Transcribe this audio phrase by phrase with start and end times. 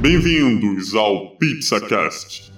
[0.00, 2.52] Bem-vindos ao PizzaCast.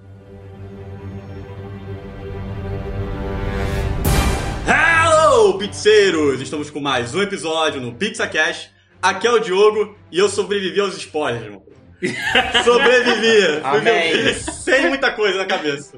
[4.66, 6.40] Hello, pizzeiros!
[6.40, 8.70] Estamos com mais um episódio no PizzaCast.
[9.00, 11.62] Aqui é o Diogo e eu sobrevivi aos spoilers, irmão.
[12.64, 13.60] Sobrevivi!
[13.62, 14.34] Amém.
[14.34, 15.96] sem muita coisa na cabeça.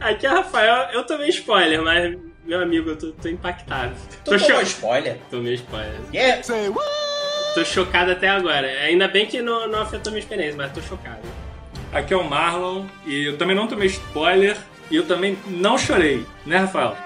[0.00, 3.94] Aqui é o Rafael, eu tomei spoiler, mas, meu amigo, eu tô, tô impactado.
[4.24, 5.18] Tu tô tomou cho- spoiler?
[5.30, 6.00] Tomei spoiler.
[6.12, 6.42] Yeah.
[7.54, 8.66] Tô chocado até agora.
[8.84, 11.20] Ainda bem que não, não afetou minha experiência, mas tô chocado.
[11.92, 14.56] Aqui é o Marlon e eu também não tomei spoiler
[14.90, 16.96] e eu também não chorei, né, Rafael?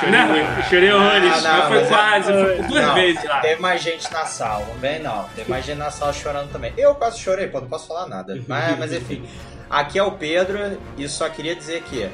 [0.00, 1.42] Chorei muito, chorei horrores.
[1.42, 3.40] Não, mas foi é- quase, foi por duas Não, vezes lá.
[3.40, 5.24] Teve mais gente na sala, não vem não.
[5.34, 6.72] Teve mais gente na sala chorando também.
[6.76, 8.38] Eu quase chorei, pô, não posso falar nada.
[8.48, 9.28] Mas, mas enfim.
[9.68, 12.08] Aqui é o Pedro e só queria dizer que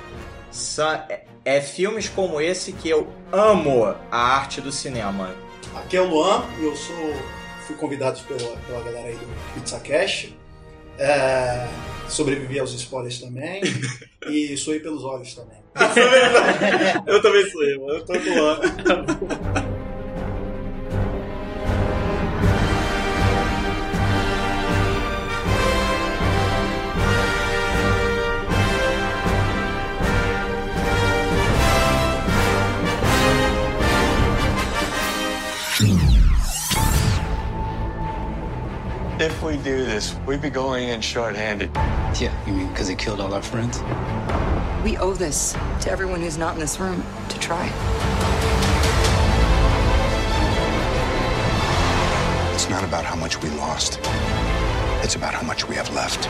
[1.46, 5.32] é, filmes como esse que eu amo a arte do cinema.
[5.76, 7.14] Aqui é o Luan e eu sou
[7.64, 10.34] fui convidado pela, pela galera aí do Pizza Cash.
[10.98, 11.68] É,
[12.08, 13.60] sobrevivi aos spoilers também
[14.28, 15.58] e suei pelos olhos também.
[17.06, 18.18] Eu também sou eu, eu tô do
[39.18, 41.70] If we do this, we'd be going in short-handed.
[42.20, 43.80] Yeah, you mean because he killed all our friends?
[44.84, 47.64] We owe this to everyone who's not in this room to try.
[52.52, 54.00] It's not about how much we lost.
[55.02, 56.26] It's about how much we have left.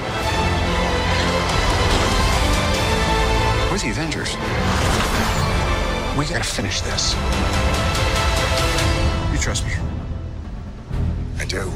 [3.72, 4.36] We're the Avengers.
[6.16, 7.14] We gotta finish this.
[9.32, 9.72] You trust me?
[11.40, 11.68] I do.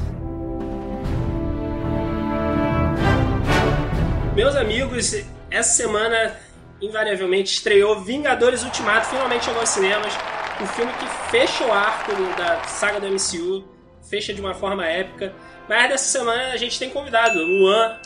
[4.40, 5.14] Meus amigos,
[5.50, 6.34] essa semana,
[6.80, 10.14] invariavelmente, estreou Vingadores Ultimato, finalmente chegou aos cinemas.
[10.62, 13.62] O filme que fecha o arco da saga do MCU,
[14.08, 15.34] fecha de uma forma épica.
[15.68, 17.98] Mas dessa semana a gente tem convidado, Luan.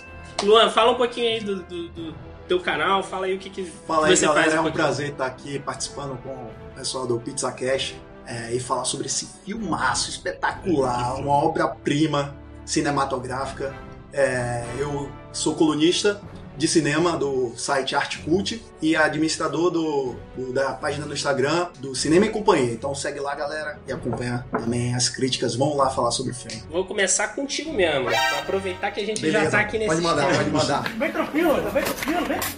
[0.43, 2.15] Luan, fala um pouquinho aí do, do- do
[2.49, 4.43] teu canal, fala aí o que, que Fala aí, você galera.
[4.43, 4.55] faz.
[4.57, 4.85] É um pouquinho.
[4.85, 7.95] prazer estar aqui participando com o pessoal do Pizza Cash
[8.27, 12.35] é, e falar sobre esse filmaço espetacular, uma obra-prima
[12.65, 13.73] cinematográfica.
[14.13, 16.21] É, eu sou colunista
[16.57, 21.97] de cinema do site Arte Cult e administrador do, do- da página no Instagram do
[21.97, 22.73] Cinema e Companhia.
[22.73, 25.57] Então segue lá, galera, e acompanha também as críticas.
[25.57, 26.63] Vamos lá falar sobre o filme.
[26.71, 30.01] Vou começar contigo mesmo, pra aproveitar que a gente Beleza, já tá aqui nesse pode
[30.01, 30.85] mandar, pode mandar.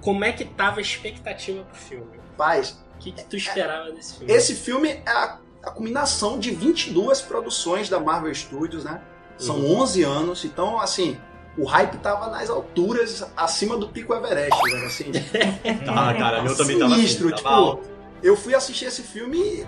[0.00, 2.06] Como é que tava a expectativa pro filme?
[2.36, 4.32] Paz, O que, que tu esperava desse filme?
[4.32, 9.00] Esse filme é a, a combinação de 22 produções da Marvel Studios, né?
[9.38, 9.80] São Uhum.
[9.80, 11.18] 11 anos, então, assim,
[11.58, 15.12] o hype tava nas alturas, acima do Pico Everest, velho, assim.
[15.88, 17.88] Ah, cara, meu também tava Sinistro, assim, tipo, alto.
[18.22, 19.66] eu fui assistir esse filme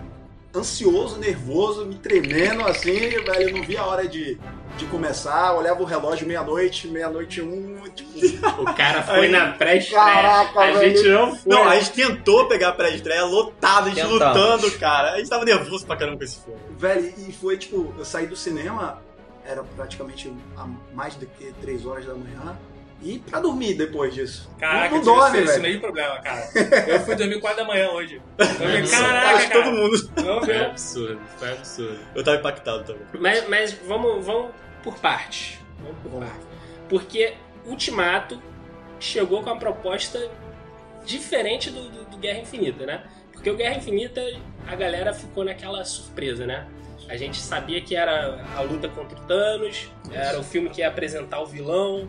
[0.55, 4.39] ansioso, nervoso, me tremendo, assim, velho, eu não vi a hora de,
[4.79, 8.11] de começar, olhava o relógio meia-noite, meia-noite um, tipo,
[8.63, 10.01] O cara foi Aí, na pré-estreia.
[10.03, 10.81] A velho.
[10.97, 11.53] gente não foi.
[11.53, 14.13] Não, a gente tentou pegar a pré-estreia lotado, a gente Tentamos.
[14.35, 15.13] lutando, cara.
[15.13, 16.59] A gente tava nervoso pra caramba com esse filme.
[16.79, 19.03] Velho, e foi tipo, eu saí do cinema,
[19.47, 22.57] era praticamente a mais do que 3 horas da manhã,
[23.03, 24.51] e pra dormir depois disso.
[24.59, 26.49] Caraca, não, eu não dorme, esse, esse mesmo problema, cara.
[26.89, 28.21] Eu fui dormir 4 da manhã hoje.
[28.39, 29.77] Eu falei, caraca, que todo cara.
[29.77, 30.11] mundo.
[30.25, 31.99] Não Foi absurdo, foi absurdo.
[32.15, 33.03] Eu tava impactado também.
[33.21, 34.51] Mas, mas vamos, vamos
[34.83, 35.59] por partes.
[35.81, 36.29] Vamos por Vamos.
[36.29, 36.47] partes.
[36.89, 37.35] Porque
[37.67, 38.41] Ultimato
[38.99, 40.31] chegou com uma proposta
[41.05, 43.05] diferente do, do- do Guerra Infinita, né?
[43.33, 44.23] Porque o Guerra Infinita,
[44.67, 46.67] a galera ficou naquela surpresa, né?
[47.09, 50.89] A gente sabia que era a luta contra o Thanos, era o filme que ia
[50.89, 52.09] apresentar o vilão,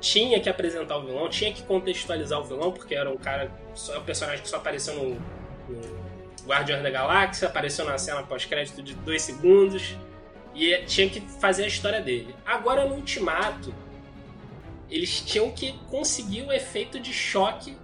[0.00, 3.98] tinha que apresentar o vilão, tinha que contextualizar o vilão, porque era um cara, só,
[3.98, 5.14] um personagem que só apareceu no,
[5.68, 9.96] no Guardiões da Galáxia, apareceu na cena pós-crédito de dois segundos,
[10.54, 12.34] e tinha que fazer a história dele.
[12.44, 13.74] Agora no Ultimato,
[14.90, 17.76] eles tinham que conseguir o efeito de choque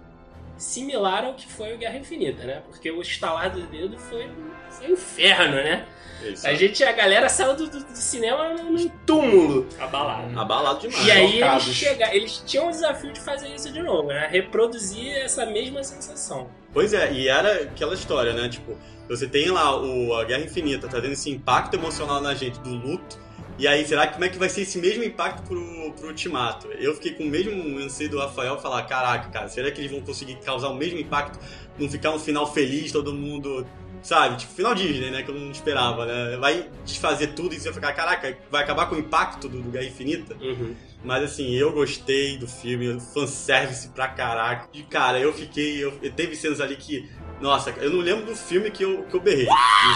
[0.57, 2.61] similar ao que foi o Guerra Infinita, né?
[2.69, 4.29] Porque o estalar do dedo foi,
[4.69, 5.85] foi um inferno, né?
[6.23, 6.47] Isso.
[6.47, 9.67] A gente, a galera saiu do, do- do cinema num túmulo.
[9.77, 10.39] Abalado.
[10.39, 11.05] Abalado demais.
[11.05, 14.27] E aí eles, chega, eles tinham o desafio de fazer isso de novo, né?
[14.31, 16.49] Reproduzir essa mesma sensação.
[16.73, 18.47] Pois é, e era aquela história, né?
[18.49, 18.77] Tipo,
[19.09, 23.19] você tem lá o, a Guerra Infinita trazendo esse impacto emocional na gente do luto.
[23.57, 26.67] E aí, será que como é que vai ser esse mesmo impacto pro, pro Ultimato?
[26.73, 30.01] Eu fiquei com o mesmo anseio do Rafael falar, caraca, cara, será que eles vão
[30.01, 31.39] conseguir causar o mesmo impacto?
[31.79, 33.65] Não ficar um final feliz, todo mundo
[34.05, 34.37] Sabe?
[34.37, 35.23] Tipo, final Disney, né?
[35.23, 36.37] Que eu não esperava, né?
[36.37, 39.71] Vai desfazer tudo e você vai ficar, caraca, vai acabar com o impacto do, do
[39.71, 40.35] Guerra Infinita.
[40.39, 40.75] Uhum.
[41.03, 44.69] Mas assim, eu gostei do filme, fanservice pra caraca.
[44.71, 45.83] E cara, eu fiquei.
[45.83, 47.09] Eu, eu- teve cenas ali que.
[47.39, 49.47] Nossa, eu não lembro do filme que eu, que eu berrei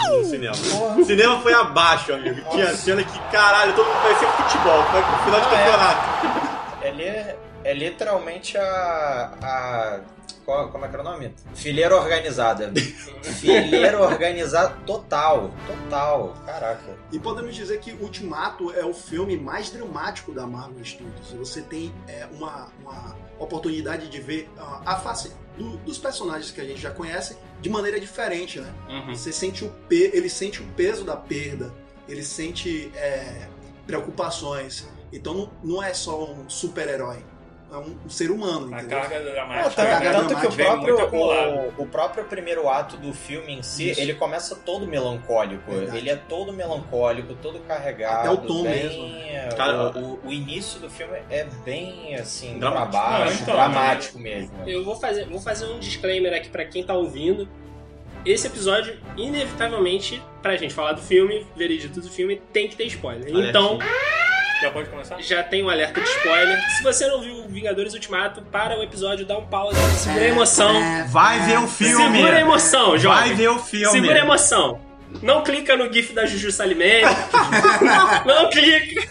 [0.10, 0.56] no, no cinema.
[0.98, 2.42] O cinema foi abaixo, amigo.
[2.52, 5.50] Tinha cena que, caralho, todo mundo parecia futebol, foi pro final de é.
[5.50, 6.86] campeonato.
[6.86, 9.32] Ele é, é literalmente a.
[9.42, 10.00] a
[10.46, 11.34] qual- como é que era o nome?
[11.54, 12.72] Fileira organizada.
[13.22, 15.52] Fileira organizada total.
[15.68, 16.34] Total.
[16.46, 16.98] Caraca.
[17.12, 21.32] E podemos dizer que Ultimato é o filme mais dramático da Marvel Studios.
[21.34, 26.62] Você tem é, uma, uma oportunidade de ver ah, a face do- dos personagens que
[26.62, 28.74] a gente já conhece de maneira diferente, né?
[28.90, 29.16] Uhum.
[29.16, 31.74] Você sente o pe ele sente o peso da perda,
[32.08, 33.48] ele sente é,
[33.88, 34.88] preocupações.
[35.12, 37.24] Então não, não é só um super-herói,
[37.72, 39.00] é um, um ser humano, A entendeu?
[39.00, 39.70] carga dramática.
[39.76, 43.92] tanto, carga tanto que o próprio, o, o próprio primeiro ato do filme em si,
[43.92, 44.02] Isso.
[44.02, 45.72] ele começa todo melancólico.
[45.72, 45.98] Verdade.
[45.98, 48.20] Ele é todo melancólico, todo carregado.
[48.28, 49.06] Até o tom bem, mesmo.
[49.28, 52.92] é, Cara, o, o- o início do filme é bem assim, Dramático.
[52.92, 54.52] pra baixo, Não, então, dramático mesmo.
[54.68, 57.48] Eu vou fazer, vou fazer um disclaimer aqui pra quem tá ouvindo.
[58.26, 63.24] Esse episódio, inevitavelmente, pra gente falar do filme, veredito do filme, tem que ter spoiler.
[63.30, 63.50] Alertinha.
[63.50, 63.80] Então,
[64.62, 65.22] Já pode começar?
[65.22, 66.60] já tem um alerta de spoiler.
[66.78, 70.74] Se você não viu Vingadores Ultimato, para o episódio, dá um pause, segura a emoção.
[71.08, 72.18] Vai ver o filme.
[72.18, 73.36] Segura a emoção, Vai jovem.
[73.36, 73.92] ver o filme.
[73.92, 74.82] Segura a emoção.
[75.24, 77.02] Não clica no GIF da Juju Salimene.
[78.26, 79.08] não clica.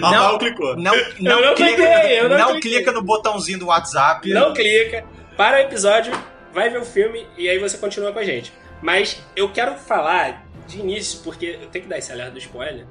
[0.00, 0.76] Rafael clicou.
[0.76, 2.72] Não, não, Eu não clica, cliquei, eu não não cliquei.
[2.76, 4.28] clica no botãozinho do WhatsApp.
[4.32, 5.04] Não clica.
[5.36, 6.12] Para o episódio,
[6.52, 8.52] vai ver o filme e aí você continua com a gente.
[8.80, 12.84] Mas eu quero falar de início, porque eu tenho que dar esse alerta do spoiler,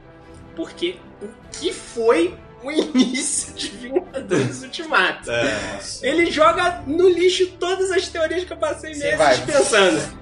[0.56, 5.30] porque o que foi o início de Vingadores Ultimato?
[5.32, 5.80] É.
[6.02, 9.38] Ele joga no lixo todas as teorias que eu passei meses vai.
[9.46, 10.22] pensando.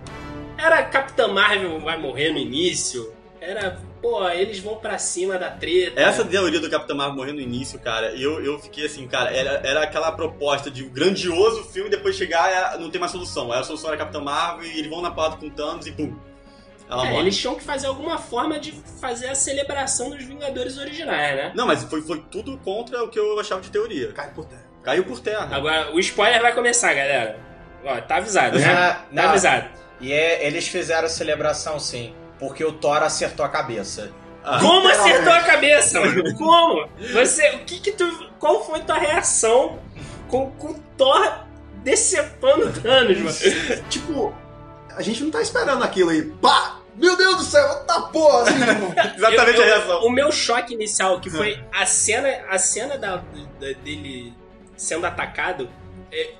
[0.57, 3.13] Era Capitã Marvel vai morrer no início?
[3.41, 5.99] Era, pô, eles vão pra cima da treta.
[5.99, 9.61] Essa teoria do Capitão Marvel morrer no início, cara, eu, eu fiquei assim, cara, era,
[9.65, 13.51] era aquela proposta de um grandioso filme depois chegar não tem mais solução.
[13.51, 16.13] Aí a solução era Capitão Marvel e eles vão na porrada com Thanos e pum.
[16.89, 17.21] Ela É, morre.
[17.23, 21.51] eles tinham que fazer alguma forma de fazer a celebração dos Vingadores originais, né?
[21.55, 24.11] Não, mas foi, foi tudo contra o que eu achava de teoria.
[24.11, 24.63] Cai por terra.
[24.83, 25.49] Caiu por terra.
[25.55, 27.37] Agora, o spoiler vai começar, galera.
[27.85, 28.65] Ó, tá avisado, né?
[28.65, 29.69] Ah, Tá avisado.
[30.01, 34.11] E é- eles fizeram a celebração sim, porque o Thor acertou a cabeça.
[34.43, 36.23] Ah, Como acertou a cabeça, mano?
[36.37, 36.87] Como?
[37.13, 39.77] Você, o que que tu, qual foi tua reação
[40.29, 41.43] com, com o Thor
[41.83, 43.83] decepando Thanos, mano?
[43.89, 44.33] Tipo,
[44.95, 46.23] a gente não tá esperando aquilo aí.
[46.23, 46.78] Pá!
[46.99, 48.43] Meu Deus do céu, tá porra!
[48.43, 50.05] Assim, tipo, Exatamente Eu- a eu- reação.
[50.05, 54.33] O meu choque inicial, que foi a cena, a cena da, da- dele
[54.75, 55.69] sendo atacado,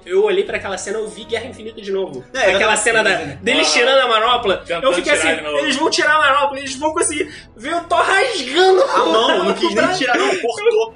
[0.06, 2.24] eu olhei pra aquela cena e eu vi Guerra Infinita de novo.
[2.34, 3.66] É, aquela cena da, dele Ah.
[3.66, 4.64] tirando a manopla.
[4.82, 8.82] Eu fiquei assim, eles vão tirar a manopla, eles vão conseguir ver o Thor rasgando
[8.84, 10.94] A mão, não quis nem tirar, não, cortou.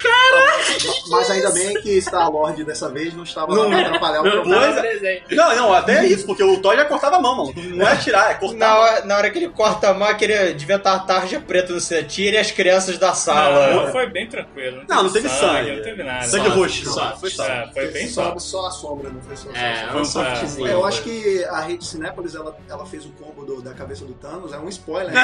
[1.10, 3.70] mas ainda bem que Star Lord dessa vez não estava lá Não.
[3.70, 4.72] pra atrapalhar o é.
[4.80, 5.34] presente.
[5.34, 7.54] Não, não, até isso, porque o Thor já cortava a mão, mano.
[7.76, 8.56] Não é tirar, é cortar.
[8.58, 11.72] Na hora, na hora que ele corta a mão, aquele devia estar a tarja preta
[11.72, 13.74] no seu tire as crianças da sala.
[13.74, 14.82] Não, foi bem tranquilo.
[14.88, 15.72] Não, não teve sangue.
[15.76, 16.24] Não teve nada.
[16.26, 16.90] Sangue roxo.
[16.90, 17.44] só, Foi só.
[17.44, 18.34] É, foi bem só,
[18.70, 18.86] só.
[18.88, 20.66] a sombra, não foi só É, só- um só- softzinho.
[20.68, 24.04] É, eu acho que a rede Cinépolis ela, ela fez o combo do- da cabeça
[24.04, 25.12] do Thanos, é um spoiler.
[25.14, 25.20] né?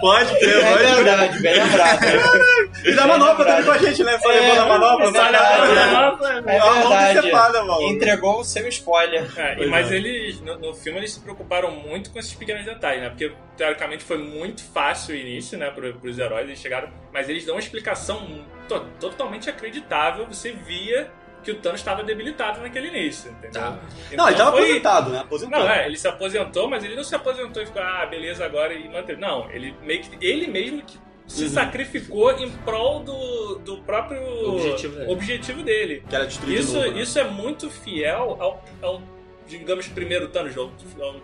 [0.00, 2.00] Pode crer, É pode verdade, bem lembrado.
[2.84, 4.18] E da manopla também com a gente, né?
[4.18, 5.60] Só É, levando a manopla, é só verdade.
[5.60, 6.28] levando a É manopla.
[6.32, 7.66] É verdade.
[7.66, 7.82] mano.
[7.82, 9.30] Entregou o seu spoiler.
[9.38, 9.96] É, mas é.
[9.96, 13.08] eles, no, no filme, eles se preocuparam muito com esses pequenos detalhes, né?
[13.10, 16.88] Porque, teoricamente, foi muito fácil o início, né, pro, pros heróis, eles chegaram...
[17.12, 21.10] Mas eles dão uma explicação to- totalmente acreditável, você via
[21.44, 23.60] que o Thanos estava debilitado naquele início, entendeu?
[23.60, 23.78] Tá.
[24.12, 25.18] Não, ele tava foi- aposentado, né?
[25.18, 25.58] Aposentou.
[25.58, 28.72] Não, é, ele se aposentou, mas ele não se aposentou e ficou, ah, beleza, agora
[28.72, 29.20] e manteve.
[29.20, 30.24] Não, ele meio que.
[30.24, 31.50] Ele mesmo que se Uhum.
[31.50, 34.20] sacrificou em prol do, do próprio
[34.54, 35.12] Objetivo dele.
[35.12, 36.04] objetivo dele.
[36.08, 37.02] Que era destruído Isso, de novo, né?
[37.02, 39.02] isso é muito fiel ao, ao
[39.46, 40.70] digamos, primeiro Thanos, ao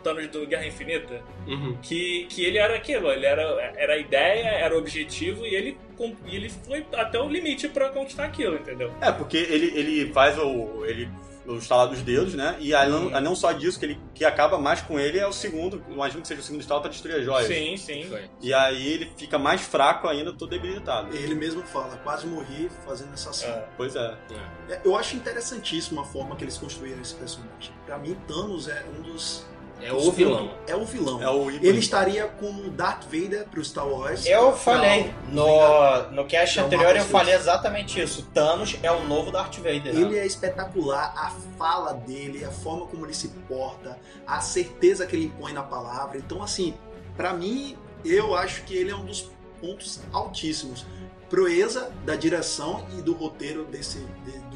[0.03, 1.23] Thanos do Guerra Infinita.
[1.47, 1.77] Uhum.
[1.83, 3.43] Que, que ele era aquilo, ele era,
[3.77, 5.77] era a ideia, era o objetivo e ele,
[6.27, 8.93] ele foi até o limite pra conquistar aquilo, entendeu?
[9.01, 10.85] É, porque ele, ele faz o.
[10.85, 11.09] ele
[11.49, 12.57] o estalar dos dedos, né?
[12.61, 15.27] E aí não, aí não só disso, que ele que acaba mais com ele é
[15.27, 17.49] o segundo, imagino que seja o segundo estalo pra destruir as joias.
[17.49, 18.07] Sim, sim.
[18.09, 18.29] Foi.
[18.43, 21.17] E aí ele fica mais fraco ainda, todo debilitado.
[21.17, 23.55] Ele mesmo fala, quase morri fazendo essa cena.
[23.55, 23.69] É.
[23.77, 24.17] Pois é.
[24.69, 27.73] É, Eu acho interessantíssima a forma que eles construíram esse personagem.
[27.87, 29.47] Pra mim, Thanos é um dos
[29.81, 30.51] É o vilão.
[30.67, 31.23] É o vilão.
[31.23, 31.51] É o.
[31.51, 34.27] Ele estaria com Darth Vader pro Star Wars.
[34.27, 38.29] Eu falei, no, no cast É anterior eu falei exatamente isso.
[38.35, 39.89] Thanos é o novo Darth Vader.
[39.89, 45.17] Ele é espetacular, a fala dele, a forma como ele se porta, a certeza que
[45.17, 46.19] ele impõe na palavra.
[46.19, 46.75] Então, assim,
[47.17, 49.31] pra mim, eu acho que ele é um dos
[49.61, 50.87] pontos altíssimos.
[51.29, 53.99] Proeza da direção e do roteiro desse,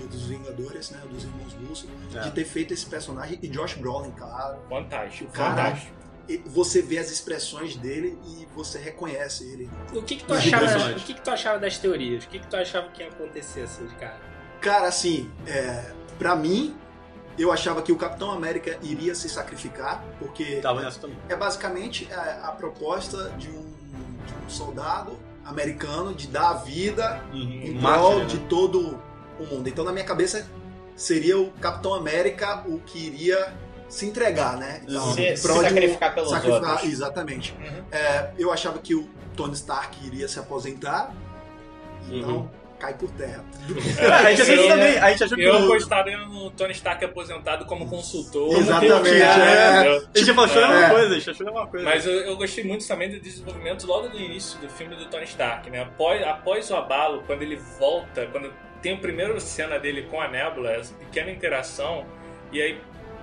[0.06, 1.00] dos Vingadores, né?
[1.10, 2.20] Dos irmãos Russo, É.
[2.20, 3.38] de ter feito esse personagem.
[3.42, 4.58] E Josh Brolin, claro.
[4.68, 5.92] Fantástico, Cara, fantástico.
[6.46, 9.68] Você vê as expressões dele e você reconhece ele.
[9.92, 10.64] O que, que tu achava?
[10.64, 11.02] personagens.
[11.02, 12.24] O que, que tu achava das teorias?
[12.24, 14.18] O que, que tu achava que ia acontecer assim de cara?
[14.60, 16.76] Cara, assim, é, para mim,
[17.36, 21.16] eu achava que o Capitão América iria se sacrificar, porque Tava nessa também.
[21.28, 23.62] é basicamente a, a proposta de um,
[24.24, 28.24] de um soldado americano de dar a vida em Mártir, prol né?
[28.26, 29.02] de todo
[29.38, 29.68] o mundo.
[29.68, 30.46] Então, na minha cabeça,
[30.96, 33.52] seria o Capitão América o que iria
[33.88, 34.80] se entregar, né?
[34.88, 36.84] Então, Se- se sacrificar pelos outros.
[36.84, 37.54] Exatamente.
[37.60, 37.84] Uhum.
[37.92, 41.14] É, eu achava que o Tony Stark iria se aposentar,
[42.10, 42.48] então Uhum.
[42.78, 43.44] cai por terra.
[44.24, 44.98] a gente achou também.
[44.98, 48.52] A gente achou que Eu o- apostaria no Tony Stark aposentado como consultor.
[48.56, 49.74] Exatamente, Como coach, é.
[49.74, 49.92] entendeu?
[50.14, 50.70] A gente já achou a É.
[50.80, 51.84] mesma coisa, a gente achou a mesma coisa.
[51.84, 55.24] Mas eu, eu gostei muito também do desenvolvimento logo do início do filme do Tony
[55.24, 55.82] Stark, né?
[55.82, 58.50] Após, após o abalo, quando ele volta, quando
[58.82, 62.04] tem a primeira cena dele com a Nebula, essa pequena interação,
[62.50, 62.80] e aí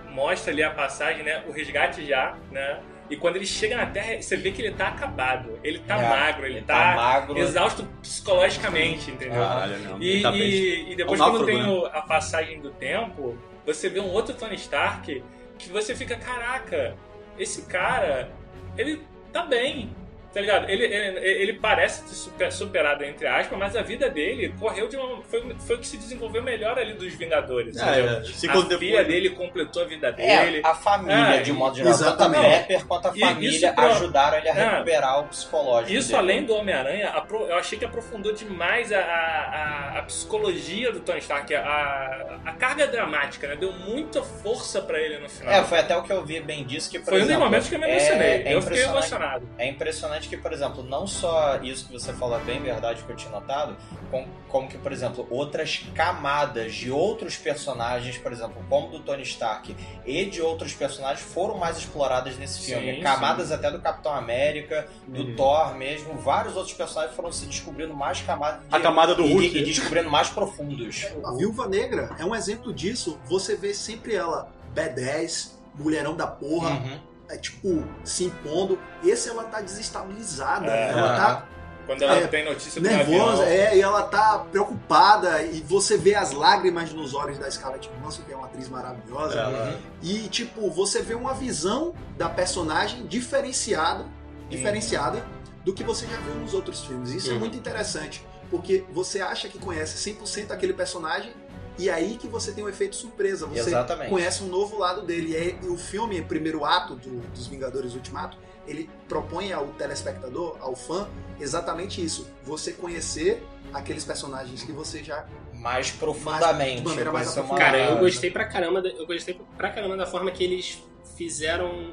[0.09, 1.43] mostra ali a passagem, né?
[1.47, 2.79] O resgate já, né?
[3.09, 5.59] E quando ele chega na Terra, você vê que ele tá acabado.
[5.63, 7.37] Ele tá É, magro, ele, ele tá, tá magro.
[7.37, 9.41] exausto psicologicamente, entendeu?
[9.41, 10.01] Caralho, não.
[10.01, 13.37] E, tá e- e depois, É um quando náufrago, tem o- a passagem do tempo,
[13.65, 15.23] você vê um outro Tony Stark
[15.57, 16.95] que você fica, caraca,
[17.37, 18.31] esse cara,
[18.77, 19.01] ele
[19.33, 19.89] tá bem.
[20.31, 20.69] Tá ligado?
[20.69, 24.95] Ele, ele, ele parece ter super- superado, entre aspas, mas a vida dele correu de
[24.95, 25.23] uma.
[25.23, 27.75] Foi, foi o que se desenvolveu melhor ali dos Vingadores.
[27.77, 28.23] É, é.
[28.25, 30.61] Se a filha depois- dele completou a vida dele.
[30.63, 32.67] É, a família, É, de um modo geral, tanto a exatamente.
[32.67, 34.69] Pepper quanto a E família isso ajudaram ele a É.
[34.69, 35.93] recuperar o psicológico.
[35.93, 36.19] Isso, dele.
[36.19, 41.53] além do Homem-Aranha, eu achei que aprofundou demais a, a, a psicologia do Tony Stark,
[41.55, 43.55] a, a carga dramática, né?
[43.55, 45.53] Deu muita força pra ele no final.
[45.53, 47.45] É, foi até o que eu vi bem disso, que por Foi um dos exemplo,
[47.45, 48.29] momentos que eu me é- emocionei.
[48.45, 49.49] é eu fiquei emocionado.
[49.57, 53.09] É impressionante que, por exemplo, não só isso que você falou é bem verdade que
[53.11, 53.75] eu tinha notado,
[54.11, 59.23] com- como que, por exemplo, outras camadas de outros personagens, por exemplo, como do Tony
[59.23, 62.95] Stark e de outros personagens foram mais exploradas nesse Sim, filme.
[62.95, 63.01] sim.
[63.01, 65.35] Camadas até do Capitão América, do Uhum.
[65.35, 69.31] Thor mesmo, vários outros personagens foram se descobrindo mais camadas de- A camada do e,
[69.33, 69.57] Hulk.
[69.57, 71.05] e descobrindo mais profundos.
[71.23, 73.19] A Viúva Negra é um exemplo disso.
[73.25, 76.99] Você vê sempre ela B10, mulherão da porra, Uhum.
[77.29, 78.77] É, tipo, se impondo.
[79.03, 80.65] Esse ela tá desestabilizada.
[80.67, 80.89] É.
[80.89, 81.45] ela tá
[81.85, 83.43] Quando ela É, tem notícia do nervosa, avião.
[83.47, 85.41] é, e ela tá preocupada.
[85.43, 89.39] E você vê as lágrimas nos olhos da Scarlett Johansson, que é uma atriz maravilhosa.
[89.39, 94.05] Ela- E, tipo, você vê uma visão da personagem diferenciada,
[94.49, 95.25] diferenciada
[95.65, 97.09] do que você já viu nos outros filmes.
[97.11, 97.39] Isso é Uhum.
[97.39, 101.33] muito interessante, porque você acha que conhece 100% aquele personagem
[101.79, 103.47] e aí que você tem um efeito surpresa.
[103.47, 104.09] Você Exatamente.
[104.09, 105.31] conhece um novo lado dele.
[105.31, 110.75] E aí, o filme, primeiro ato do- dos Vingadores Ultimato, ele propõe ao telespectador, ao
[110.75, 111.07] fã,
[111.39, 112.27] exatamente isso.
[112.43, 113.41] Você conhecer
[113.73, 116.81] aqueles personagens que você já Mais profundamente.
[116.81, 117.77] de maneira mais Vai ser uma- aprofundada.
[117.83, 120.83] Cara, eu gostei pra caramba, da- eu gostei pra caramba da forma que eles
[121.17, 121.91] fizeram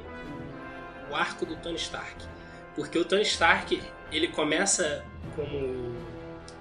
[1.11, 2.25] o arco do Tony Stark.
[2.75, 5.03] Porque o Tony Stark, ele começa
[5.35, 5.95] como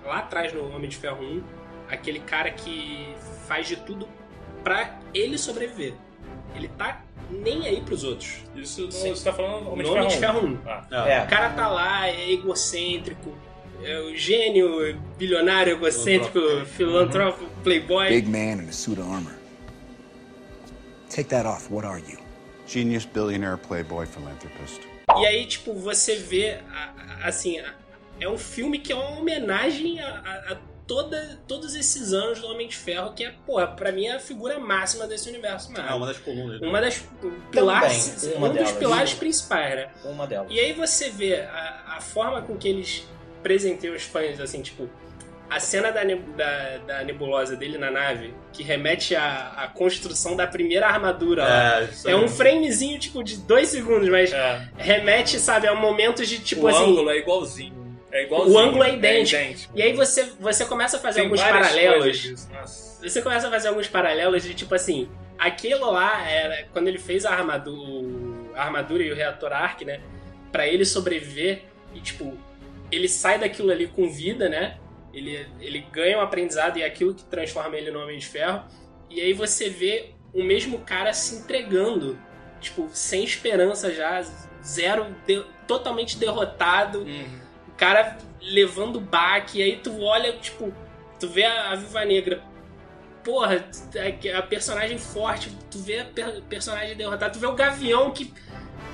[0.04, 1.42] lá atrás no Homem de Ferro 1,
[1.90, 3.14] aquele cara que
[3.46, 4.08] faz de tudo
[4.64, 5.94] pra ele sobreviver.
[6.54, 8.36] Ele tá nem aí pros outros.
[8.54, 9.10] Isso Sim.
[9.14, 10.58] você tá falando Homem Homem de Ferro 1.
[10.66, 11.08] Ah.
[11.08, 11.24] É.
[11.24, 13.36] O cara tá lá, é egocêntrico,
[13.82, 18.08] é o gênio, bilionário, egocêntrico, filantrópico, playboy.
[18.08, 19.32] Big man in a suit of armor.
[21.10, 21.70] Take that off.
[21.72, 22.18] What are you?
[22.66, 24.80] Genius, billionaire, playboy, philanthropist.
[25.18, 26.58] E aí, tipo, você vê,
[27.22, 27.60] assim,
[28.20, 32.46] é um filme que é uma homenagem a, a- a toda, todos esses anos do
[32.48, 35.78] Homem de Ferro, que é, porra, pra mim é a figura máxima desse universo É
[35.78, 35.96] Marvel.
[35.96, 36.60] uma das colunas.
[36.60, 36.68] né?
[36.68, 37.04] Uma das
[37.50, 38.72] pilares, uma um dos delas.
[38.72, 39.88] pilares principais, né?
[40.04, 40.48] Uma delas.
[40.50, 43.06] E aí você vê a, a forma com que eles
[43.42, 44.88] presenteiam os fãs, assim, tipo,
[45.48, 50.46] a cena da, da, da nebulosa dele na nave, que remete à, à construção da
[50.46, 51.80] primeira armadura lá.
[51.82, 54.68] É, É um framezinho, tipo, de dois segundos, mas É.
[54.76, 56.82] remete, sabe, a momentos de, tipo o assim...
[56.90, 57.85] ângulo é igualzinho.
[58.16, 58.54] É igualzinho.
[58.56, 59.72] O ângulo é idêntico.
[59.74, 62.46] E aí você, você começa a fazer Tem alguns paralelos.
[63.02, 65.08] Você começa a fazer alguns paralelos de, tipo assim,
[65.38, 66.64] aquilo lá era...
[66.72, 68.08] Quando ele fez a armadura,
[68.54, 70.00] a armadura e o reator Arc, né?
[70.50, 71.62] Pra ele sobreviver
[71.94, 72.36] e, tipo,
[72.90, 74.78] ele sai daquilo ali com vida, né?
[75.12, 78.62] Ele, ele ganha um aprendizado e é aquilo que transforma ele no Homem de Ferro.
[79.10, 82.18] E aí você vê o mesmo cara se entregando
[82.60, 84.22] tipo, sem esperança já,
[84.64, 87.02] zero, de- totalmente derrotado.
[87.02, 87.06] O
[87.76, 90.72] cara levando baque, e aí tu olha, tipo,
[91.18, 92.40] tu vê a, a Viva Negra.
[93.24, 93.64] Porra,
[94.34, 98.32] a, a personagem forte, tu vê a per- personagem derrotada, tu vê o Gavião que.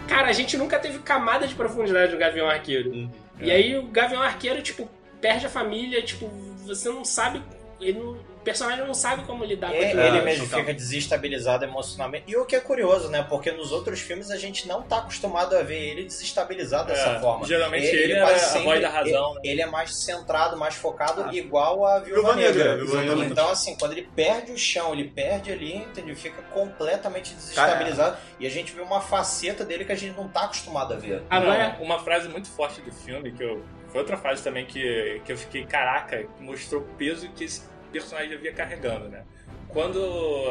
[0.08, 3.10] Cara, a gente nunca teve camada de profundidade no Gavião Arqueiro.
[3.40, 4.88] E aí o Gavião Arqueiro, tipo,
[5.20, 6.28] perde a família, tipo,
[6.66, 7.42] você não sabe.
[7.80, 10.00] Ele não- o personagem não sabe como lidar com Ele, aquilo.
[10.02, 10.24] ele ali.
[10.24, 12.24] mesmo fica desestabilizado emocionalmente.
[12.26, 13.24] E o que é curioso, né?
[13.28, 17.20] Porque nos outros filmes a gente não tá acostumado a ver ele desestabilizado dessa É,
[17.20, 17.46] forma.
[17.46, 21.32] geralmente ele era quase a voz da razão, Ele, ele é mais centrado, mais focado,
[21.32, 23.24] igual a Viúva Viúva Negra, Negra.
[23.26, 26.16] Então, assim, quando ele perde o chão, ele perde ali, entendeu?
[26.16, 28.16] Fica completamente desestabilizado.
[28.40, 31.22] E a gente vê uma faceta dele que a gente não tá acostumado a ver.
[31.30, 33.62] Agora, uma frase muito forte do filme, que eu.
[33.88, 37.60] Foi outra frase também que, que eu fiquei, caraca, que mostrou o peso que esse
[37.92, 39.24] personagem havia carregando, né?
[39.68, 39.98] Quando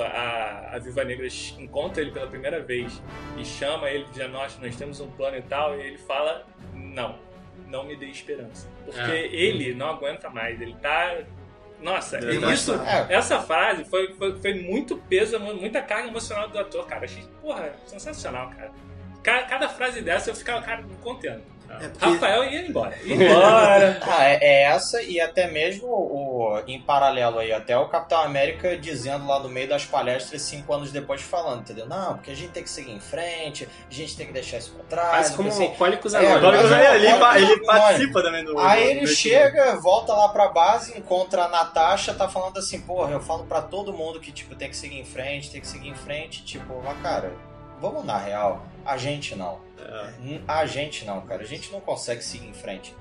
[0.03, 1.27] a, a Viva Negra
[1.59, 3.01] encontra ele pela primeira vez
[3.37, 7.19] e chama ele dizendo, nós, nós temos um plano e tal, e ele fala, não,
[7.67, 8.67] não me dê esperança.
[8.85, 9.25] Porque É.
[9.27, 11.19] ele não aguenta mais, ele tá.
[11.79, 13.13] Nossa, tá- isso, É.
[13.13, 17.05] essa frase foi, foi, foi muito peso, muita carga emocional do ator, cara.
[17.05, 18.71] Achei, porra, sensacional, cara.
[19.23, 21.43] Cada, cada frase dessa eu ficava, cara, contendo.
[21.99, 22.95] Rafael ia embora.
[23.03, 23.99] Ia embora.
[24.01, 28.77] Ah, é, é essa e até mesmo o, em paralelo aí, até o Capitão América
[28.77, 31.85] dizendo lá no meio das palestras, cinco anos depois, falando, entendeu?
[31.87, 34.71] Não, porque a gente tem que seguir em frente, a gente tem que deixar isso
[34.73, 35.09] pra trás.
[35.09, 36.69] Quase como assim, Alcoólicos É, Anônimos.
[36.69, 40.97] Mas é, ele Alcoólicos ele participa também do- Aí ele chega, volta lá pra base,
[40.97, 44.69] encontra a Natasha, tá falando assim, porra, eu falo pra todo mundo que, tipo, tem
[44.69, 47.31] que seguir em frente, tem que seguir em frente, tipo, mas cara,
[47.79, 49.59] vamos na real, a gente não.
[49.79, 50.41] É.
[50.47, 52.95] A gente não, cara, a gente não consegue seguir em frente.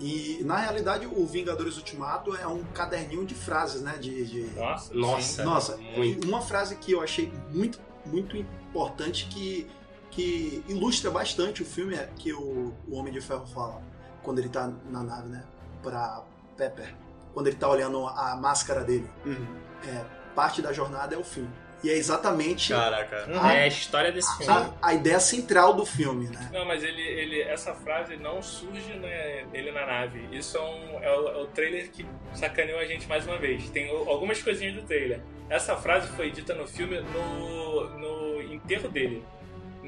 [0.00, 3.96] E na realidade o Vingadores Ultimato é um caderninho de frases, né?
[3.98, 6.26] De, de- Nossa, Nossa, Nossa, muito.
[6.26, 9.70] uma frase que eu achei muito, muito importante que,
[10.10, 13.80] que ilustra bastante o filme é que o, o Homem de Ferro fala
[14.22, 15.44] quando ele tá na nave, né?
[15.82, 16.22] Pra
[16.56, 16.94] Pepper.
[17.32, 19.08] Quando ele tá olhando a máscara dele.
[19.24, 19.46] Uhum.
[19.86, 20.04] É,
[20.34, 21.48] parte da jornada é o fim.
[21.82, 23.26] E é exatamente Caraca.
[23.40, 24.52] a, É a história desse filme.
[24.52, 26.50] a, a ideia central do filme, né?
[26.52, 30.28] Não, mas ele, ele, essa frase não surge né, nele na nave.
[30.32, 33.68] Isso é, um, é, o, é o trailer que sacaneou a gente mais uma vez.
[33.70, 35.20] Tem algumas coisinhas do trailer.
[35.48, 39.24] Essa frase foi dita no filme no, no enterro dele.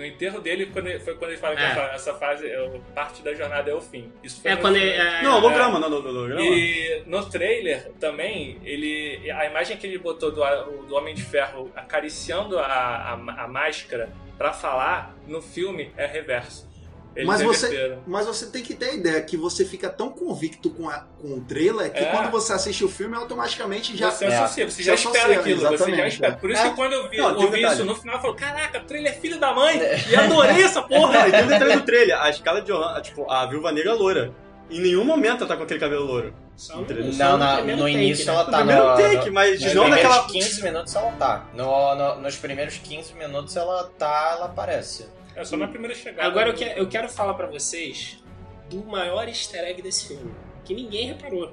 [0.01, 1.67] No enterro dele quando ele- foi quando ele fala que É.
[1.67, 4.11] essa, essa frase é parte da jornada é o fim.
[4.23, 6.41] Isso foi É quando ele- é- Não, holograma, não, não, não, holograma.
[6.41, 10.41] E no trailer também, ele, a imagem que ele botou do,
[10.87, 13.13] do Homem de Ferro acariciando a, a,
[13.45, 14.09] a máscara
[14.39, 16.70] pra falar no filme é reverso.
[17.17, 20.71] Eles Mas você, mas você tem que ter a ideia que você fica tão convicto
[20.71, 22.05] com, a- com o trailer que É.
[22.05, 24.11] quando você assiste o filme, automaticamente já.
[24.13, 26.33] Você associa, você já Você espera associa, aquilo, você já espera.
[26.35, 26.37] é.
[26.37, 26.69] Por isso É.
[26.71, 27.75] que quando eu vi, Não, ouvi detalhe.
[27.75, 29.81] isso no final, eu falo, caraca, o trailer é filho da mãe!
[30.09, 31.27] E adorei essa Não, porra!
[31.29, 32.21] e tem um detalhe do trailer.
[32.23, 34.33] A escala de Johan, tipo, a Viúva Negra é loura.
[34.71, 36.33] Em nenhum momento ela tá com aquele cabelo louro.
[36.55, 38.33] Só no, Não, no na- primeiro no take, início né?
[38.35, 40.29] ela No tá primeiro no, take, no- mas nos não primeiros naquela...
[40.29, 41.45] 15 minutos ela tá.
[41.55, 45.07] No, no- nos primeiros 15 minutos ela tá, ela aparece.
[45.37, 46.27] É só na primeira chegada.
[46.29, 48.23] Agora eu quero, eu quero falar pra vocês
[48.69, 50.33] do maior easter egg desse filme,
[50.65, 51.53] que ninguém reparou.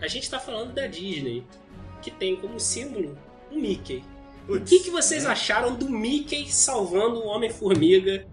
[0.00, 1.44] A gente tá falando da Disney,
[2.02, 3.16] que tem como símbolo
[3.50, 4.04] o Mickey.
[4.48, 8.26] O que, que vocês acharam do Mickey salvando o Homem-Formiga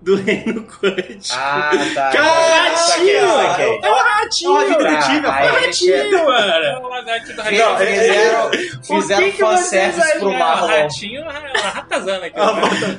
[0.00, 1.34] do Reino Quântico?
[1.36, 2.12] Ah, tá.
[2.12, 3.28] Saquei, ratinho!
[3.28, 3.80] saquei.
[3.82, 4.56] É um ratinho!
[4.56, 5.40] É um ratinho Tá, rapaz.
[5.40, 6.82] aí É um ele ratinho, mano!
[6.82, 7.86] Não, ratinho.
[7.96, 8.50] fizeram,
[8.82, 10.66] fizeram que que vocês fanservice pro É, Marlon.
[10.68, 11.24] ratinho, é
[11.96, 12.38] uma ratazana aqui.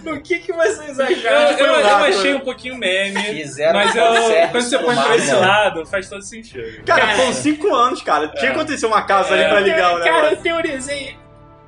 [0.04, 0.12] né?
[0.12, 1.52] O que, que vocês Eu, acharam?
[1.58, 4.04] eu, eu rato, achei um pouquinho meme, Fizeram mas eu,
[4.52, 6.84] quando você põe pra esse lado, faz todo sentido.
[6.86, 8.28] Cara, Cara, foram cinco anos, cara.
[8.30, 9.50] Tinha que acontecer uma casa ali É.
[9.50, 10.38] pra ligar o Cara, negócio.
[10.38, 11.16] eu teorizei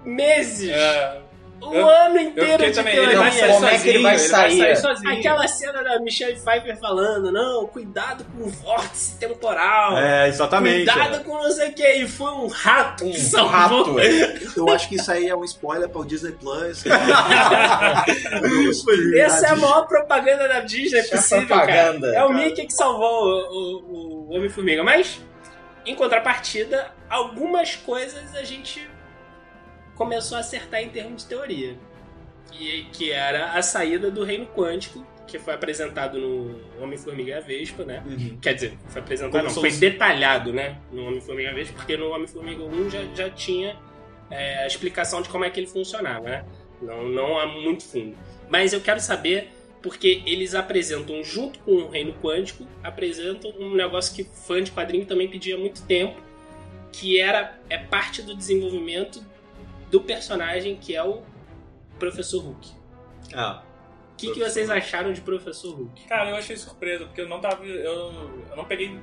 [0.06, 0.70] meses.
[0.70, 1.18] É,
[1.62, 3.12] Um Eu- ano inteiro de também, teoria.
[3.12, 4.76] ele vai sair Como é que sozinho, ele vai sair?
[4.78, 5.14] sozinho.
[5.20, 9.98] Aquela cena da Michelle Pfeiffer falando, não, cuidado com o vórtice temporal.
[9.98, 10.90] É, exatamente.
[10.92, 11.88] Cuidado com não sei o que.
[11.96, 13.96] E foi um rato que Um salvou.
[13.96, 14.00] rato.
[14.56, 16.84] Eu acho que isso aí é um spoiler para o Disney Plus.
[19.20, 22.20] Essa é a maior propaganda da Disney Isso é possível, propaganda, cara.
[22.20, 22.40] É o cara.
[22.40, 24.84] Mickey que salvou o, o- o Homem-Formiga.
[24.84, 25.20] Mas,
[25.86, 28.88] em contrapartida, algumas coisas a gente
[30.00, 31.76] começou a acertar em termos de teoria.
[32.58, 37.84] E, que era a saída do Reino Quântico, que foi apresentado no Homem-Formiga e Vespa,
[37.84, 38.02] né?
[38.08, 38.40] Uhum.
[38.42, 40.80] Quer dizer, foi apresentado, Como não, foi detalhado, né?
[40.92, 43.78] No Homem-Formiga e Vespa, porque no Homem-Formiga 1 já, já tinha
[44.32, 46.46] é, a explicação de como é que ele funcionava, né?
[46.82, 48.18] Não, não há muito fundo.
[48.50, 49.50] Mas eu quero saber,
[49.82, 55.06] porque eles apresentam, junto com o Reino Quântico, apresentam um negócio que fã de quadrinho
[55.06, 56.20] também pedia há muito tempo,
[56.92, 59.24] que era é parte do desenvolvimento
[59.90, 61.22] do personagem que é o
[61.98, 62.70] Professor Hulk.
[63.34, 63.64] Ah,
[64.20, 66.06] que, que vocês acharam de Professor Hulk?
[66.08, 67.66] Cara, eu achei surpresa, porque eu não tava.
[67.66, 68.12] Eu,
[68.50, 69.00] eu não peguei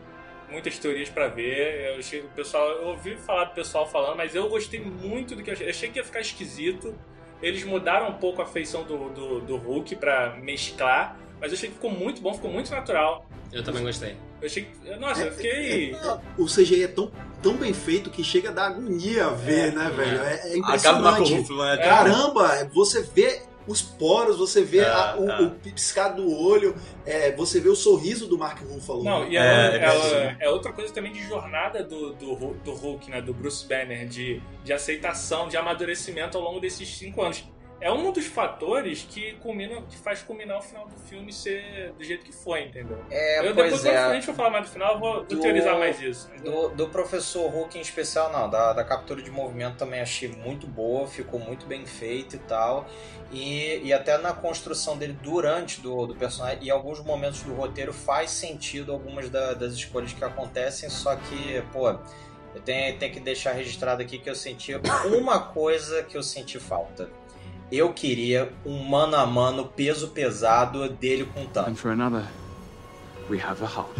[0.51, 1.93] muitas teorias pra ver.
[1.93, 2.69] Eu achei o pessoal.
[2.69, 5.67] Eu ouvi falar do pessoal falando, mas eu gostei muito do que eu achei.
[5.67, 6.95] Eu achei que ia ficar esquisito.
[7.43, 11.19] Eles mudaram um pouco a feição do, do, do Hulk pra mesclar.
[11.41, 13.27] Mas eu achei que ficou muito bom, ficou muito natural.
[13.53, 14.17] Eu também gostei.
[14.41, 14.97] Eu achei que.
[14.97, 15.97] Nossa, eu fiquei.
[16.39, 17.11] O CGI é tão,
[17.43, 20.23] tão bem feito que chega a dar agonia ver, né, velho?
[20.23, 21.35] É, é impressionante.
[21.35, 21.77] Ruffalo, né?
[21.79, 25.43] Caramba, você vê os poros, você vê É, a- o, é.
[25.43, 29.03] o piscar do olho, é, você vê o sorriso do Mark Ruffalo.
[29.03, 29.29] Não, né?
[29.31, 33.11] e ela, É, é ela- é outra coisa também de jornada do, do, do Hulk,
[33.11, 33.21] né?
[33.21, 37.45] Do Bruce Banner, de, de aceitação, de amadurecimento ao longo desses cinco anos.
[37.79, 42.03] É um dos fatores que culmina, que faz culminar o final do filme ser do
[42.03, 42.99] jeito que foi, entendeu?
[43.11, 44.15] É, eu, pois depois, quando a é.
[44.15, 46.31] gente for falar mais do final, eu vou, Do- teorizar mais isso.
[46.43, 48.49] Do, do professor Hulk em especial, não.
[48.49, 52.87] Da, da captura de movimento também achei muito boa, ficou muito bem feito e tal.
[53.31, 57.93] E, e até na construção dele durante do, do personagem, e alguns momentos do roteiro
[57.93, 63.21] faz sentido algumas da- das escolhas que acontecem, só que, pô, eu tenho, tenho que
[63.21, 64.73] deixar registrado aqui que eu senti
[65.15, 67.11] uma coisa que eu senti falta.
[67.71, 71.71] Eu queria um mano a mano, peso pesado dele com o Thanos.
[71.71, 72.25] And for another,
[73.29, 73.91] we have a Hulk.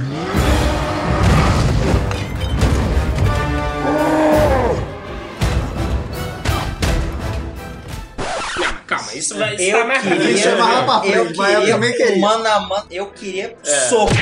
[8.87, 11.75] Calma, isso vai isso Eu tá mais queria, Isso é pra frente, eu eu queria
[11.75, 12.19] também queria.
[12.21, 13.71] mano a mano, eu queria É.
[13.89, 14.13] soco.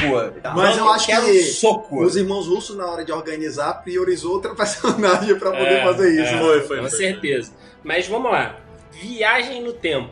[0.54, 2.02] Mas eu acho que soco.
[2.02, 6.34] os irmãos russos, na hora de organizar, priorizou outra personagem pra poder É, fazer isso.
[6.34, 6.38] é.
[6.38, 6.76] Foi, foi.
[6.80, 6.98] Com foi.
[6.98, 7.52] certeza.
[7.82, 8.56] Mas vamos lá.
[9.00, 10.10] Viagem no tempo.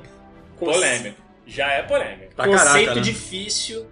[0.58, 1.22] Conce- polêmico.
[1.46, 2.34] Já é polêmico.
[2.36, 3.00] Pra conceito caraca, né?
[3.00, 3.86] difícil,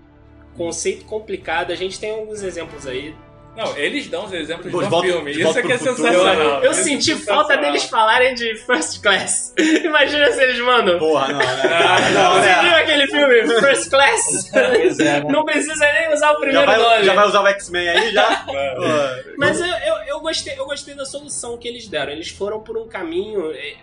[0.57, 1.73] conceito complicado.
[1.73, 3.15] A gente tem alguns exemplos aí.
[3.57, 5.33] Não, eles dão os exemplos de no volta- filme.
[5.33, 6.63] de Isso é que é sensacional.
[6.63, 7.49] Eu Isso é senti sensacional.
[7.49, 9.53] falta deles falarem de First Class.
[9.59, 10.99] Imagina se eles mandam.
[11.01, 11.45] Porra, não, né?
[11.65, 12.63] Ah, não, Você né?
[12.63, 14.51] viu aquele filme First Class?
[14.55, 15.25] Pois é, né?
[15.29, 17.05] Não precisa nem usar o Já primeiro vai, nome.
[17.05, 18.47] já vai usar o X-Men aí, já?
[18.55, 19.25] É.
[19.37, 22.13] Mas eu, eu, eu gostei, eu gostei da solução que eles deram.
[22.13, 23.75] Eles foram por um caminho, é, é,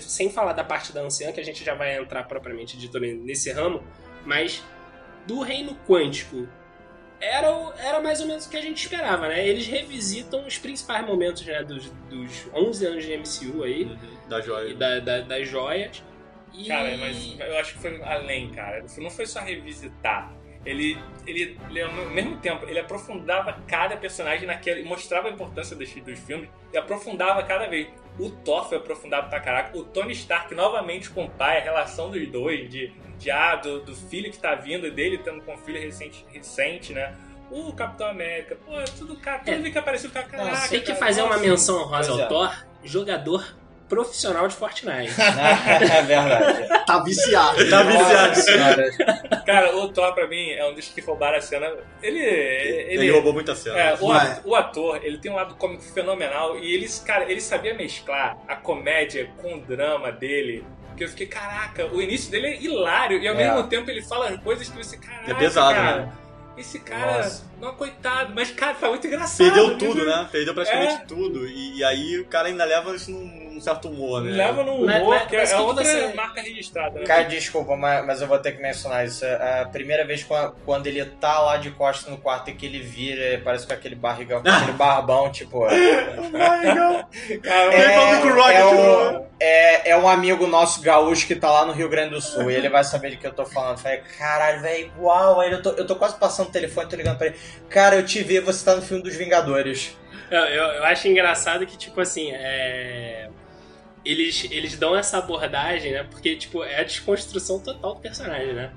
[0.00, 3.50] sem falar da parte da anciã, que a gente já vai entrar propriamente dito nesse
[3.52, 3.82] ramo,
[4.24, 4.62] mas
[5.26, 6.48] do reino quântico.
[7.18, 9.46] Era, era mais ou menos o que a gente esperava, né?
[9.48, 13.96] Eles revisitam os principais momentos né, dos, dos 11 anos de MCU aí,
[14.28, 14.74] Da e joia.
[14.74, 16.04] da, da- das joias.
[16.52, 16.66] E...
[16.68, 18.84] Cara, mas eu acho que foi além, cara.
[18.98, 20.30] Não foi só revisitar.
[20.64, 24.82] Ele, ele, ele, ao mesmo tempo, ele aprofundava cada personagem naquele.
[24.82, 27.88] mostrava a importância dos, dos filmes e aprofundava cada vez.
[28.18, 29.76] O Thor foi aprofundado pra caraca.
[29.76, 33.80] O Tony Stark novamente com o pai, a relação dos dois, de, de ah, do,
[33.80, 37.14] do filho que tá vindo dele, tendo com um filho recente, recente, né?
[37.50, 39.70] O Capitão América, pô, tudo, cara, tudo É.
[39.70, 40.68] que apareceu com a caraca.
[40.68, 42.22] Tem que cara, fazer uma menção honrosa Pois é.
[42.22, 43.56] ao Thor, jogador
[43.88, 45.12] profissional de Fortnite.
[45.20, 46.84] é verdade.
[46.86, 47.70] Tá viciado.
[47.70, 49.44] Tá viciado.
[49.44, 51.72] Cara, o Thor pra mim é um dos que roubaram a cena.
[52.02, 52.18] Ele.
[52.20, 53.78] Ele, Ele roubou muita cena.
[53.78, 57.74] É, o, o ator, ele tem um lado cômico fenomenal e ele, cara, ele sabia
[57.74, 60.64] mesclar a comédia com o drama dele.
[60.96, 63.36] Que eu fiquei, caraca, o início dele é hilário e ao É.
[63.36, 66.12] mesmo tempo ele fala coisas que você, caraca, É pesado, cara, né?
[66.56, 67.44] Esse cara, Nossa.
[67.60, 69.38] Não, coitado, mas cara, foi muito engraçado.
[69.38, 70.28] Perdeu tudo, né?
[70.30, 71.04] Perdeu praticamente É.
[71.06, 71.46] tudo.
[71.46, 74.32] E, aí o cara ainda leva isso num, num certo humor, né?
[74.32, 76.98] Leva no humor, Mas- mas- que mas é que que outra você- marca registrada.
[77.00, 77.06] Né?
[77.06, 79.24] Cara, desculpa, mas, mas eu vou ter que mencionar isso.
[79.24, 82.66] É A primeira vez qua- quando ele tá lá de costas no quarto e que
[82.66, 85.60] ele vira, parece com aquele barrigão, com aquele barbão, tipo.
[87.42, 89.18] Cara, É, falando com o Rocket, é, né?
[89.18, 92.50] um, é, é um amigo nosso gaúcho que tá lá no Rio Grande do Sul
[92.50, 93.72] e ele vai saber de que eu tô falando.
[93.72, 95.40] Eu falei, caralho, velho, igual.
[95.40, 97.36] Aí eu tô, eu tô quase passando o telefone, tô ligando pra ele.
[97.68, 99.96] Cara, eu te vi, você tá no filme dos Vingadores.
[100.30, 103.28] Eu, eu, eu acho engraçado que, tipo assim, é...
[104.04, 106.04] eles, eles dão essa abordagem, né?
[106.10, 108.70] Porque, tipo, é a desconstrução total do personagem, né?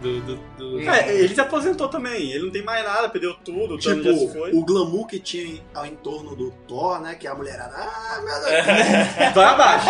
[0.00, 0.20] Do.
[0.22, 2.30] do, do- É, ele se aposentou também.
[2.32, 3.74] Ele não tem mais nada, perdeu tudo.
[3.74, 4.50] O Tipo, foi.
[4.52, 7.14] o glamour que tinha ao entorno do Thor, né?
[7.14, 9.88] Que a mulherada, ah, meu Deus, Vai abaixo.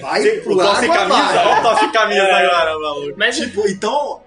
[0.00, 1.40] vai o pro Thor sem camisa.
[1.42, 2.46] Olha o Thor sem camisa É.
[2.46, 3.14] agora, maluco.
[3.18, 4.22] Mas, Tipo, então,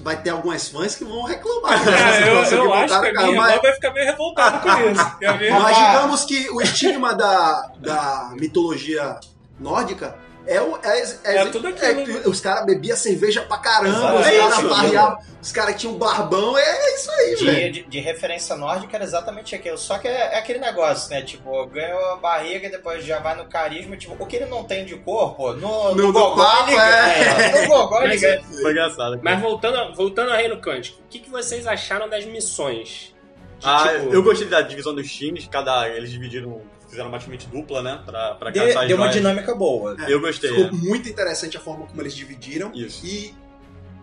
[0.00, 1.82] vai ter algumas fãs que vão reclamar.
[1.84, 4.58] Cara, dessa eu, eu que acho que o a minha mas- vai ficar meio revoltada
[4.58, 5.16] com isso.
[5.38, 5.50] Ver?
[5.52, 9.18] Mas digamos que o estigma da, da mitologia
[9.58, 10.16] nórdica
[10.48, 10.76] é o.
[10.82, 11.86] É, é- É tudo aquilo.
[12.00, 14.18] é que os caras bebiam cerveja pra caramba, Exato.
[14.20, 14.68] os É caras isso.
[14.68, 17.72] farreavam, os caras tinham barbão, é isso aí, De, velho.
[17.72, 19.78] de, de referência nórdica era exatamente aquilo.
[19.78, 21.22] Só que é, é aquele negócio, né?
[21.22, 23.96] Tipo, ganhou a barriga e depois já vai no carisma.
[23.96, 26.88] Tipo, o que ele não tem de corpo, no, No- no, Gogó papo, ele ganha.
[26.88, 27.62] é.
[27.62, 28.42] No Gogó ele Mas- ganha.
[28.62, 29.20] Foi engraçado.
[29.22, 33.14] mas voltando, voltando ao Reino Quântico, o que, que vocês acharam das missões?
[33.58, 35.88] De, Ah, tipo, eu gostei da divisão dos times, cada.
[35.88, 38.02] Eles dividiram fizeram ultimate dupla, né?
[38.04, 39.96] Pra, pra Deu, caçar deu uma dinâmica boa.
[40.00, 40.50] É, Eu gostei.
[40.50, 40.72] Ficou é.
[40.72, 42.72] muito interessante a forma como eles dividiram.
[42.74, 43.04] Isso.
[43.04, 43.34] E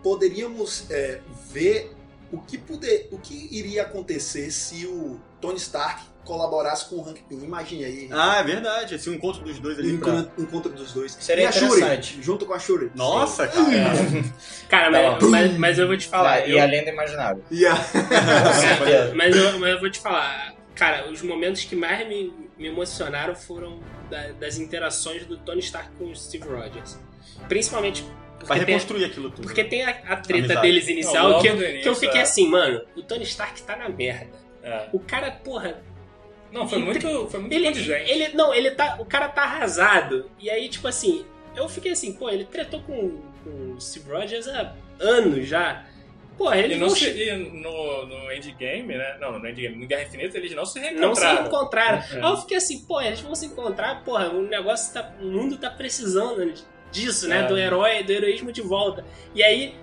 [0.02, 1.20] poderíamos é,
[1.50, 1.92] ver
[2.32, 7.22] o que, poder, o que iria acontecer se o Tony Stark colaborasse com o Hank
[7.28, 7.44] Pym.
[7.44, 8.08] Imagine aí.
[8.10, 8.96] Ah, é verdade.
[8.96, 9.96] Esse encontro dos dois ali.
[9.96, 10.26] Pra...
[10.36, 11.16] encontro, dos dois.
[11.20, 12.18] Seria e a Shuri, interessante.
[12.20, 12.90] junto com a Shuri.
[12.94, 13.64] Nossa, cara.
[14.68, 15.30] Cara, mas, Não.
[15.30, 16.32] mas, mas eu vou te falar.
[16.32, 17.44] Ah, eu- E além do imaginável.
[17.50, 19.14] E certeza.
[19.14, 23.34] mas, eu, mas eu vou te falar, cara, os momentos que mais me, me emocionaram
[23.34, 26.98] foram da- das interações do Tony Stark com o Steve Rogers.
[27.48, 28.02] Principalmente
[28.38, 29.42] Pra porque tem, reconstruir aquilo tudo.
[29.42, 30.60] porque tem a, a treta Amizade.
[30.62, 32.22] deles Não, inicial logo que, eu- no que eu início, fiquei é.
[32.22, 34.30] assim, mano, o Tony Stark tá na merda.
[34.62, 34.88] É.
[34.92, 35.82] O cara, porra,
[36.52, 38.10] Não, foi muito, foi muito ele, inteligente.
[38.10, 40.30] ele não, ele tá, o cara tá arrasado.
[40.38, 41.24] E aí, tipo assim,
[41.56, 45.84] eu fiquei assim, pô, ele tretou com, com o Steve Rogers há anos já.
[46.36, 49.16] Porra, ele E, não não, se, e no, no Endgame, né?
[49.18, 51.46] Não, no Endgame, no Guerra Infinita, eles não se não se reencontraram.
[51.46, 51.98] encontraram.
[51.98, 52.24] É.
[52.24, 55.14] Aí eu fiquei assim, pô, eles vão se encontrar, porra, o negócio tá.
[55.20, 56.52] O mundo tá precisando
[56.92, 57.40] disso, né?
[57.40, 57.42] É.
[57.44, 59.04] Do herói, do heroísmo de volta.
[59.34, 59.74] E aí,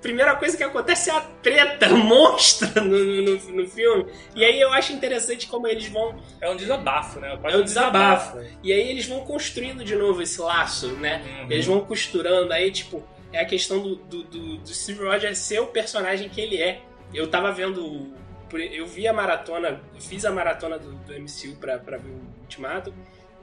[0.00, 4.06] primeira coisa que acontece é a treta monstra no, no, no filme.
[4.34, 7.38] E aí eu acho interessante como eles vão É um desabafo, né?
[7.44, 8.38] É um desabafo.
[8.62, 11.22] E aí eles vão construindo de novo esse laço, né?
[11.42, 11.50] Uhum.
[11.50, 12.52] Eles vão costurando.
[12.52, 16.40] Aí, tipo, é a questão do, do, do, do Steve Rogers ser o personagem que
[16.40, 16.82] ele é.
[17.12, 18.12] Eu tava vendo.
[18.52, 22.94] Eu vi a maratona, fiz a maratona do, do MCU pra, pra ver o Ultimato.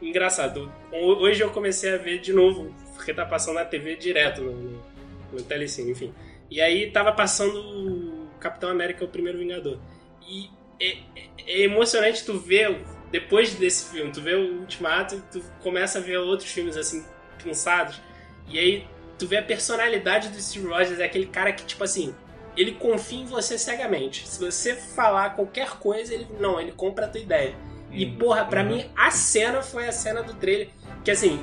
[0.02, 4.52] Engraçado, hoje eu comecei a ver de novo, porque tá passando na TV direto, no,
[4.52, 4.84] no,
[5.32, 6.14] no Telecine, enfim.
[6.50, 9.80] E aí tava passando o Capitão América, o primeiro Vingador.
[10.28, 15.42] E é, é- é emocionante tu ver, depois desse filme, tu vê o Ultimato tu
[15.62, 17.06] começa a ver outros filmes assim,
[17.42, 18.02] cansados.
[18.50, 18.88] E aí
[19.24, 22.14] tu vê a personalidade do Steve Rogers, é aquele cara que, tipo assim,
[22.58, 24.28] ele confia em você cegamente.
[24.28, 27.56] Se você falar qualquer coisa, ele não, ele compra a tua ideia.
[27.90, 28.18] E Uhum.
[28.18, 28.68] porra, pra Uhum.
[28.68, 30.68] mim a cena foi a cena do trailer,
[31.06, 31.40] que assim,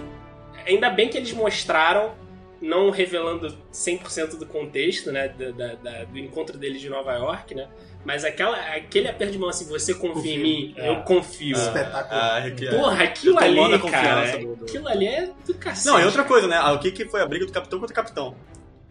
[0.66, 2.12] ainda bem que eles mostraram,
[2.60, 7.54] não revelando 100% do contexto, né, da- da- da- do encontro deles de Nova York,
[7.54, 7.68] né?
[8.04, 10.88] Mas aquela, aquele aperto de mão assim, você confia em mim, É.
[10.90, 11.56] eu confio.
[11.56, 12.42] Espetacular.
[12.46, 15.86] Ah, que- Porra, aquilo ali, cara, do- aquilo ali é do cacete.
[15.86, 16.56] Não, e outra coisa, né?
[16.60, 18.34] Ah, O que, que foi a briga do capitão contra o capitão?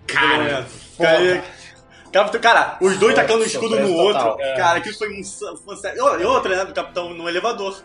[0.07, 0.65] Cara,
[0.97, 1.43] Cara,
[2.11, 4.19] Capitão, cara, os dois tacando o escudo no outro.
[4.19, 4.41] total.
[4.41, 4.55] É.
[4.57, 5.23] Cara, aquilo foi um.
[5.23, 6.19] Foi um.
[6.19, 6.65] E outra, né?
[6.65, 7.79] Do capitão no elevador.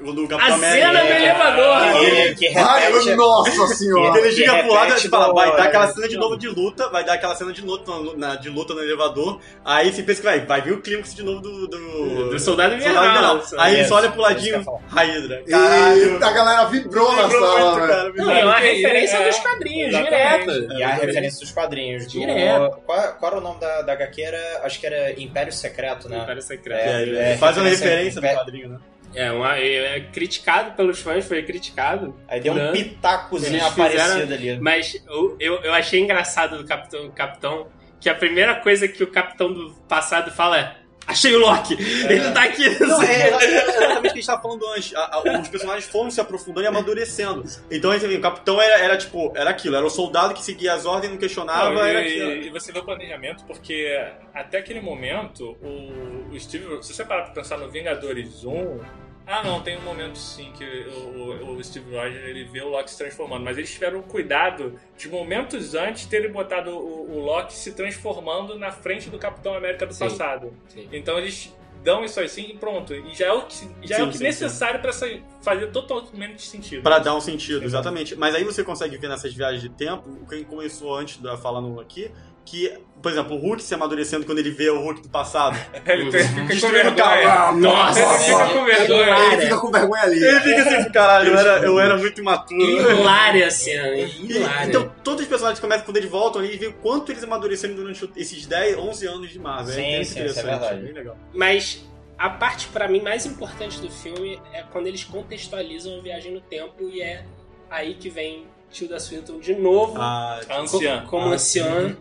[0.00, 1.18] Do Capitão a cena do América.
[1.18, 2.00] elevador!
[2.00, 4.18] Que, que Ai, repete, nossa senhora!
[4.18, 6.48] Ele giga pro lado repete e fala, do- vai dar aquela cena de novo de
[6.48, 9.40] luta, vai dar aquela cena de luta, no- na- de luta no elevador.
[9.64, 11.68] Aí você pensa que vai, vai vir o clímax de novo do.
[11.68, 13.40] Do, Do Soldado Invernal.
[13.58, 14.64] Aí Isso, você olha pro ladinho.
[14.88, 15.42] Raidra.
[15.48, 16.12] Caralho.
[16.14, 18.14] Eita, a galera vibrou na sala, velho.
[18.16, 20.50] Não, é uma É, referência dos quadrinhos, direto.
[20.72, 22.04] E a referência dos quadrinhos.
[22.06, 22.78] Do, Direto.
[22.84, 24.24] qual, era o nome da, da HQ?
[24.62, 26.18] Acho que era Império Secreto, né?
[26.18, 26.78] Império Secreto.
[26.88, 28.78] É, ele É, faz uma referência- referência no quadrinho, né?
[29.14, 32.14] É, uma, é, é criticado pelos fãs, foi criticado.
[32.28, 32.72] Aí deu um Né?
[32.72, 34.58] pitacozinho Eles aparecido fizeram- ali.
[34.60, 37.66] Mas eu, eu, eu achei engraçado do Capitão, Capitão
[38.00, 41.74] que a primeira coisa que o Capitão do passado fala é Achei o Loki!
[42.08, 42.66] Ele tá aqui!
[42.80, 44.94] Não, é exatamente o que a gente tava falando antes.
[44.94, 47.44] A- a- os personagens foram se aprofundando e amadurecendo.
[47.70, 50.86] Então, assim, o capitão era, era tipo, era aquilo, era o soldado que seguia as
[50.86, 52.30] ordens, não questionava, Não, era e, aquilo.
[52.46, 53.86] e você vê o planejamento, porque
[54.32, 58.80] até aquele momento, o, o Steve, se você parar pra pensar no Vingadores 1,
[59.26, 62.90] ah não, tem um momento sim que o, o- Steve Rogers ele vê o Loki
[62.90, 67.54] se transformando, mas eles tiveram o cuidado de momentos antes terem botado o, o Loki
[67.54, 70.00] se transformando na frente do Capitão América do Sim.
[70.08, 70.52] passado.
[70.68, 70.88] Sim.
[70.92, 72.94] Então eles dão isso assim e pronto.
[72.94, 75.06] E já é o que, já é Sim, o que sim, necessário pra sa-
[75.42, 76.82] fazer totalmente sentido.
[76.82, 78.16] Pra dar um sentido, exatamente.
[78.16, 81.78] Mas aí você consegue ver nessas viagens de tempo, o que começou antes da falando
[81.80, 82.10] aqui,
[82.44, 85.58] que, por exemplo, o Hulk se amadurecendo quando ele vê o Hulk do passado.
[85.86, 87.52] Ele fica com vergonha.
[87.52, 88.00] Nossa!
[88.00, 89.32] Ele fica com vergonha.
[89.32, 90.24] Ele fica com vergonha ali.
[90.24, 92.60] Ele fica assim, caralho, eu era, eu era muito imaturo.
[92.60, 94.68] Hilária a cena, hilária.
[94.68, 98.08] então, todos os personagens começam quando eles voltam e vê o quanto eles amadureceram durante
[98.16, 99.74] esses 10, 11 anos de Marvel.
[99.74, 100.82] Sim, é sim, isso é interessante, verdade.
[100.82, 101.16] bem legal.
[101.32, 101.84] Mas
[102.18, 106.40] a parte pra mim mais importante do filme é quando eles contextualizam a viagem no
[106.40, 107.24] tempo e é
[107.70, 111.06] aí que vem Tilda Swinton de novo Ah, A anciã.
[111.06, 111.96] como Ah, anciã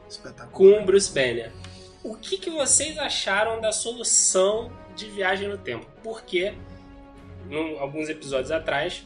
[0.51, 1.51] com o Bruce Banner.
[2.03, 5.85] O que, que vocês acharam da solução de viagem no tempo?
[6.03, 6.53] Porque,
[7.49, 9.05] num, alguns episódios atrás,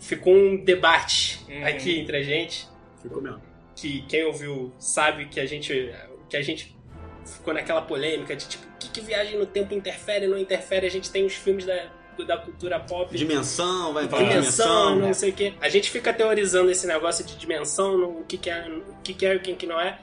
[0.00, 1.66] ficou um debate Uhum.
[1.66, 2.66] aqui entre a gente,
[3.02, 3.42] ficou mesmo.
[3.76, 5.92] que quem ouviu sabe que a gente,
[6.30, 6.74] que a gente
[7.26, 10.86] ficou naquela polêmica de tipo, o que, que viagem no tempo interfere, não interfere?
[10.86, 11.90] A gente tem os filmes da,
[12.24, 14.96] da cultura pop Dimensão, vai falar de dimensão, dimensão.
[15.06, 15.54] não sei o que.
[15.60, 19.14] A gente fica teorizando esse negócio de dimensão, no- o que, que é, o que,
[19.14, 19.98] que é e o que, que não é.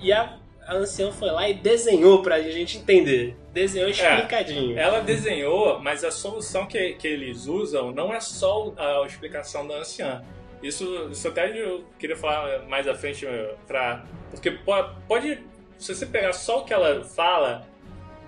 [0.00, 3.36] E a, a anciã foi lá e desenhou pra gente entender.
[3.52, 4.78] Desenhou explicadinho.
[4.78, 9.78] Ela desenhou, mas a solução que, que eles usam não é só a explicação da
[9.78, 10.22] anciã.
[10.62, 13.26] Isso, isso até eu queria falar mais à frente
[13.66, 14.04] pra.
[14.30, 15.40] Porque po- pode.
[15.78, 17.66] Se você pegar só o que ela fala,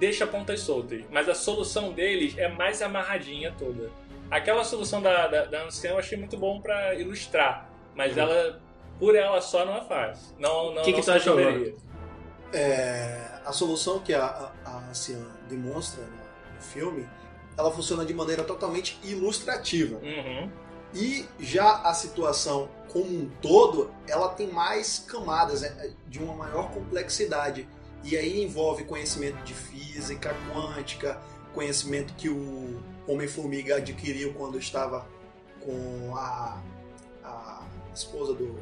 [0.03, 1.05] deixa pontas soltas.
[1.13, 3.89] Mas a solução deles é mais amarradinha toda.
[4.29, 7.71] Aquela solução da, da, da anciã eu achei muito bom pra ilustrar.
[7.95, 8.61] Mas ela,
[8.99, 10.35] por ela só, não é fácil.
[10.41, 11.39] Não, não, Que que não tu se achou.
[12.53, 17.09] É, a solução que a, a, a anciã demonstra no, no filme,
[17.57, 19.99] ela funciona de maneira totalmente ilustrativa.
[19.99, 20.51] Uhum.
[20.93, 26.73] E já a situação como um todo, ela tem mais camadas, é, de uma maior
[26.73, 27.69] complexidade.
[28.05, 31.21] E aí envolve conhecimento de física quântica,
[31.55, 35.07] conhecimento que o Homem-Formiga adquiriu quando estava
[35.61, 36.61] com a,
[37.23, 37.63] a
[37.95, 38.59] esposa do,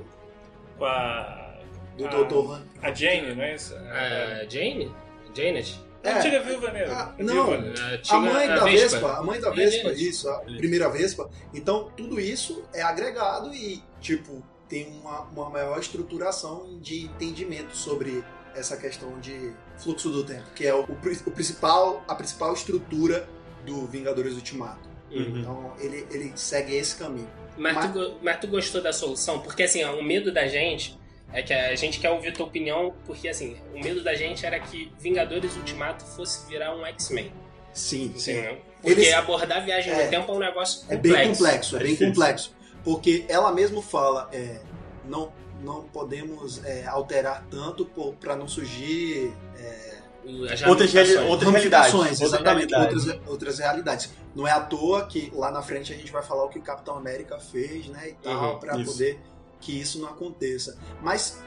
[0.77, 1.59] Com a.
[1.97, 2.53] do a- Dr.
[2.53, 2.63] Han.
[2.83, 3.75] A Jane, não é isso?
[3.77, 4.95] A Jane?
[5.35, 5.81] Janet?
[6.03, 6.95] É, a antiga viúva negra.
[6.97, 7.73] Ah, A não, viúva.
[8.11, 8.89] A mãe a da Vespa.
[8.99, 10.09] Vespa, a mãe da É, Vespa, Janet.
[10.09, 11.31] isso, a primeira Vespa.
[11.55, 18.25] Então, tudo isso é agregado e, tipo, tem uma, uma maior estruturação de entendimento sobre
[18.55, 22.53] essa questão de fluxo do tempo, que é o, o pri- o principal, a principal
[22.55, 23.29] estrutura
[23.65, 24.89] do Vingadores Ultimato.
[25.11, 25.39] Uhum.
[25.39, 27.29] Então, ele, ele segue esse caminho.
[27.57, 29.41] Mas, Mas- Tu, mas tu gostou da solução?
[29.41, 30.99] Porque assim, ó, o medo da gente
[31.33, 34.59] é que a gente quer ouvir tua opinião, porque assim, o medo da gente era
[34.61, 37.33] que Vingadores Ultimato fosse virar um X-Men.
[37.73, 38.33] Sim, sim.
[38.33, 38.59] Entendeu?
[38.83, 40.05] Porque Eles- abordar a viagem É.
[40.05, 41.19] no tempo é um negócio É complexo.
[41.19, 42.55] bem complexo, é, bem complexo.
[42.83, 44.61] Porque ela mesmo fala, é,
[45.05, 45.31] não,
[45.63, 47.85] não podemos é, alterar tanto
[48.21, 50.01] para não surgir é,
[50.53, 50.93] As Outras,
[51.29, 52.21] outras realidades.
[52.21, 53.07] exatamente, realidades.
[53.07, 54.11] outras, outras realidades.
[54.35, 56.63] Não é à toa que lá na frente a gente vai falar o que o
[56.63, 59.21] Capitão América fez, né, e tal, Uhum, para poder
[59.61, 60.77] que isso não aconteça.
[61.03, 61.39] Mas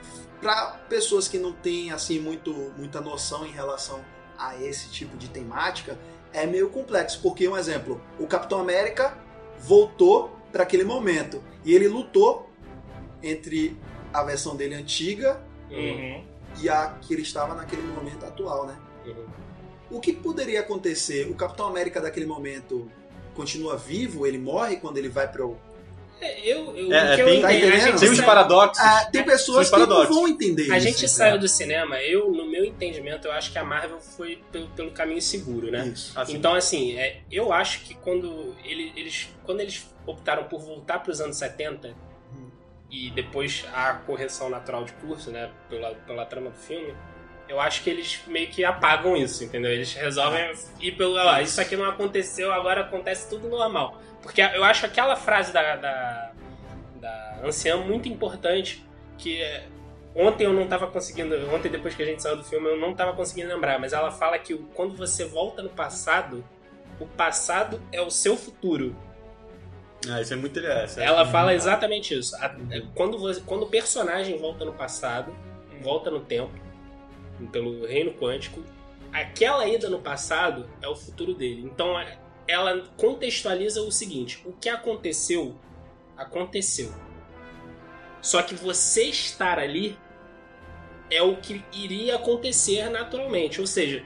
[0.42, 4.00] para pessoas que não têm assim muito muita noção em relação
[4.38, 5.98] a esse tipo de temática,
[6.34, 9.18] é meio complexo, porque um exemplo, o Capitão América
[9.60, 12.50] voltou para aquele momento e ele lutou
[13.22, 13.78] entre
[14.14, 16.24] a versão dele antiga Uhum.
[16.62, 18.78] e a que ele estava naquele momento atual, né?
[19.06, 19.26] Uhum.
[19.92, 21.28] O que poderia acontecer?
[21.30, 22.90] O Capitão América daquele momento
[23.36, 24.26] continua vivo?
[24.28, 25.58] Ele morre quando ele vai pro.
[26.22, 28.00] É, Eu, eu, É, é bem- tá entendendo?
[28.00, 28.80] Tem uns paradoxos.
[28.84, 30.88] Ah, tem pessoas São que não vão entender A isso.
[30.88, 31.10] gente entendeu?
[31.10, 34.92] saiu do cinema, eu, no meu entendimento, eu acho que a Marvel foi pelo, pelo
[34.92, 35.88] caminho seguro, né?
[35.88, 36.18] Isso.
[36.18, 41.00] Assim, Então, assim, é, eu acho que quando ele- eles, quando eles optaram por voltar
[41.00, 41.94] para os anos 70 Hum.
[42.94, 46.94] E depois a correção natural de curso, né, pela, pela trama do filme,
[47.50, 49.72] eu acho que eles meio que apagam isso, entendeu?
[49.72, 51.18] Eles resolvem ir pelo.
[51.42, 54.00] Isso aqui não aconteceu, agora acontece tudo normal.
[54.22, 56.32] Porque eu acho aquela frase da, da,
[57.02, 58.86] da anciã muito importante
[59.18, 59.66] que é,
[60.16, 61.36] Ontem eu não tava conseguindo.
[61.54, 63.80] Ontem, depois que a gente saiu do filme, eu não tava conseguindo lembrar.
[63.80, 66.46] Mas ela fala que quando você volta no passado,
[67.00, 68.96] o passado é o seu futuro.
[70.10, 71.06] Ah, isso é muito interessante.
[71.06, 72.36] Ela fala exatamente isso.
[72.38, 72.56] A-
[72.96, 75.34] Quando, você- quando o personagem volta no passado,
[75.82, 76.52] volta no tempo,
[77.52, 78.62] pelo reino quântico,
[79.12, 81.62] aquela ida no passado é o futuro dele.
[81.64, 85.56] Então é- ela contextualiza o seguinte: o que aconteceu,
[86.18, 86.92] aconteceu.
[88.22, 89.98] Só que você estar ali
[91.10, 93.60] é o que iria acontecer naturalmente.
[93.60, 94.04] Ou seja,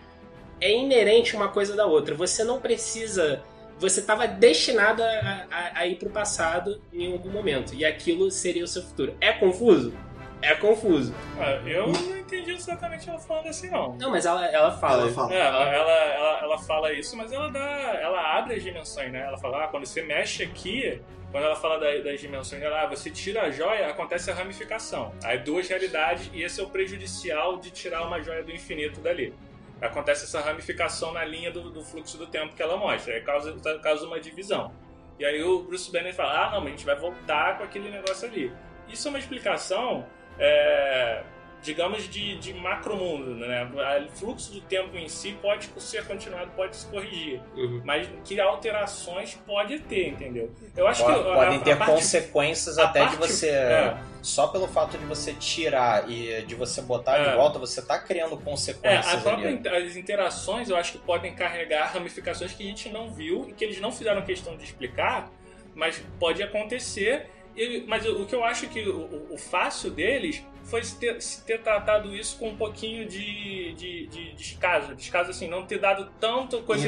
[0.60, 2.16] é inerente uma coisa da outra.
[2.16, 3.44] Você não precisa.
[3.80, 5.08] Você estava destinado a,
[5.52, 7.74] a- a ir para o passado em algum momento.
[7.76, 9.16] E aquilo seria o seu futuro.
[9.22, 9.94] É confuso?
[10.42, 11.14] É confuso.
[11.40, 13.96] Ah, eu não entendi exatamente ela falando assim, não.
[13.98, 15.04] Não, mas ela, ela fala.
[15.04, 15.34] Ela fala.
[15.34, 17.60] É, ela, ela, ela, ela fala isso, mas ela dá.
[17.60, 19.22] Ela abre as dimensões, né?
[19.22, 22.86] Ela fala, ah, quando você mexe aqui, quando ela fala da- das dimensões, ela, ah,
[22.88, 25.12] você tira a joia, acontece a ramificação.
[25.24, 29.34] Aí duas realidades, e esse é o prejudicial de tirar uma joia do infinito dali.
[29.82, 33.14] Acontece essa ramificação na linha do, do fluxo do tempo que ela mostra.
[33.14, 34.74] Aí causa, causa uma divisão.
[35.20, 37.90] E aí o Bruce Banner fala, ah, não, mas a gente vai voltar com aquele
[37.90, 38.52] negócio ali.
[38.88, 40.06] Isso é uma explicação,
[40.40, 41.24] é,
[41.62, 43.70] digamos, de, de macromundo, né?
[44.06, 47.42] O fluxo do tempo em si pode ser continuado, pode se corrigir.
[47.56, 47.82] Uhum.
[47.84, 50.52] Mas que alterações pode ter, entendeu?
[50.76, 53.50] Eu acho Pode- que a- podem a ter parte- consequências a até de parte- você.
[53.50, 53.98] é.
[54.22, 57.30] Só pelo fato de você tirar e de você botar É.
[57.30, 61.34] de volta, você tá criando É, consequências a própria, as interações eu acho que podem
[61.34, 65.32] carregar ramificações que a gente não viu e que eles não fizeram questão de explicar,
[65.74, 67.28] mas pode acontecer.
[67.56, 71.44] E- mas o, o que eu acho que o fácil deles foi se ter, se
[71.44, 74.96] ter tratado isso com um pouquinho de, de, de descaso.
[74.96, 76.88] Descaso assim, não ter dado tanto coisa.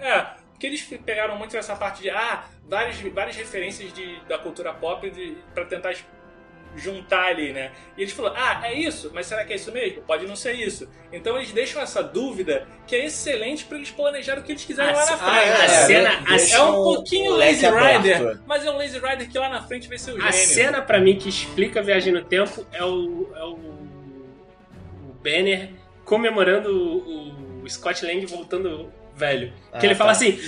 [0.00, 0.22] É,
[0.52, 5.10] porque eles pegaram muito essa parte de ah, várias, várias referências de, da cultura pop
[5.10, 5.92] de, para tentar
[6.76, 7.72] juntar ali, né?
[7.96, 9.10] E eles falaram, ah, é isso?
[9.14, 10.02] Mas será que é isso mesmo?
[10.02, 10.88] Pode não ser isso.
[11.12, 14.92] Então eles deixam essa dúvida que é excelente pra eles planejarem o que eles quiserem
[14.92, 15.50] A lá na frente.
[15.62, 18.42] a cena- a é cena- um pouquinho Lazy Rider, aberto.
[18.46, 20.46] mas é um Lazy Rider que lá na frente vai ser o A gênio.
[20.46, 23.52] cena pra mim que explica a viagem no tempo é o, é o,
[25.08, 25.70] o Banner
[26.04, 29.52] comemorando o, o Scott Lang voltando velho.
[29.72, 29.98] Ah, que ele tá.
[29.98, 30.38] fala assim.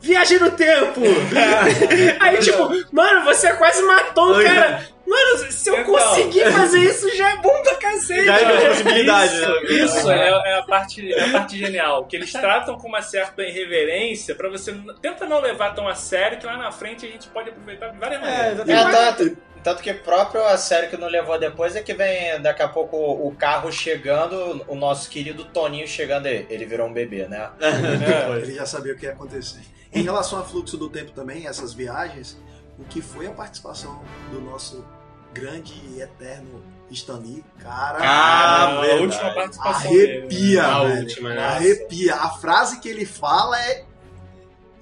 [0.00, 1.00] Viagem no tempo!
[2.20, 4.86] Aí, tipo, mano, você quase matou o cara.
[5.06, 5.94] Mano, se eu Então.
[5.94, 8.24] conseguir fazer isso, já é bom pra cacete.
[8.24, 9.84] Já é possibilidade, Isso, né?
[9.84, 12.04] isso é, é a parte, é a parte genial.
[12.06, 14.74] Que eles tratam com uma certa irreverência pra você.
[15.00, 17.98] Tenta não levar tão a sério que lá na frente a gente pode aproveitar de
[17.98, 18.68] várias maneiras.
[18.68, 22.62] É, tanto, tanto que próprio a série que não levou depois é que vem daqui
[22.62, 26.44] a pouco o carro chegando, o nosso querido Toninho chegando aí.
[26.50, 27.48] Ele virou um bebê, né?
[27.60, 28.38] É.
[28.42, 29.60] Ele já sabia o que ia acontecer.
[29.96, 32.36] Em relação a fluxo do tempo também, essas viagens,
[32.78, 34.84] o que foi a participação do nosso
[35.32, 37.98] grande e eterno Stan Lee, cara.
[38.00, 39.02] Ah, a verdade.
[39.02, 40.18] última participação dele.
[40.18, 41.00] arrepia, A velho.
[41.00, 41.44] última, né?
[41.44, 42.14] Arrepia.
[42.14, 43.84] A frase que ele fala é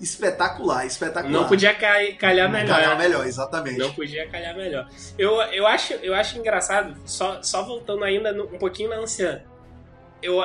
[0.01, 1.33] espetacular, espetacular.
[1.33, 2.69] Não podia calhar melhor.
[2.77, 3.05] Calhar né?
[3.05, 3.79] melhor, exatamente.
[3.79, 4.89] Não podia calhar melhor.
[5.17, 9.43] Eu, eu, acho, eu acho engraçado, só, só voltando ainda no- um pouquinho na anciã.
[10.23, 10.43] Eu,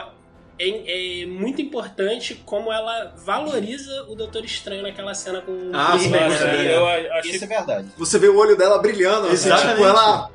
[0.59, 5.91] é, é muito importante como ela valoriza o Doutor Estranho naquela cena com o Ah,
[5.91, 6.33] Chris sim, ligado?
[6.69, 7.87] eu achei Isso é verdade.
[7.97, 9.75] Você vê o olho dela brilhando, assim, Exatamente.
[9.77, 10.29] tipo, ela.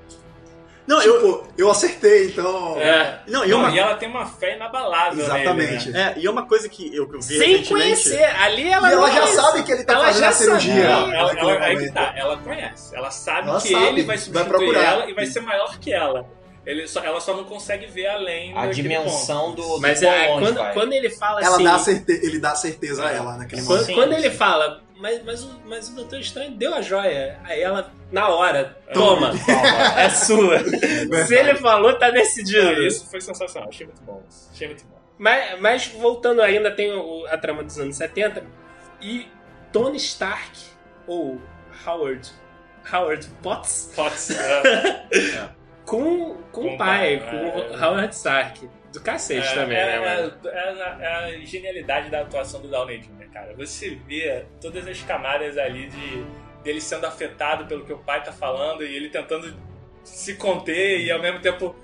[0.86, 1.14] Não, eu.
[1.14, 2.78] Tipo, eu acertei, então.
[2.78, 3.20] É.
[3.26, 3.70] Não, e Não, uma.
[3.70, 5.24] e ela tem uma fé inabalável.
[5.24, 5.86] Exatamente.
[5.86, 6.14] Nele, né?
[6.14, 8.22] É, e é uma coisa que eu, que eu vi Sem conhecer.
[8.22, 9.36] Ali ela E ela não já conhece.
[9.36, 10.74] sabe que ele tá Ela fazendo a cirurgia.
[10.90, 11.94] Não, ela, ela, aí que momento.
[11.94, 12.94] tá, ela conhece.
[12.94, 14.82] Ela sabe Ela que sabe, ele vai vai substituir procurar.
[14.84, 16.26] ela e vai ser maior que ela.
[16.66, 20.54] Ele só- ela só não consegue ver além A dimensão do, do Mas é, quando,
[20.54, 20.72] vai.
[20.72, 21.64] quando ele fala Ela assim.
[21.64, 22.12] dá certe...
[22.12, 23.94] Ele dá certeza a ela naquele Quando, momento.
[23.94, 27.38] quando ele fala, mas, mas, o, mas o Doutor Estranho deu a joia.
[27.44, 29.32] Aí ela, na hora, toma,
[29.98, 30.58] é sua.
[31.26, 32.66] Se ele falou, tá decidido.
[32.68, 32.82] ponto.
[32.82, 33.68] Isso foi sensacional.
[33.68, 34.22] Achei muito bom.
[34.52, 34.94] Achei muito bom.
[35.18, 38.42] Mas, mas voltando ainda, tem o- a trama dos anos 70.
[39.02, 39.28] E
[39.70, 40.50] Tony Stark,
[41.06, 41.38] ou
[41.86, 42.26] Howard,
[42.92, 45.04] Howard Potts, Potts, é,
[45.84, 47.70] com, com, Com o pai, pai, com é.
[47.70, 48.68] o Howard Stark.
[48.92, 50.34] Do cacete é, também, é, né, mano?
[50.44, 53.54] é, é, é a genialidade da atuação do Downey Jr., cara.
[53.54, 56.24] Você vê todas as camadas ali de
[56.62, 59.54] dele sendo afetado pelo que o pai tá falando e ele tentando
[60.02, 61.76] se conter e ao mesmo tempo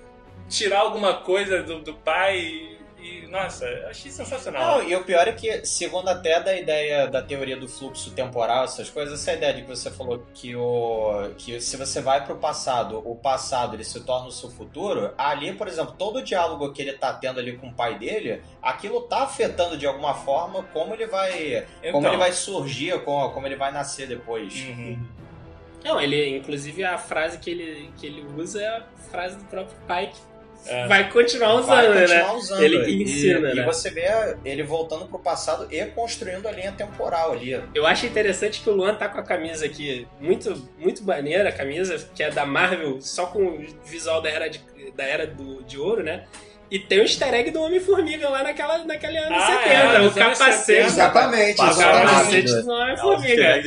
[0.48, 4.78] tirar alguma coisa do, do pai e, nossa, achei sensacional.
[4.78, 8.64] Não, e o pior é que, segundo até da ideia da teoria do fluxo temporal,
[8.64, 12.36] essas coisas, essa ideia de que você falou que o que se você vai pro
[12.36, 16.72] passado, o passado ele se torna o seu futuro, ali, por exemplo, todo o diálogo
[16.72, 20.62] que ele tá tendo ali com o pai dele, aquilo tá afetando de alguma forma
[20.72, 22.06] como ele vai, como Então.
[22.06, 24.54] ele vai surgir, como, como ele vai nascer depois.
[24.54, 24.98] Uhum.
[25.82, 29.76] Não, ele, inclusive, a frase que ele, que ele usa é a frase do próprio
[29.86, 30.29] pai que
[30.66, 30.86] É.
[30.86, 32.00] vai continuar usando, Vai né?
[32.02, 32.62] continuar usando.
[32.62, 33.62] Ele que E- ensina, e, né?
[33.64, 34.06] você vê
[34.44, 37.60] ele voltando pro passado e construindo a linha temporal ali.
[37.74, 41.52] Eu acho interessante que o Luan tá com a camisa aqui, muito, muito maneira a
[41.52, 44.60] camisa, que é da Marvel, só com o visual da era de,
[44.96, 46.24] da era do, de ouro, né?
[46.70, 49.96] E tem o easter egg do Homem-Formiga lá naquela, naquele ano Ah, 70, é, o
[49.96, 50.56] anos capacete.
[50.66, 50.86] 70.
[50.86, 53.62] Exatamente, O capacete do easter Homem-Formiga.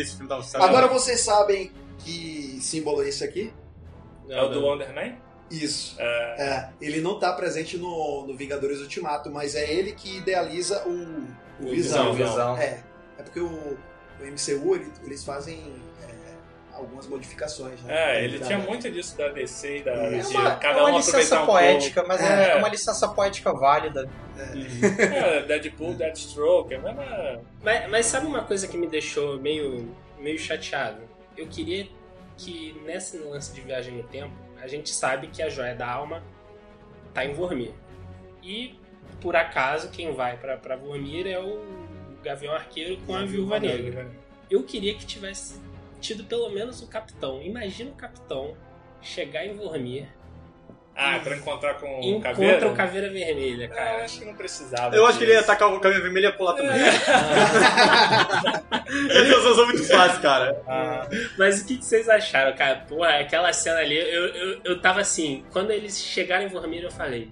[0.56, 1.70] Agora vocês sabem
[2.00, 3.52] que símbolo é esse aqui?
[4.30, 5.16] É o do Wonder Man?
[5.54, 5.96] Isso.
[6.00, 10.84] É, É, ele não tá presente no, no Vingadores Ultimato, mas é ele que idealiza
[10.88, 11.28] o,
[11.64, 12.14] o Visão.
[12.14, 12.58] Visão, Visão.
[12.58, 12.84] É,
[13.18, 13.78] é porque o, o
[14.26, 15.60] MCU, ele- eles fazem
[16.02, 16.34] é,
[16.76, 17.94] algumas modificações, né?
[18.20, 20.82] é, ele Da- tinha muito disso da DC e da É de uma, cada é
[20.82, 22.52] uma um licença um poética, mas é.
[22.52, 22.56] É.
[22.56, 24.10] uma licença poética válida.
[24.36, 25.02] pouco.
[25.02, 27.42] É, Deadpool, Deathstroke, é a mesma...
[27.62, 31.02] Mas, mas sabe uma coisa que me deixou meio, meio chateado?
[31.38, 31.88] Eu queria
[32.38, 34.34] que nesse lance de viagem no tempo,
[34.64, 36.24] a gente sabe que a joia da alma
[37.14, 37.74] tá em Vormir.
[38.42, 38.80] E,
[39.20, 41.60] por acaso, quem vai pra, pra Vormir é o
[42.24, 44.10] Gavião Arqueiro com a Viúva Negra.
[44.50, 45.60] Eu queria que tivesse
[46.00, 47.42] tido pelo menos o Capitão.
[47.42, 48.56] Imagina o Capitão
[49.02, 50.08] chegar em Vormir
[50.96, 52.68] Ah, pra encontrar com o encontra Caveira?
[52.68, 54.04] o Caveira Vermelha, eu cara.
[54.06, 55.50] acho que não precisava Eu acho que ele ia disso.
[55.52, 56.72] atacar o caminho vermelho e ia pular também.
[59.10, 60.62] ele é uma solução muito fácil, cara.
[60.68, 62.86] Ah, Mas o que, vocês acharam, cara?
[62.88, 66.92] Pô, aquela cena ali, eu, eu, eu tava assim, quando eles chegaram em Vormir, eu
[66.92, 67.30] falei,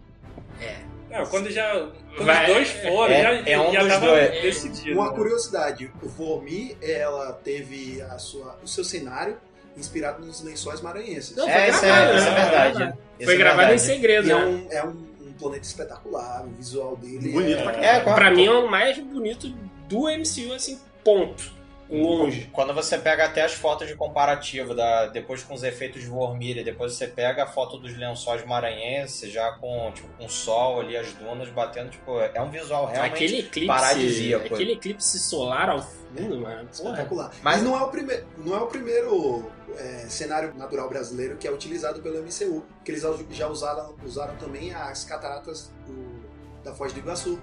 [1.10, 1.72] Não, quando já...
[2.16, 4.42] Quando Vai- os dois foram, é- já, é um já dos tava dois.
[4.42, 5.00] decidido.
[5.00, 5.16] Uma né?
[5.16, 9.38] curiosidade, o Vormir, ela teve a sua, o seu cenário
[9.78, 11.36] inspirado nos lençóis maranhenses.
[11.36, 12.42] Não, foi é, isso gravado, é, isso é né?
[12.42, 12.78] verdade.
[12.78, 14.46] Foi Isso é gravado em segredo, E é né?
[14.46, 18.14] um, é um, um planeta espetacular, o visual dele Bonito é, pra É, com a-
[18.16, 19.50] Pra mim é o mais bonito
[19.88, 21.60] do MCU, assim, ponto.
[21.90, 22.50] longe.
[22.54, 26.64] Quando você pega até as fotos de comparativo, da, depois com os efeitos de Vormir,
[26.64, 30.96] depois você pega a foto dos lençóis maranhenses, já com, tipo, com o sol ali,
[30.96, 34.54] as dunas batendo, tipo, é um visual realmente aquele eclipse, paradisíaco.
[34.54, 35.86] aquele eclipse solar ao
[36.16, 36.68] fundo, mano.
[36.76, 36.90] Porra.
[36.92, 37.32] Espetacular.
[37.42, 38.14] Mas- Mas não é o, prime...
[38.38, 42.64] não é o primeiro é, cenário natural brasileiro que é utilizado pelo MCU.
[42.84, 46.22] Que eles já usaram, usaram também as cataratas do-
[46.64, 47.40] da Foz do Iguaçu.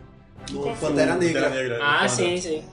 [0.50, 1.42] No Pantera Negra.
[1.42, 1.78] Pantera Negra?
[1.82, 2.64] Ah, Quando- sim, sim.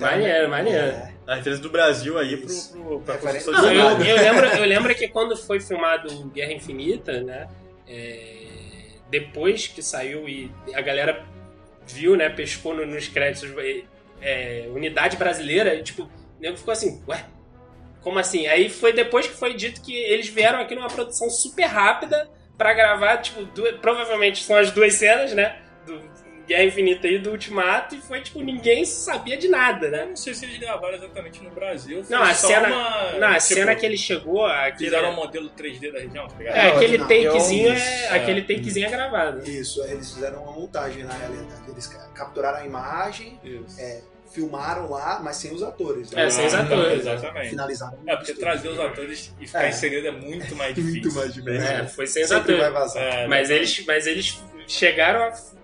[0.00, 0.78] Maneiro, maneiro.
[0.78, 4.64] É, A referência do Brasil aí pro, pro, pra Referência- Não, eu, eu lembro, eu
[4.64, 7.46] lembro que quando foi filmado Guerra Infinita, né?
[7.86, 8.36] é,
[9.10, 11.24] depois que saiu e a galera
[11.86, 12.30] viu, né?
[12.30, 13.50] Pescou no- nos créditos
[14.24, 16.10] é, unidade brasileira, e, tipo, o
[16.40, 17.24] nego ficou assim, ué,
[18.02, 18.46] como assim?
[18.46, 22.72] Aí foi depois que foi dito que eles vieram aqui numa produção super rápida pra
[22.72, 25.56] gravar, tipo, duas- provavelmente são as duas cenas, né?
[25.86, 26.00] Do
[26.46, 30.04] Guerra Infinita e do Ultimato, e foi tipo, ninguém sabia de nada, Eu né?
[30.04, 32.04] não sei se eles gravaram exatamente no Brasil.
[32.04, 35.10] Foi Não, a só cena, uma, não, a tipo, cena que ele chegou, aquele, Fizeram
[35.12, 36.54] um modelo 3D da região, tá ligado?
[36.56, 38.08] é, Não, aquele não, takezinho, eu- é, É.
[38.10, 39.50] aquele takezinho é gravado.
[39.50, 41.62] Isso, aí eles fizeram uma montagem na realidade.
[41.70, 43.80] Eles ca- capturaram a imagem, Isso.
[43.80, 44.02] é,
[44.34, 46.12] filmaram lá, mas sem os atores.
[46.12, 47.00] É, sem os Ah, atores.
[47.00, 47.50] Exatamente.
[47.50, 47.98] Finalizaram.
[48.06, 49.68] É, porque trazer os atores e ficar É.
[49.68, 51.00] em segredo é muito mais difícil.
[51.02, 51.62] muito mais difícil.
[51.62, 52.72] É, foi sem os atores.
[52.72, 53.02] vazar.
[53.02, 55.54] É, Mas eles, mas eles chegaram a.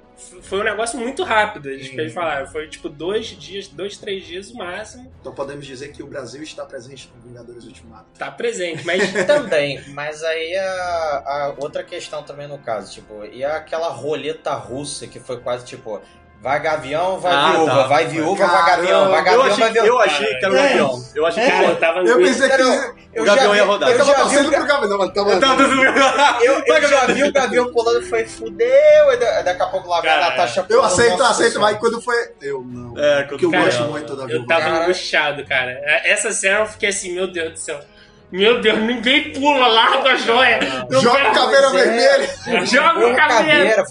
[0.43, 1.71] Foi um negócio muito rápido.
[1.71, 5.93] Eles, eles falaram, foi tipo dois dias, dois, três dias o máximo, Então podemos dizer
[5.93, 8.05] que o Brasil está presente no Vingadores Ultimato.
[8.19, 8.85] tá presente.
[8.85, 14.53] Mas Também, mas aí a, a outra questão também no caso, tipo, e aquela roleta
[14.55, 16.01] russa que foi quase tipo,
[16.43, 17.87] vai gavião, vai Ah, viúva, tá.
[17.87, 19.87] vai viúva, vai gavião, vai Eu gavião, achei, vai viúva.
[19.89, 20.63] eu achei que era o É.
[20.69, 21.05] Gavião.
[21.15, 22.63] Eu achei que eu era tava Eu pensei que.
[23.13, 23.91] Eu, o Gavião ia rodar.
[23.91, 25.31] eu tava já vi torcendo o pro Gavião, mas tava.
[25.33, 25.63] Eu tava
[26.45, 29.89] Eu, eu já vi o Gavião pulando e foi fudeu, e da- daqui a pouco
[29.89, 31.73] lá vai a Natasha Eu pulando, aceito, nossa aceito, senhora.
[31.73, 32.17] mas quando foi.
[32.41, 32.97] Eu não.
[32.99, 34.47] É, porque eu gosto eu- muito da Eu Viúva.
[34.47, 34.85] tava Cara.
[34.85, 35.73] angustiado, cara.
[36.05, 37.81] Essa cena eu fiquei assim, meu Deus do céu.
[38.33, 40.61] Meu Deus, ninguém pula, larga a joia.
[40.89, 41.71] Não Joga o caveira é.
[41.73, 42.67] vermelha.
[42.67, 43.85] Joga o caveira.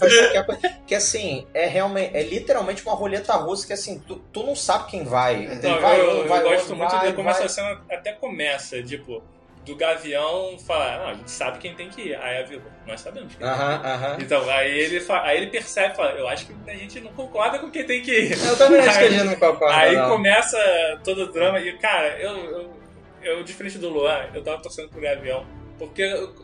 [0.44, 0.76] coisa.
[0.86, 4.90] Que assim, é realmente, é literalmente uma roleta russa que assim, tu, tu não sabe
[4.90, 5.46] quem vai.
[5.62, 7.38] Não, Ele vai, eu, um, vai eu gosto outro, muito vai, de como vai.
[7.38, 9.22] essa cena até começa, tipo,
[9.66, 12.14] do Gavião falar, não, a gente sabe quem tem que ir.
[12.16, 13.64] Aí a Viúva, nós sabemos quem tem que ir.
[13.64, 14.16] Aham, aham.
[14.20, 17.58] Então, aí ele, fa- aí ele percebe, fala, eu acho que a gente não concorda
[17.58, 18.38] com quem tem que ir.
[18.46, 19.76] Eu também acho que a gente não concorda.
[19.76, 20.08] Aí não.
[20.08, 20.58] começa
[21.04, 22.79] todo o drama e, cara, eu, eu,
[23.22, 25.44] eu, diferente do Luan, eu tava torcendo pro Gavião.
[25.78, 26.02] Porque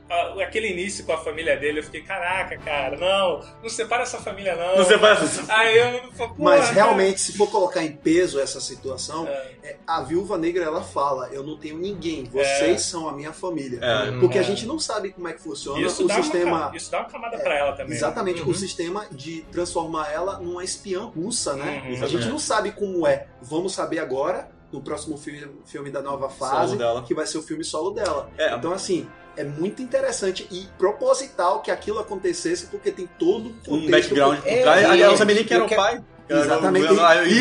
[0.08, 4.16] a- aquele início com a família dele, eu fiquei, caraca, cara, não, não separa essa
[4.16, 4.78] família, não.
[4.78, 8.62] Não separa essa Aí eu falei, Mas cara, realmente, se for colocar em peso essa
[8.62, 9.50] situação, É.
[9.62, 13.78] é, a viúva negra ela fala: Eu não tenho ninguém, vocês são a minha família.
[13.82, 14.18] É.
[14.20, 14.40] Porque É.
[14.40, 16.68] a gente não sabe como é que funciona isso, o sistema.
[16.68, 17.92] uma, isso dá uma camada pra ela também.
[17.94, 18.48] Exatamente, Uhum.
[18.48, 21.82] o sistema de transformar ela numa espiã russa, né?
[21.86, 22.02] Uhum.
[22.04, 23.26] A gente não sabe como é.
[23.42, 27.64] Vamos saber agora, no próximo filme, filme da nova fase, que vai ser o filme
[27.64, 28.30] solo dela.
[28.36, 33.74] É, Então, assim, é muito interessante e proposital que aquilo acontecesse, porque tem todo um
[33.76, 34.84] um background por É, trás.
[34.84, 36.02] Aliás, eu não sabia nem e quem era o que- pai.
[36.28, 36.86] Exatamente.
[36.86, 36.94] Isso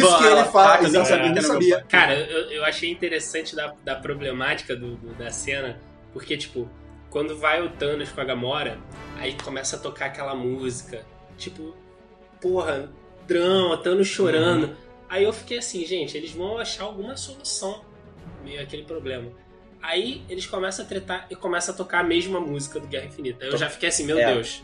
[0.05, 1.87] Ivan, que ele fala, exatamente, sabia não.
[1.87, 5.79] Cara, eu, eu achei interessante da, da problemática do, do- da cena,
[6.13, 6.69] porque, tipo,
[7.09, 8.77] quando vai o Thanos com a Gamora,
[9.17, 11.03] aí começa a tocar aquela música,
[11.35, 11.75] tipo,
[12.39, 12.91] porra,
[13.25, 14.67] drama, Thanos chorando.
[14.67, 14.75] Uhum.
[15.09, 17.81] Aí eu fiquei assim, gente, eles vão achar alguma solução
[18.43, 19.29] meio aquele problema.
[19.81, 23.45] Aí eles começam a tretar e começam a tocar a mesma música do Guerra Infinita.
[23.45, 24.33] Eu já fiquei assim, meu É.
[24.33, 24.63] Deus.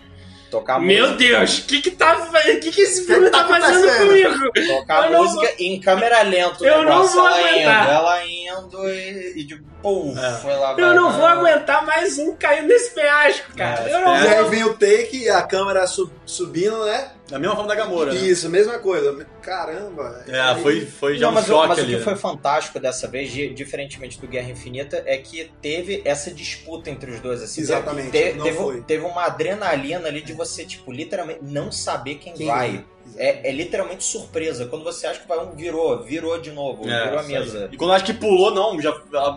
[0.49, 3.45] Tocar Meu música, Deus, o que que tá O que que esse filme que tá
[3.45, 4.51] tá fazendo comigo?
[4.67, 6.65] tocar Eu não música em câmera lenta.
[6.65, 7.83] Eu não vou ela aguentar.
[7.83, 10.31] Indo, ela indo e, e de pum, É.
[10.41, 10.71] foi lá.
[10.71, 13.89] Eu vai, não vou aguentar mais um caindo nesse penhasco, cara.
[13.89, 14.29] É, eu não E é.
[14.29, 14.49] aí vou.
[14.49, 17.11] vem o take e a câmera sub- subindo, né?
[17.31, 18.13] Da mesma forma da Gamora.
[18.13, 18.19] né?
[18.19, 19.25] Isso, mesma coisa.
[19.41, 20.23] Caramba.
[20.27, 21.91] É, Aí- foi, foi já Não, um mas, o- choque mas o ali.
[21.93, 22.03] que né?
[22.03, 27.11] foi fantástico dessa vez, di- diferentemente do Guerra Infinita, é que teve essa disputa entre
[27.11, 27.41] os dois.
[27.41, 28.81] Assim, Exatamente, Teve, não teve, foi.
[28.81, 32.75] teve uma adrenalina ali de você, tipo, literalmente não saber quem, Quem vai.
[32.77, 32.91] é?
[33.17, 34.65] É, é literalmente surpresa.
[34.67, 37.69] Quando você acha que vai um, virou, virou de novo, É, virou a mesa.
[37.71, 38.93] E quando eu acho que pulou, não, já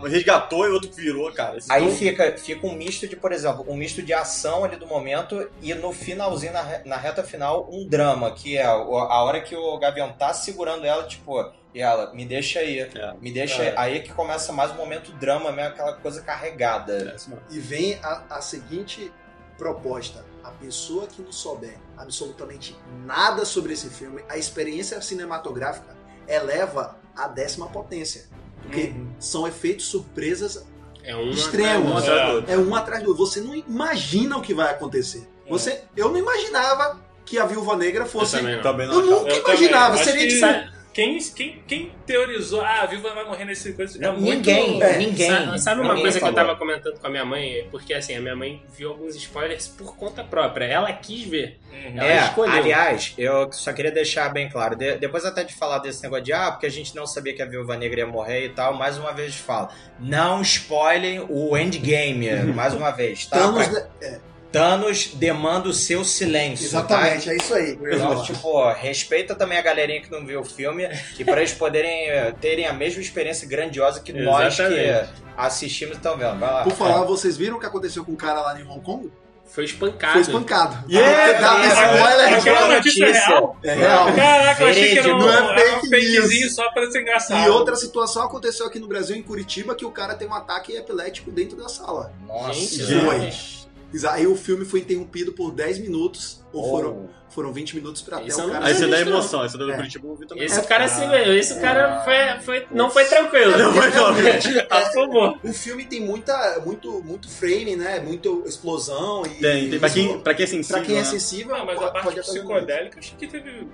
[0.07, 1.57] resgatou e outro virou, cara.
[1.57, 4.87] Esse Aí fica, fica um misto de, por exemplo, um misto de ação ali do
[4.87, 9.41] momento e no finalzinho, na, na reta final, um drama, que é o- a hora
[9.41, 13.13] que o Gavião tá segurando ela, tipo, e ela, me deixa aí, É.
[13.19, 13.67] me deixa É.
[13.77, 13.93] aí.
[13.95, 17.15] Aí que começa mais um momento drama mesmo, aquela coisa carregada.
[17.17, 17.53] É.
[17.53, 19.11] E vem a, a seguinte
[19.57, 22.75] proposta: a pessoa que não souber absolutamente
[23.05, 25.95] nada sobre esse filme, a experiência cinematográfica
[26.27, 28.25] eleva à décima potência.
[28.61, 30.65] Porque são efeitos surpresas
[31.03, 32.01] É um extremos.
[32.03, 32.51] Atrás do outro.
[32.51, 33.25] É um atrás do outro.
[33.25, 35.27] Você não imagina o que vai acontecer.
[35.47, 38.35] Você, eu não imaginava que a Viúva Negra fosse.
[38.37, 38.63] Eu também não.
[38.63, 39.97] Também não Eu nunca Eu imaginava.
[39.97, 40.74] Seria que- tipo.
[40.95, 43.97] Quem, quem, quem teorizou, ah, a Viva vai morrer nesse coisa?
[44.01, 45.29] É muito- Ninguém, É, ninguém.
[45.29, 47.67] Sabe, sabe uma ninguém coisa que eu tava comentando com a minha mãe?
[47.69, 50.63] Porque assim, a minha mãe viu alguns spoilers por conta própria.
[50.63, 51.59] Ela quis ver.
[51.69, 51.97] Uhum.
[51.99, 52.53] Ela É, escolheu.
[52.55, 56.31] aliás, eu só queria deixar bem claro, de- depois até de falar desse negócio de
[56.31, 58.97] ah, porque a gente não sabia que a Viúva Negra ia morrer e tal, mais
[58.97, 59.67] uma vez falo,
[59.99, 63.37] não spoilem o Endgame, mais uma vez, tá?
[63.37, 63.87] Thanos, Pra-?
[64.01, 64.19] É,
[64.55, 67.33] Thanos demanda o seu silêncio, exatamente, tá?
[67.33, 67.77] é isso aí.
[67.91, 70.87] Então, tipo, respeita também a galerinha que não viu o filme
[71.19, 75.97] e para eles poderem eh, terem a mesma experiência grandiosa que nós que assistimos e
[75.97, 76.39] estão vendo.
[76.39, 76.63] Vai lá.
[76.63, 79.11] Por falar, vocês viram o que aconteceu com o cara lá em Hong Kong?
[79.45, 80.13] Foi espancado.
[80.13, 80.91] Foi espancado.
[80.91, 81.97] Yeah, Dá yeah.
[81.97, 83.27] spoiler, É Aquela boa notícia notícia.
[83.27, 83.57] real?
[83.63, 84.05] É real.
[84.15, 86.55] Caraca, eu achei que era um, Não é era um fake fakezinho news.
[86.55, 87.45] só pra ser engraçado.
[87.45, 90.75] E outra situação aconteceu aqui no Brasil, em Curitiba, que o cara tem um ataque
[90.75, 92.11] epilético dentro da sala.
[92.25, 93.64] Nossa, Gente, Foi.
[94.03, 96.69] Aí o filme foi interrompido por 10 minutos, ou Oh.
[96.71, 98.65] foram, foram 20 minutos pra até Isso o cara...
[98.65, 99.75] Aí você dá Isso emoção, esse da É.
[99.75, 100.43] Curitiba eu vi também.
[100.45, 103.57] Esse É, cara se esse cara foi, foi, não foi tranquilo.
[103.57, 104.67] Não foi tranquilo.
[104.67, 105.39] Por favor.
[105.43, 107.99] O filme tem muita, muito, muito frame, né?
[107.99, 109.23] Muita explosão.
[109.25, 109.79] E, Tem, tem.
[109.79, 111.05] Pra isso- quem, pra quem é sensível, pra quem é né?
[111.05, 113.67] sensível, Ah, mas a parte psicodélica, acho que teve,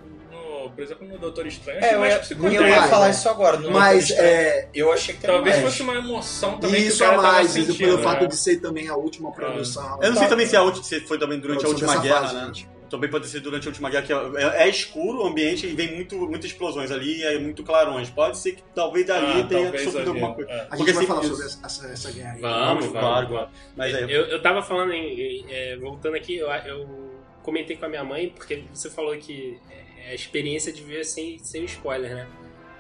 [0.63, 2.63] no, por exemplo, no Doutor Estranho, É, mais ia, psicodélico.
[2.63, 3.11] eu ia mais, falar né?
[3.11, 3.57] isso agora.
[3.57, 5.67] no Mas é, eu achei que Talvez mais.
[5.69, 8.03] fosse uma emoção também isso que o tava mais, sentindo, pelo né?
[8.03, 9.99] fato de ser também a última produção.
[10.01, 12.21] Eu não sei Tá- também se, a ulti- se foi também durante a última guerra,
[12.21, 12.45] fase, né?
[12.47, 12.69] gente.
[12.91, 15.95] Também pode ser durante a última guerra, que é, é escuro o ambiente e vem
[15.95, 18.09] muito, muitas explosões ali, é muito clarões.
[18.09, 20.51] Pode ser que talvez ali Ah, tenha talvez sofrido alguma coisa.
[20.51, 20.67] é.
[20.69, 21.29] A gente vai falar isso.
[21.29, 22.41] sobre essa, essa, essa guerra aí.
[22.41, 23.29] Vamos, Claro, vamos.
[23.29, 23.49] claro.
[23.77, 25.05] Mas é, Eu, eu tava falando em.
[25.21, 29.57] em- é, voltando aqui, eu, eu comentei com a minha mãe, porque você falou que
[30.05, 32.27] é a experiência de ver sem, sem spoiler, né?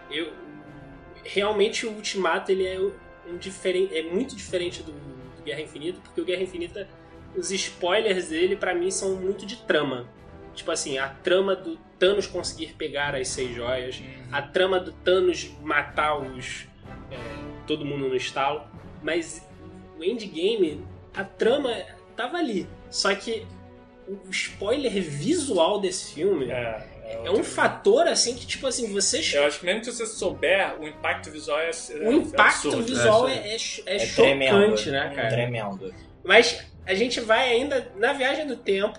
[0.09, 0.33] Eu.
[1.23, 6.19] Realmente o Ultimato ele é, um diferente, é muito diferente do, do Guerra Infinita, porque
[6.19, 6.89] o Guerra Infinita,
[7.35, 10.09] os spoilers dele, pra mim, são muito de trama.
[10.55, 14.01] Tipo assim, a trama do Thanos conseguir pegar as seis joias,
[14.31, 16.67] a trama do Thanos matar os.
[17.11, 17.17] é,
[17.67, 18.63] todo mundo no estalo.
[19.03, 19.47] Mas
[19.97, 21.71] o endgame, a trama
[22.15, 22.67] tava ali.
[22.89, 23.45] Só que
[24.07, 26.87] o spoiler visual desse filme é,
[27.25, 29.21] É, um fator assim que, tipo assim, você.
[29.37, 32.83] Eu acho que mesmo que você souber, o impacto visual é, é O impacto absurdo.
[32.85, 33.55] visual é, é, é,
[33.85, 34.91] é É chocante, tremendo.
[34.91, 35.29] né, cara?
[35.29, 35.93] Tremendo.
[36.23, 38.97] Mas a gente vai ainda na viagem do tempo.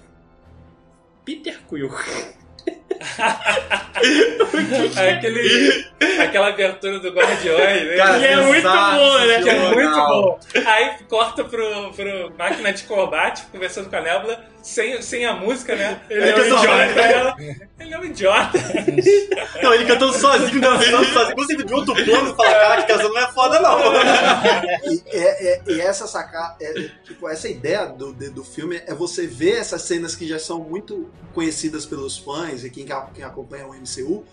[1.25, 1.91] Peter Quill.
[5.17, 5.87] Aquele,
[6.21, 7.97] aquela abertura do Guardiões, né?
[7.97, 9.43] Cara, Que é muito boa, né?
[9.43, 10.41] que é muito bom.
[10.67, 15.75] Aí corta pro, pro máquina de combate, conversando com a Nebula, sem, sem a música,
[15.77, 16.01] né?
[16.09, 17.01] Ele é um cantando idiota.
[17.01, 17.37] Ela,
[17.81, 18.59] ele é um idiota.
[19.63, 21.33] Não, ele cantando sozinho, dançando sozinho.
[21.33, 23.79] Inclusive, de outro plano, e fala, cara, que essa não é foda, não.
[24.91, 26.07] E, é- é- e essa
[26.61, 30.39] é, tipo, essa ideia do, de- do filme é você ver essas cenas que já
[30.39, 34.25] são muito conhecidas pelos fãs e quem, quem acompanha o MCU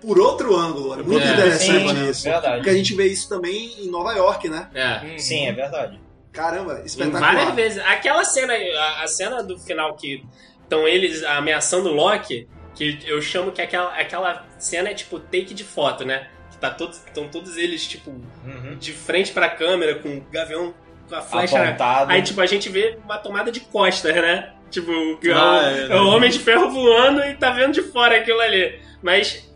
[0.00, 0.94] por outro ângulo.
[0.98, 2.24] É muito É, interessante sim, isso.
[2.24, 2.56] verdade.
[2.56, 4.68] Porque a gente vê isso também em Nova York, né?
[4.74, 5.18] É.
[5.18, 6.00] Sim, é verdade.
[6.36, 7.34] Caramba, Em espetacular.
[7.34, 7.78] várias vezes.
[7.84, 10.22] Aquela cena, a, a cena do final que
[10.62, 15.54] estão eles ameaçando o Loki, que eu chamo que aquela, aquela cena é tipo take
[15.54, 16.28] de foto, né?
[16.50, 18.76] Que tá todos, estão todos eles, tipo, Uhum.
[18.78, 20.74] de frente pra câmera, com o gavião
[21.08, 21.62] com a flecha.
[21.62, 22.10] Apontado.
[22.12, 24.52] Aí, tipo, a gente vê uma tomada de costas, né?
[24.70, 27.82] Tipo, é o- Ah, é, é, o Homem de Ferro voando e tá vendo de
[27.82, 28.80] fora aquilo ali.
[29.02, 29.48] Mas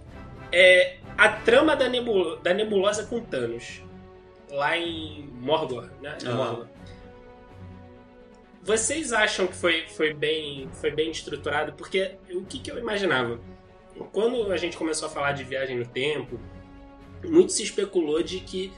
[0.52, 3.82] é, a trama da, nebulo- da nebulosa com Thanos,
[4.50, 6.16] lá em Morgor, né?
[6.24, 6.32] Em Ah.
[6.34, 6.66] Morgor.
[8.62, 11.72] Vocês acham que foi, foi, bem, foi bem estruturado?
[11.72, 13.40] Porque o que, que eu imaginava?
[14.12, 16.38] Quando a gente começou a falar de viagem no tempo,
[17.24, 18.72] muito se especulou de que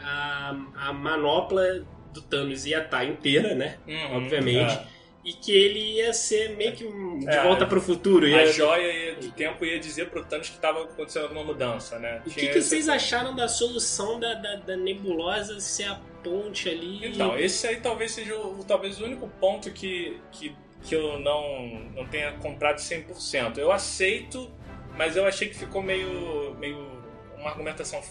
[0.00, 3.78] a, a manopla do Thanos ia estar inteira, né?
[3.86, 4.72] Uhum, Obviamente.
[4.74, 4.98] é.
[5.24, 8.24] E que ele ia ser meio que um de É, volta pro futuro.
[8.24, 8.52] A Ia...
[8.52, 12.22] joia ia- do tempo ia dizer pro Thanos que tava acontecendo alguma mudança, né?
[12.24, 17.06] O que, que vocês acharam da solução da, da, da nebulosa ser a ponte ali?
[17.06, 21.68] Então, esse aí talvez seja o, talvez o único ponto que, que, que eu não,
[21.94, 23.58] não tenha comprado 100%.
[23.58, 24.50] Eu aceito,
[24.96, 26.78] mas eu achei que ficou meio, meio
[27.36, 28.02] uma argumentação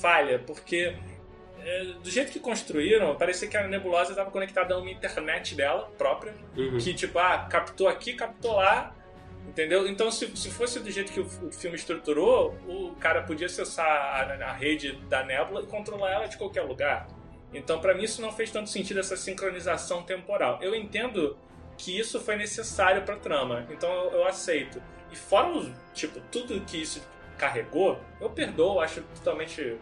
[0.00, 0.96] falha, porque
[1.64, 5.90] é, do jeito que construíram, parecia que a nebulosa estava conectada a uma internet dela
[5.96, 6.78] própria, Uhum.
[6.78, 8.94] que tipo, ah, captou aqui, captou lá,
[9.46, 9.86] entendeu?
[9.86, 13.86] Então, se, se fosse do jeito que o, o filme estruturou, o cara podia acessar
[13.86, 17.06] a, a rede da nébula e controlar ela de qualquer lugar.
[17.52, 20.58] Então, pra mim, isso não fez tanto sentido, essa sincronização temporal.
[20.62, 21.36] Eu entendo
[21.76, 24.82] que isso foi necessário pra trama, então eu, eu aceito.
[25.10, 27.02] E fora, os, tipo, tudo que isso
[27.36, 29.76] carregou, eu perdoo, acho totalmente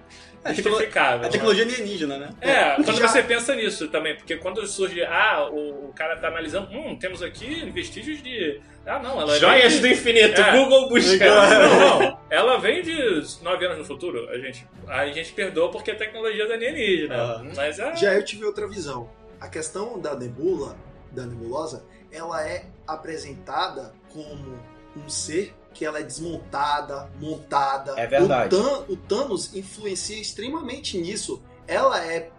[0.44, 1.26] É, justificável.
[1.26, 2.30] A tecnologia alienígena, né?
[2.40, 6.28] É, quando Já- você pensa nisso também, porque quando surge, ah, o, o cara tá
[6.28, 8.60] analisando, hum, temos aqui vestígios de.
[8.86, 10.52] Ah, não, ela Joias do infinito, É.
[10.56, 11.24] Google busca.
[11.24, 12.18] Não, não.
[12.30, 14.28] Ela vem de nove anos no futuro.
[14.30, 17.14] A gente, a gente perdoa porque a tecnologia da alienígena.
[17.14, 17.52] Aham.
[17.54, 17.94] Mas é.
[17.96, 19.10] Já eu tive outra visão.
[19.40, 20.76] A questão da nebula,
[21.12, 24.58] da nebulosa, ela é apresentada como
[24.96, 27.94] um ser que ela é desmontada, montada.
[28.00, 28.54] É verdade.
[28.54, 31.42] O, Than- o Thanos influencia extremamente nisso.
[31.68, 32.30] Ela é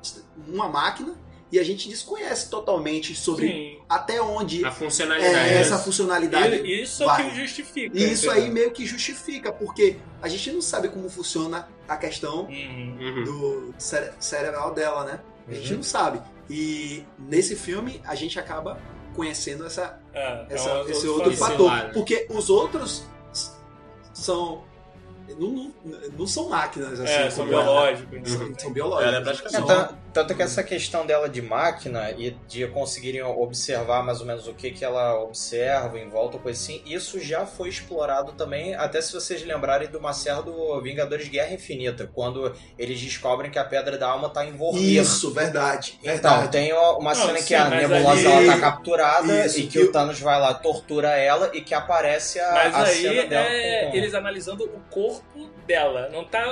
[0.47, 1.15] uma máquina
[1.51, 3.79] e a gente desconhece totalmente sobre Sim.
[3.89, 5.35] até onde A funcionalidade.
[5.35, 6.81] é, essa E- funcionalidade.
[6.81, 7.29] Isso é o vai.
[7.29, 7.97] que justifica.
[7.97, 8.43] E isso entendeu?
[8.45, 12.97] aí meio que justifica, porque a gente não sabe como funciona a questão Uhum.
[12.99, 13.23] Uhum.
[13.25, 15.19] do cere- cerebral dela, né?
[15.47, 15.75] A gente Uhum.
[15.77, 16.21] não sabe.
[16.49, 18.79] E nesse filme a gente acaba
[19.15, 21.71] conhecendo essa, É, é essa- um esse outro outro fator.
[21.93, 23.03] Porque os outros
[24.13, 24.63] são.
[25.39, 25.71] Não, não,
[26.19, 27.11] não são máquinas, assim.
[27.13, 28.11] É, são como ela- biológicos.
[28.19, 28.21] né?
[28.25, 29.07] São, são biológicos.
[29.13, 34.03] Ela é praticamente- São- Tanto, que essa questão dela de máquina e de conseguirem observar
[34.03, 37.69] mais ou menos o que, que ela observa em volta, coisa assim, isso já foi
[37.69, 43.49] explorado também, até se vocês lembrarem do Macer do Vingadores Guerra Infinita, quando eles descobrem
[43.49, 45.01] que a Pedra da Alma tá em Vormir.
[45.01, 45.97] Isso, verdade.
[46.01, 46.51] Então, verdade.
[46.51, 49.59] tem uma Não, cena em sim, que a mas nebulosa ali- ela tá capturada Isso,
[49.59, 52.83] e que que o Thanos vai lá, tortura ela e que aparece a, Mas a
[52.83, 56.09] aí cena dela é com- eles analisando o corpo dela.
[56.11, 56.43] Não tá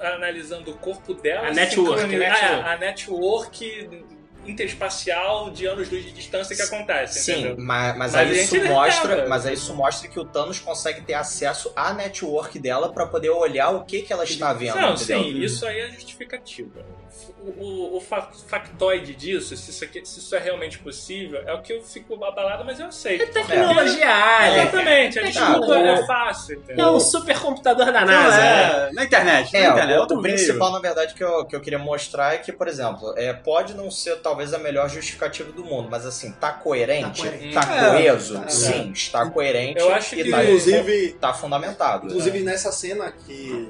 [0.00, 1.48] analisando o corpo dela.
[1.48, 2.44] A network, sincroni- network.
[2.44, 3.62] Ah, a network patchwork
[4.46, 7.56] interespacial de anos-luz de distância que acontece, Sim, entendeu?
[7.58, 9.28] mas, mas, Mas aí isso mostra, lembra.
[9.28, 13.30] mas aí isso mostra que o Thanos consegue ter acesso à network dela pra poder
[13.30, 15.22] olhar o que que ela está vendo, Não, entendeu?
[15.22, 16.84] sim, isso aí é justificativa.
[17.40, 21.52] O, o- o fa- factoide disso, se isso, aqui- se isso é realmente possível, é
[21.54, 23.32] o que eu fico abalado, mas eu aceito.
[23.32, 24.62] Tecnologia alien.
[24.62, 25.88] Exatamente, a É, desculpa é.
[25.94, 26.88] é fácil, É entendeu?
[26.94, 28.36] um supercomputador da NASA.
[28.36, 28.88] né?
[28.90, 29.56] é, na internet.
[29.56, 30.34] É, na internet, o, outro o meio.
[30.34, 33.74] principal, na verdade, que eu, que eu queria mostrar é que, por exemplo, é, pode
[33.74, 37.22] não ser talvez a melhor justificativa do mundo, mas assim, tá coerente?
[37.22, 37.54] Tá coerente.
[37.54, 38.40] Tá É, coeso?
[38.40, 38.48] tá.
[38.48, 42.06] Sim, está coerente Eu acho e que- tá, Inclusive, tá fundamentado.
[42.06, 43.68] Inclusive nessa cena que,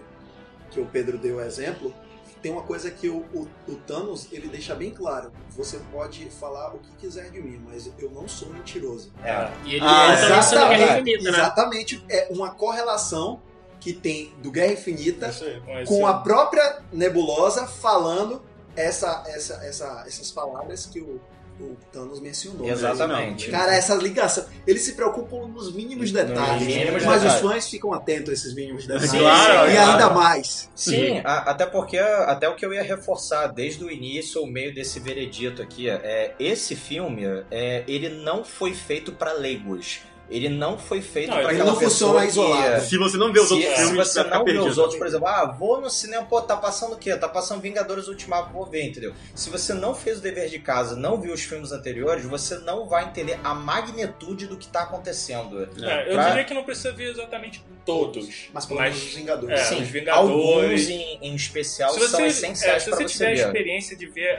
[0.70, 1.94] que o Pedro deu exemplo,
[2.42, 5.32] tem uma coisa que o, o, o Thanos ele deixa bem claro.
[5.50, 9.12] Você pode falar o que quiser de mim, mas eu não sou mentiroso.
[9.24, 9.48] É.
[9.64, 10.08] E ele Ah,
[10.68, 11.38] Guerra Infinita, né?
[11.38, 12.04] exatamente.
[12.08, 13.40] É uma correlação
[13.80, 18.42] que tem do Guerra Infinita aí, com a própria Nebulosa falando
[18.80, 21.20] essa, essa, essa, essas palavras que o,
[21.60, 22.68] o Thanos mencionou.
[22.68, 23.50] Exatamente.
[23.50, 24.44] Cara, essa ligação.
[24.66, 26.66] Eles se preocupam nos mínimos detalhes.
[26.66, 27.42] mínimos mas detalhes.
[27.44, 29.10] os fãs ficam atentos a esses mínimos detalhes.
[29.10, 29.90] Claro, e claro.
[29.92, 30.70] ainda mais.
[30.74, 34.72] Sim, a- até porque até o que eu ia reforçar desde o início, o meio
[34.74, 40.00] desse veredito aqui, é esse filme, é, ele não foi feito para leigos.
[40.30, 42.84] Ele não foi feito Não, para ele aquela não pessoa funciona que- isolado.
[42.84, 44.78] Se você não vê os se, outros se filmes, você vai ficar não vê os
[44.78, 47.16] outros, por exemplo, ah, vou no cinema, pô, tá passando o quê?
[47.16, 49.14] Tá passando Vingadores Ultimato, vou ver, entendeu?
[49.34, 52.86] Se você não fez o dever de casa, não viu os filmes anteriores, você não
[52.86, 55.62] vai entender a magnitude do que tá acontecendo.
[55.82, 58.48] É, eu Pra- diria que não precisa ver exatamente todos.
[58.52, 59.60] Mas pelo menos os Vingadores.
[59.60, 60.30] é, Sim, os Vingadores.
[60.30, 63.32] alguns em, em especial Se você, são é, essenciais se pra você você tiver a
[63.46, 64.38] experiência de ver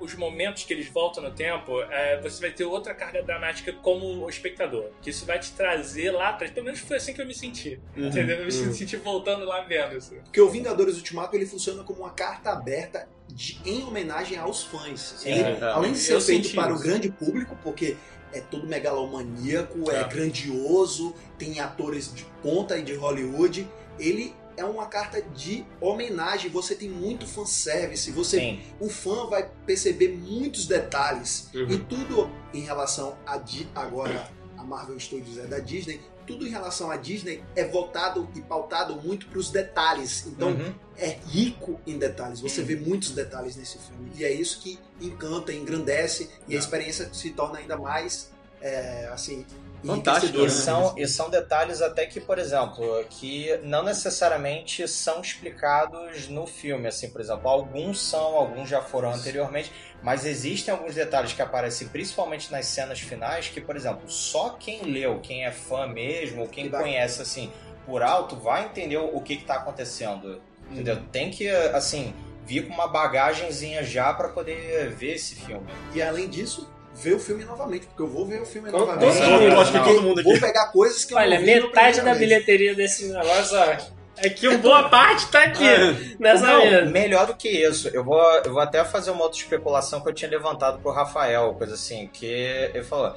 [0.00, 4.28] os momentos que eles voltam no tempo, é, você vai ter outra carga dramática como
[4.28, 4.84] espectador.
[5.02, 6.52] Que isso vai te trazer lá atrás.
[6.52, 7.80] Pelo menos foi assim que eu me senti.
[7.96, 8.36] Uhum, Entendeu?
[8.38, 8.72] Eu me uhum.
[8.74, 10.14] senti voltando lá vendo isso.
[10.24, 15.24] Porque o Vingadores Ultimato ele funciona como uma carta aberta de- em homenagem aos fãs.
[15.24, 15.58] Ele, é.
[15.62, 16.84] além de ser feito para o isso.
[16.84, 17.96] grande público, porque
[18.32, 20.04] é todo megalomaníaco, é, É.
[20.08, 23.66] grandioso, tem atores de ponta e de Hollywood,
[23.98, 26.50] ele é uma carta de homenagem.
[26.50, 28.60] Você tem muito fanservice, você Sim.
[28.80, 31.68] o fã vai perceber muitos detalhes Uhum.
[31.70, 34.28] e tudo em relação a Di- agora
[34.66, 39.28] Marvel Studios é da Disney tudo em relação à Disney é voltado e pautado muito
[39.28, 40.26] para os detalhes.
[40.26, 40.74] Então Uhum.
[40.96, 42.40] é rico em detalhes.
[42.40, 44.10] Você vê muitos detalhes nesse filme.
[44.16, 49.46] E é isso que encanta engrandece e a experiência se torna ainda mais é, assim
[49.86, 51.02] Fantástico, E enriquecedora, são, né?
[51.02, 56.88] e são detalhes até que, por exemplo, que não necessariamente são explicados no filme.
[56.88, 59.72] Assim, por exemplo, alguns são, alguns já foram anteriormente,
[60.02, 64.82] mas existem alguns detalhes que aparecem principalmente nas cenas finais que, por exemplo, só quem
[64.82, 67.52] leu, quem é fã mesmo, ou quem Que conhece assim
[67.86, 70.40] por alto, vai entender o que está acontecendo.
[70.70, 71.00] Entendeu?
[71.12, 72.12] Tem que, assim,
[72.44, 75.66] vir com uma bagagenzinha já para poder ver esse filme.
[75.94, 76.68] e além disso
[77.02, 79.42] ver o filme novamente porque eu vou ver o filme Com novamente todo mundo.
[79.42, 79.84] Eu acho que Não.
[79.84, 80.30] todo mundo aqui.
[80.30, 82.18] vou pegar coisas que eu Olha, não vi na metade da vez.
[82.18, 83.96] bilheteria desse negócio, ó.
[84.18, 86.86] É que uma boa parte tá aqui, nessa Não, mesa.
[86.86, 87.88] melhor do que isso.
[87.88, 91.52] Eu vou, eu vou até fazer uma outra especulação que eu tinha levantado pro Rafael,
[91.52, 93.14] coisa assim, que ele falou.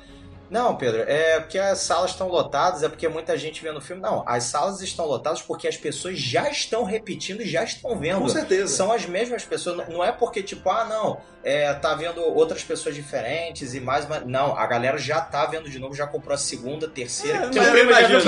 [0.50, 4.02] Não, Pedro, é porque as salas estão lotadas, é porque muita gente vendo o filme.
[4.02, 8.20] Não, as salas estão lotadas porque as pessoas já estão repetindo e já estão vendo.
[8.22, 8.76] Com certeza.
[8.76, 9.88] São as mesmas pessoas.
[9.88, 14.06] Não- é porque, tipo, ah, não, é, tá vendo outras pessoas diferentes e mais.
[14.06, 17.38] uma- Não, a galera já tá vendo de novo, já comprou a segunda, terceira.
[17.38, 18.26] É, quinta, mas eu primo já imagino.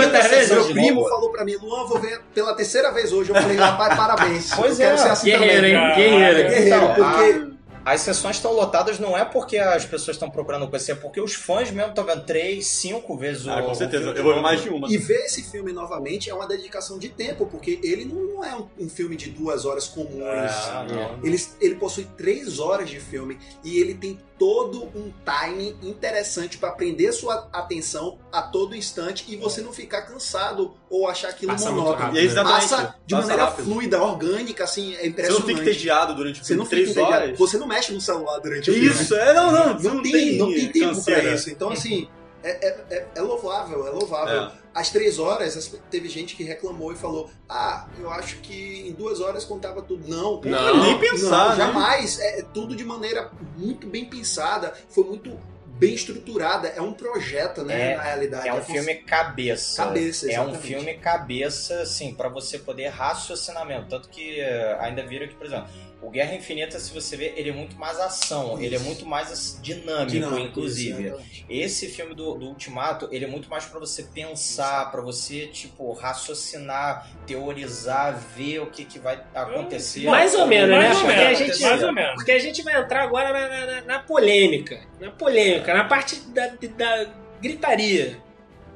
[0.56, 1.10] Meu de primo novo.
[1.10, 3.32] falou pra mim, Luan, vou ver pela terceira vez hoje.
[3.32, 4.52] Eu falei, rapaz, parabéns.
[4.54, 5.76] Pois eu quero é, ser assim Guerreiro, também.
[5.76, 5.96] hein?
[5.96, 6.50] Guerreiro.
[6.50, 7.52] Guerreiro, Então, porque
[7.84, 11.34] As sessões estão lotadas não é porque as pessoas estão procurando conhecer, é porque os
[11.34, 14.04] fãs mesmo estão vendo três, cinco vezes o Ah, com certeza.
[14.04, 14.88] filme Eu vou ver mais de uma.
[14.92, 18.68] E ver esse filme novamente é uma dedicação de tempo, porque ele não é um,
[18.80, 20.22] um filme de duas horas comuns.
[20.22, 21.20] Ah, não.
[21.24, 26.72] Ele, ele possui três horas de filme e ele tem todo um timing interessante para
[26.72, 31.70] prender sua atenção a todo instante e você não ficar cansado ou achar aquilo Passa
[31.70, 31.96] monótono.
[32.00, 32.16] rápido.
[32.18, 32.62] E é exatamente.
[32.70, 33.66] Passa de Passa maneira rápido.
[33.66, 35.46] fluida, orgânica, assim, é Você não impressionante.
[35.46, 37.38] fica entediado durante o Você não filme, fica três horas.
[37.38, 38.90] Você não mexe no celular durante o filme.
[38.90, 39.78] Isso, é, não, não.
[39.78, 41.50] você Não, tem, não tem tempo pra isso.
[41.52, 42.10] Então, assim,
[42.44, 44.42] é, é, é- é louvável, é louvável.
[44.42, 44.61] É.
[44.74, 48.94] Às três horas, as- teve gente que reclamou e falou: Ah, eu acho que em
[48.94, 50.08] duas horas contava tudo.
[50.08, 51.56] Não, pô, Não, nem pensar, não, né?
[51.58, 52.20] jamais.
[52.20, 56.68] É, é tudo de maneira muito bem pensada, foi muito bem estruturada.
[56.70, 57.94] É um projeto, né?
[57.94, 58.48] É, na realidade.
[58.48, 59.84] É um É filme cabeça.
[59.84, 63.90] Cabeça, É um filme cabeça, assim, pra você poder raciocinamento.
[63.90, 65.68] Tanto que eh, ainda viram que, por exemplo,
[66.02, 69.60] o Guerra Infinita, se você ver, ele é muito mais ação, ele é muito mais
[69.62, 71.04] dinâmico, Dinâmico, inclusive.
[71.06, 71.46] exatamente.
[71.50, 75.92] Esse filme do, do Ultimato, ele é muito mais pra você pensar, pra você, tipo,
[75.94, 80.06] raciocinar, teorizar, ver o que, que vai acontecer.
[80.06, 80.96] Mais ou menos, mais né?
[80.96, 82.16] ou Porque menos, a gente- mais ou menos.
[82.16, 84.82] Porque a gente vai entrar agora na, na- na- na polêmica.
[85.00, 87.08] Na polêmica, na parte da, da
[87.42, 88.18] gritaria.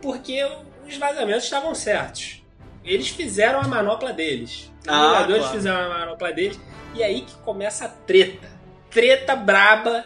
[0.01, 0.43] Porque
[0.87, 2.43] os vazamentos estavam certos.
[2.83, 4.71] Eles fizeram a manopla deles.
[4.85, 5.55] Os Ah, jogadores claro.
[5.57, 6.59] fizeram a manopla deles.
[6.93, 8.47] E aí que começa a treta.
[8.89, 10.05] Treta braba,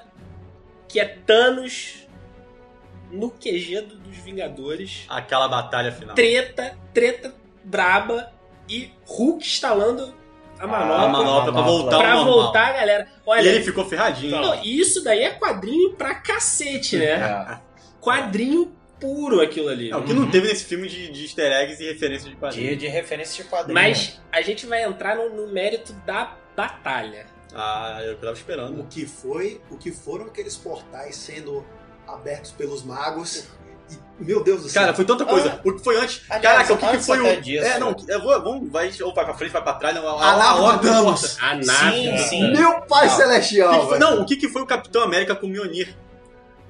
[0.88, 2.07] que é Thanos
[3.11, 5.05] no QG do- dos Vingadores.
[5.09, 6.15] Aquela batalha final.
[6.15, 8.32] Treta, treta braba
[8.67, 10.13] e Hulk instalando
[10.59, 11.03] a manopla.
[11.03, 13.07] a manopla pra voltar pra voltar, galera.
[13.25, 14.39] Olha, E ele ficou ferradinho.
[14.41, 17.05] não, isso daí é quadrinho pra cacete, né?
[17.05, 17.59] É.
[18.01, 19.91] Quadrinho puro aquilo ali.
[19.91, 22.36] É, o que não teve nesse filme de, de easter eggs e referências de De,
[22.38, 22.78] quadrinhos.
[22.78, 23.74] de referência de quadrinho.
[23.74, 27.26] Mas a gente vai entrar no, no mérito da batalha.
[27.54, 28.80] Ah, eu tava esperando.
[28.80, 31.66] O que foi, o que foram aqueles portais sendo
[32.08, 33.47] abertos pelos magos.
[33.89, 34.84] E, meu Deus do céu.
[34.84, 35.60] Cara, foi tanta coisa.
[35.64, 36.22] O que foi antes.
[36.30, 37.41] Aliás, Caraca, o que, que foi o.
[37.41, 37.66] disso.
[37.66, 40.08] É, não, vou, vamos, vai, ou vai pra frente, vai pra trás, não.
[40.20, 41.24] A nave ordem do não Thanos.
[41.34, 41.45] importa.
[41.45, 41.95] A nave.
[41.97, 42.18] Sim, né?
[42.20, 42.52] sim.
[42.52, 43.14] Meu pai Não.
[43.14, 43.80] O que celestial.
[43.82, 45.95] que foi- não, o que, que foi o Capitão América com o Mjolnir?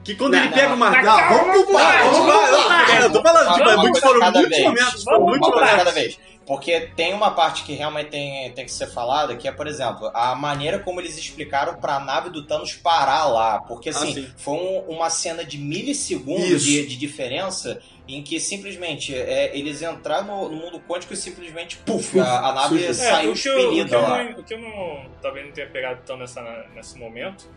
[0.09, 0.89] Que quando Não, ele não, pega uma.
[0.89, 1.03] não.
[1.03, 2.27] Não, vamos pro Vai, vamos
[2.65, 2.85] lá.
[2.87, 4.67] cara, Eu tô falando, tipo, é foram cada muitos vez.
[4.67, 5.03] momentos.
[5.03, 5.75] Foram Vamos muitos momentos.
[5.75, 6.19] cada vez.
[6.47, 10.09] Porque tem uma parte que realmente tem, tem que ser falada, que é, por exemplo,
[10.15, 13.59] a maneira como eles explicaram pra nave do Thanos parar lá.
[13.59, 14.31] Porque, assim, Ah, sim.
[14.35, 20.25] foi um- uma cena de milissegundos de, de diferença em que simplesmente é, eles entraram
[20.25, 22.93] no, no mundo quântico e simplesmente, puf, a, a nave surgiu.
[22.95, 24.23] saiu É, o, que eu, o, que expelida eu lá.
[24.23, 25.05] não, o que eu não.
[25.21, 26.41] Talvez não tenha pegado tão nessa,
[26.75, 27.47] nesse momento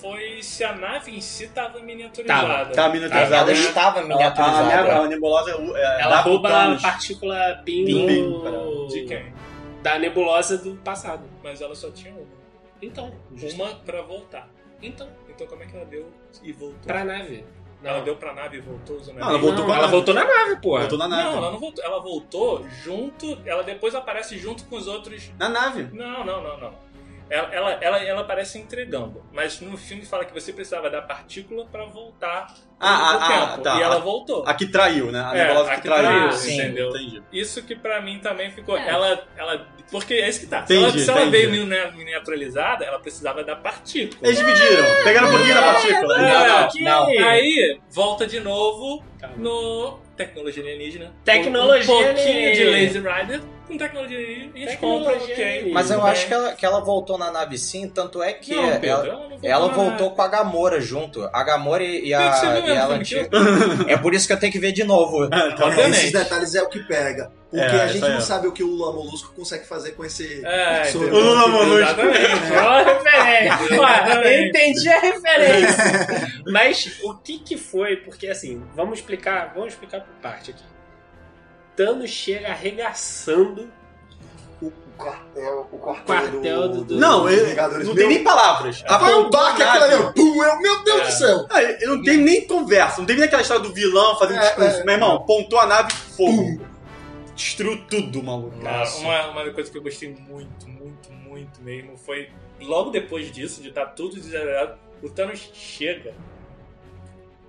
[0.00, 2.72] foi se a nave em si tava miniaturizada.
[2.72, 3.36] Tá, a A miniaturizada.
[3.36, 4.96] ela estava A, a, miniaturizada.
[5.00, 9.32] a nebulosa é, Ela rouba a partícula PIN, do- De quem?
[9.82, 11.22] da nebulosa do passado.
[11.42, 12.26] Mas ela só tinha uma.
[12.82, 13.12] Então,
[13.54, 14.48] Uma pra voltar.
[14.82, 16.10] então Então como é que ela deu
[16.42, 16.78] e voltou?
[16.86, 17.44] pra nave.
[17.82, 19.46] Ela Não, deu pra nave e voltou usando a Não, ela nave?
[19.46, 19.92] voltou Não, a ela nave.
[19.96, 20.78] voltou na nave, pô.
[20.78, 21.22] Voltou na nave.
[21.30, 21.82] Não, ela não voltou.
[21.84, 23.38] Ela voltou junto.
[23.46, 25.30] Ela depois aparece junto com os outros.
[25.38, 25.88] Na nave.
[25.92, 26.74] Não, não, não, não.
[27.30, 29.22] Ela, ela, ela, ela aparece entregando.
[29.32, 33.46] Mas no filme fala que você precisava da partícula pra voltar Ah, no ah, ah,
[33.50, 33.62] tempo.
[33.62, 33.78] tá.
[33.78, 34.42] E ela A- voltou.
[34.46, 35.20] A que traiu, né?
[35.24, 36.02] A É, nebulosa a que que traiu.
[36.08, 36.54] traiu, sim.
[36.60, 36.88] entendeu?
[36.90, 37.22] Entendi.
[37.32, 38.76] Isso que pra mim também ficou.
[38.76, 38.88] É.
[38.88, 39.66] Ela, ela.
[39.92, 40.66] Porque é isso que tá.
[40.66, 41.46] Se ela, Entendi, se ela entendi.
[41.46, 44.20] veio mini- miniaturizada, ela precisava da partícula.
[44.26, 44.84] Eles dividiram.
[45.04, 46.16] Pegaram um pouquinho da partícula.
[46.28, 46.82] É, Não, ok.
[46.84, 47.28] não.
[47.28, 49.04] Aí volta de novo
[49.36, 51.12] no tecnologia alienígena.
[51.24, 52.64] Tecnologia Um pouquinho de.
[52.64, 53.40] Laser Rider
[53.70, 54.52] com tecnologia alienígena.
[54.54, 55.44] A gente Tecnologia compra, ok.
[55.44, 55.74] alienígena.
[55.74, 58.54] Mas eu Tudo acho que ela, que ela voltou na nave sim, tanto é que
[58.54, 61.22] Não, Pedro, ela, ela voltou ela na voltou com a Gamora junto.
[61.32, 63.28] A Gamora e, e a, e ela antiga.
[63.86, 65.24] É por isso que eu tenho que ver de novo.
[65.24, 65.98] Obviamente.
[65.98, 67.30] Esses detalhes é o que pega.
[67.50, 68.20] Porque É, a gente aí não é.
[68.20, 70.44] sabe o que o Lula Molusco consegue fazer com esse.
[70.46, 71.10] É, entendeu?
[71.10, 71.82] Lula Molusco.
[71.82, 72.18] Exatamente.
[72.84, 73.80] Referência.
[73.80, 75.84] Ó, eu entendi a referência.
[76.46, 77.96] Mas o que que foi?
[77.96, 80.62] Porque assim, vamos explicar, vamos explicar por parte aqui.
[81.76, 83.70] Thanos chega arregaçando.
[84.62, 87.86] O quartel, o quartel, Quartel do- do- Não, dos ele, Vingadores.
[87.86, 88.82] não Meu- tem nem palavras.
[88.86, 89.94] Foi um baque aquilo nave.
[90.04, 90.14] ali.
[90.14, 91.04] Pum, eu, meu Deus É.
[91.06, 91.46] do céu.
[91.48, 94.42] Ah, ele não tem nem conversa, não teve nem aquela história do vilão fazendo É,
[94.46, 94.80] discurso.
[94.80, 94.84] é.
[94.84, 96.60] Meu irmão, pontou a nave, fogo.
[97.34, 98.54] Destruiu tudo, maluco.
[98.58, 102.28] Uma, uma coisa que eu gostei muito, muito, muito mesmo foi
[102.60, 106.12] logo depois disso, de estar tudo desarado, o Thanos chega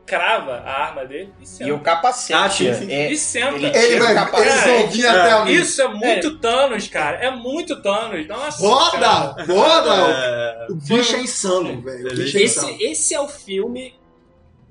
[0.06, 1.70] crava a arma dele e senta.
[1.70, 2.34] E o capacete.
[2.34, 2.92] Ah, sim, sim.
[2.92, 3.56] é- E senta.
[3.58, 5.06] ele Ele vai- capacete.
[5.08, 5.52] até a mim.
[5.54, 7.18] Isso é muito Thanos, cara.
[7.18, 8.28] É muito Thanos.
[8.28, 8.62] Nossa.
[8.98, 9.18] cara.
[9.36, 9.44] Roda!
[9.46, 9.96] Roda!
[10.12, 12.08] É, O bicho é insano, velho.
[12.12, 12.70] O bicho é insano.
[12.74, 13.94] Esse, esse é o filme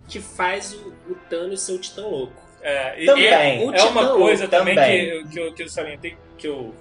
[0.09, 2.41] que faz o, o Thanos ser o Titã Louco.
[2.63, 3.27] É, e- Também.
[3.63, 5.23] É, O é uma coisa também também.
[5.25, 6.75] que, que, eu, que eu salientei, que eu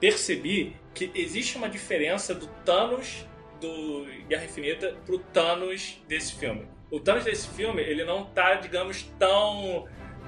[0.00, 3.26] percebi que existe uma diferença do Thanos
[3.60, 6.66] do Guerra Infinita pro Thanos desse filme.
[6.90, 9.86] O Thanos desse filme, ele não tá, digamos, tão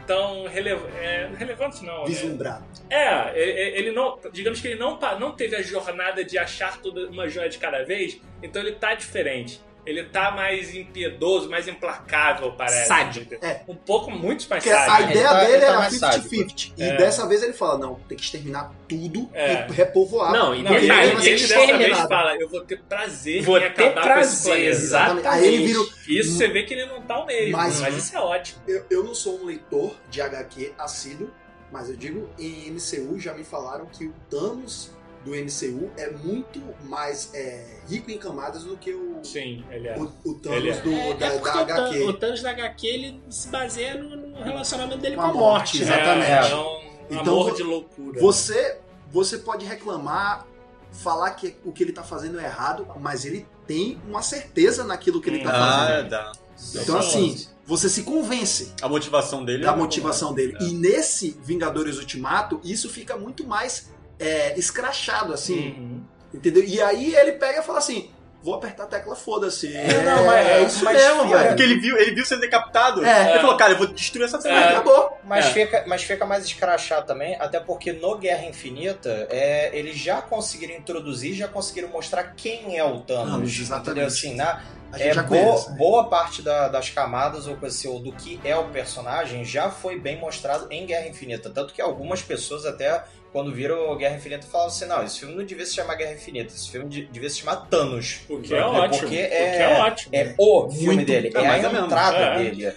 [0.08, 2.00] tão é, relevante não.
[2.00, 2.06] né?
[2.06, 2.64] Vislumbrado.
[2.88, 6.80] É, é, é, ele não, digamos que ele não, não teve a jornada de achar
[6.80, 9.60] toda uma joia de cada vez, então ele tá diferente.
[9.88, 12.86] Ele tá mais impiedoso, mais implacável, parece.
[12.88, 13.34] Sádico.
[13.42, 13.62] É.
[13.66, 15.10] Um pouco muito mais Porque a sádico.
[15.12, 16.28] ideia Ele tá- dele ele tá era mais sádico.
[16.28, 16.72] 50-50.
[16.76, 16.96] E É.
[16.98, 19.66] dessa vez ele fala: não, tem que exterminar tudo É.
[19.68, 20.32] e repovoar.
[20.32, 22.80] Não, e Não, e ele, vai e ser ele dessa vez fala, eu vou ter
[22.82, 25.26] prazer Vou em ter acabar com esse prazer, exatamente.
[25.26, 28.16] Aí ele vira Isso você vê que ele não tá o mesmo, Mas- mas, isso
[28.16, 28.60] é ótimo.
[28.68, 31.30] Eu, eu não sou um leitor de HQ assíduo,
[31.72, 34.90] mas eu digo, em MCU já me falaram que o Thanos
[35.28, 39.98] do MCU é muito mais é, rico em camadas do que o, Sim, ele é.
[39.98, 40.80] o, o Thanos Ele é.
[40.80, 42.02] do, É, da, é da Thanos, HQ.
[42.04, 45.78] o Thanos da HQ ele se baseia no, no relacionamento dele Com com a morte,
[45.78, 45.94] morte, né?
[45.96, 46.30] exatamente.
[46.30, 48.20] É, é um Então, amor de loucura.
[48.20, 48.78] Você,
[49.10, 50.46] você pode reclamar,
[50.92, 55.20] falar que o que ele tá fazendo é errado, mas ele tem uma certeza naquilo
[55.20, 56.08] que ele tá ah, fazendo.
[56.08, 56.32] dá.
[56.74, 60.56] Então, assim, você se convence A motivação dele da é- motivação dele.
[60.60, 65.68] E nesse Vingadores Ultimato, isso fica muito mais é, escrachado, assim.
[65.70, 66.02] Uhum.
[66.34, 66.62] Entendeu?
[66.64, 68.10] E aí ele pega e fala assim:
[68.42, 69.74] vou apertar a tecla, foda-se.
[69.74, 71.48] É, não, mas- é isso mas, mesmo, filho, velho.
[71.48, 73.04] Porque ele viu, ele viu sendo decapitado.
[73.04, 73.30] É.
[73.30, 74.74] Ele falou, cara, eu vou destruir essa Aí cidade.
[74.74, 75.18] Acabou.
[75.24, 75.50] Mas, É.
[75.50, 80.74] fica, mas fica mais escrachado também, até porque no Guerra Infinita é, eles já conseguiram
[80.74, 83.30] introduzir, já conseguiram mostrar quem é o Thanos.
[83.32, 83.90] Thanos, exatamente.
[83.90, 84.06] Entendeu?
[84.06, 84.60] Assim, né?
[84.90, 85.72] A gente É, já boa, conhece.
[85.76, 89.98] boa parte da- das camadas ou, assim, ou do que é o personagem já foi
[90.00, 91.50] bem mostrado em Guerra Infinita.
[91.50, 95.44] Tanto que algumas pessoas até, quando viram Guerra Infinita, falavam assim, não, esse filme não
[95.44, 98.20] devia se chamar Guerra Infinita, esse filme de- devia se chamar Thanos.
[98.28, 98.88] O que é ótimo.
[99.00, 100.10] Porque o que é, é ótimo.
[100.14, 102.38] é o filme Muito- dele, é, é, mas é a entrada É.
[102.38, 102.72] dele.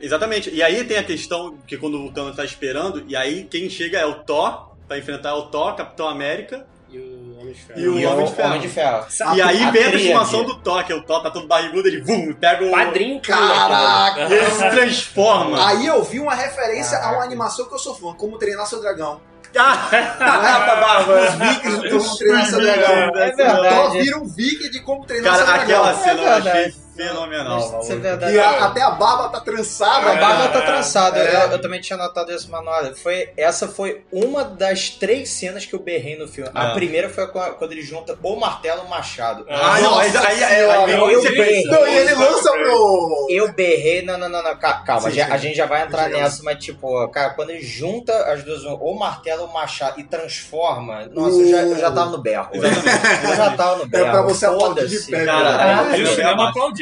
[0.00, 0.50] Exatamente.
[0.50, 3.98] E aí tem a questão que quando o Thanos tá esperando, e aí quem chega
[3.98, 6.66] é o Thor, pra enfrentar o Thor, Capitão América.
[6.90, 7.80] E o Homem de Ferro.
[7.80, 8.48] E o E Homem de Ferro.
[8.48, 9.06] Homem de Ferro.
[9.36, 12.00] e aí vem a transformação do Thor, que é o Thor tá todo barrigudo, ele
[12.02, 12.70] vum, pega o.
[12.70, 14.22] Quadrinho Caraca!
[14.34, 15.68] Ele se transforma.
[15.68, 18.80] Aí eu vi uma referência a uma animação que eu sou fã, como treinar seu
[18.80, 19.20] dragão.
[19.58, 19.88] Ah,
[21.08, 22.92] Os vikings de como treinar seu dragão.
[22.92, 23.98] É O Thor verdade.
[24.02, 26.02] vira um viking de como treinar Cara, aquela dragão.
[26.04, 26.76] cena eu É achei verdade.
[26.96, 27.80] Fenomenal.
[27.82, 28.34] Isso é verdade.
[28.34, 30.10] E a- até a barba tá trançada.
[30.12, 31.18] A barba tá É, trançada.
[31.18, 31.34] é.
[31.46, 32.82] Eu, eu também tinha notado isso, manual.
[32.94, 36.50] Foi, essa foi uma das três cenas que eu berrei no filme.
[36.54, 36.74] A É.
[36.74, 39.44] primeira foi quando ele junta o martelo e o machado.
[39.48, 41.64] Ah, não, aí, aí, aí, Eu- berrei.
[41.64, 43.26] Não, e ele lança pro.
[43.30, 45.32] Eu berrei, não, não, não, não, ca- calma, Sim, já- sim.
[45.32, 48.78] a gente já vai entrar nessa, mas tipo, cara, quando ele junta as duas, ou
[48.94, 52.48] o martelo ou o machado e transforma, nossa, eu, já, eu já tava no berro.
[52.52, 53.24] Exatamente.
[53.30, 54.06] Eu já tava no berro.
[54.06, 55.10] É pra você aplaudir de Foda-se.
[55.10, 56.81] pé, Cara, Ah, o eu- cinema aplaudiu.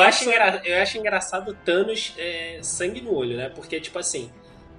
[0.00, 3.48] acho, engra- eu acho engraçado o Thanos é, sangue no olho, né?
[3.48, 4.30] Porque, tipo assim,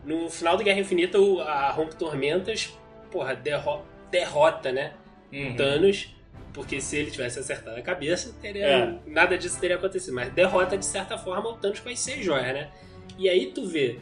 [0.03, 2.77] no final do Guerra Infinita, o, a Rompe Tormentas,
[3.11, 4.93] porra, derro- derrota, né?
[5.33, 5.55] Uhum.
[5.55, 6.15] Thanos,
[6.53, 8.95] porque se ele tivesse acertado a cabeça, teria, É.
[9.07, 10.13] nada disso teria acontecido.
[10.13, 12.69] Mas derrota, de certa forma, o Thanos com as seis joias, né?
[13.17, 13.99] E aí tu vê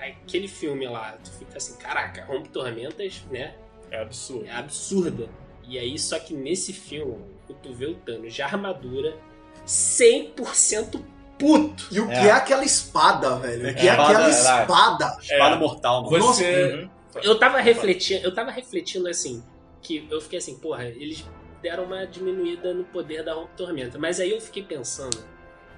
[0.00, 3.54] aquele filme lá, tu fica assim, caraca, Rompe Tormentas, né?
[3.90, 4.46] É absurdo.
[4.46, 5.28] É absurda.
[5.68, 7.16] E aí, só que nesse filme,
[7.62, 9.16] tu vê o Thanos de armadura
[9.66, 11.00] 100%
[11.38, 11.86] puto.
[11.90, 12.26] E o que É.
[12.28, 13.70] é aquela espada, velho?
[13.70, 15.16] O que é, É, espada, aquela é, espada?
[15.20, 15.58] Espada É.
[15.58, 16.18] mortal, mano.
[16.26, 16.88] Você.
[17.14, 17.20] Uhum.
[17.22, 19.42] Eu tava refletindo, eu tava refletindo assim,
[19.82, 21.24] que eu fiquei assim, porra, eles
[21.62, 23.98] deram uma diminuída no poder da Rompe Tormenta.
[23.98, 25.16] Mas aí eu fiquei pensando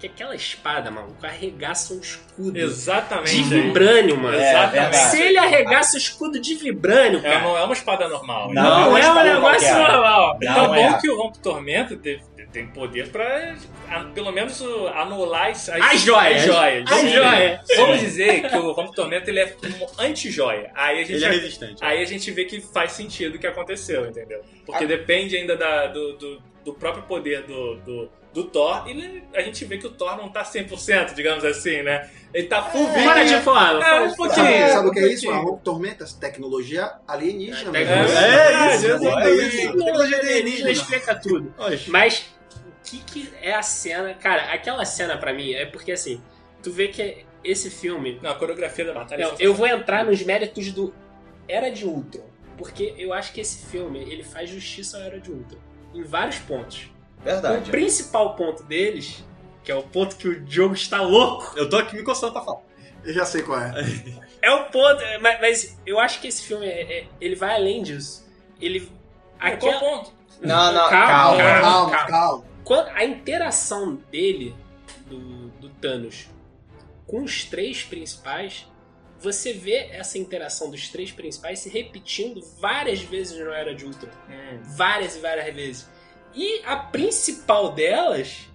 [0.00, 3.34] que aquela espada, mano, arregaça um escudo Exatamente.
[3.34, 4.36] de vibrânio, mano.
[4.36, 4.96] É, Exatamente.
[4.96, 8.52] Se ele arregaça o escudo de vibrânio, É, cara, não é uma espada normal.
[8.54, 9.92] Não, não, é uma é um espada negócio qualquer.
[9.92, 10.38] normal.
[10.40, 11.00] Então Não é bom é.
[11.00, 12.20] que o Rompe Tormenta tem,
[12.52, 13.54] tem poder pra
[13.90, 14.60] a- pelo menos
[14.94, 16.36] anular as, As joias.
[16.42, 16.90] As joias.
[16.92, 17.08] As Sim.
[17.10, 17.60] joias.
[17.76, 20.70] Vamos dizer que o Rompe Tormenta ele é um anti-joia.
[20.74, 21.84] Aí a gente Ele é resistente.
[21.84, 24.40] Aí a gente vê que faz sentido o que aconteceu, entendeu?
[24.64, 24.86] Porque Ah.
[24.88, 28.86] depende ainda da- do, do, do próprio poder do, do, do Thor.
[28.86, 32.08] E ele- a gente vê que o Thor não tá 100%, digamos assim, né?
[32.32, 33.32] Ele tá full É, Fora de.
[33.34, 34.44] É, fora um de pouquinho.
[34.46, 35.30] Sabe, sabe o que é um isso?
[35.30, 35.36] A.
[35.38, 37.76] Rompe Tormentas, tecnologia alienígena.
[37.76, 37.86] É, É.
[37.86, 38.86] É isso, é isso.
[38.86, 39.56] exatamente.
[39.56, 40.70] Tecnologia Ele alienígena.
[40.70, 41.54] explica tudo.
[41.58, 41.90] Oxe.
[41.90, 42.37] Mas o
[42.90, 44.14] que, que é a cena?
[44.14, 46.20] Cara, aquela cena pra mim é porque assim,
[46.62, 48.18] tu vê que esse filme.
[48.22, 49.26] Não, a coreografia da batalha.
[49.26, 50.92] Não, é eu vou entrar nos méritos do
[51.48, 52.26] Era de Ultron.
[52.56, 55.58] Porque eu acho que esse filme ele faz justiça à Era de Ultron.
[55.94, 56.90] Em vários pontos.
[57.20, 57.70] O Verdade.
[57.70, 59.24] principal ponto deles,
[59.64, 61.56] que é o ponto que o Diogo está louco.
[61.56, 62.60] Eu tô aqui me coçando pra falar.
[63.04, 63.72] Eu já sei qual é.
[64.40, 67.82] É o ponto, mas, mas eu acho que esse filme, é- é- ele vai além
[67.82, 68.24] disso.
[68.60, 68.80] Ele...
[69.36, 70.12] Qual aquela- ponto?
[70.40, 71.60] Não, não, Calma, calma.
[71.60, 72.38] Calma, calma.
[72.44, 74.54] Quando a interação dele,
[75.06, 76.28] do, do Thanos,
[77.06, 78.66] com os três principais,
[79.18, 84.10] você vê essa interação dos três principais se repetindo várias vezes no Era de Ultron.
[84.28, 84.58] Hum.
[84.62, 85.88] Várias e várias vezes.
[86.34, 88.46] E a principal delas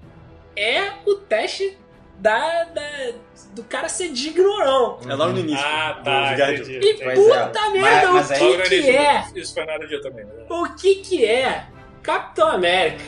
[0.56, 1.78] é o teste
[2.20, 3.14] da, da-
[3.56, 5.12] do cara ser digno ou não.
[5.12, 5.66] É logo no início.
[5.66, 6.34] Ah, do tá.
[6.36, 6.72] De.
[6.78, 7.70] E puta é.
[7.72, 9.26] merda, Mas- mas o que no que é?
[9.36, 10.46] Isso foi nada dia também, né?
[10.50, 11.68] O que que é
[12.04, 13.04] Capitão América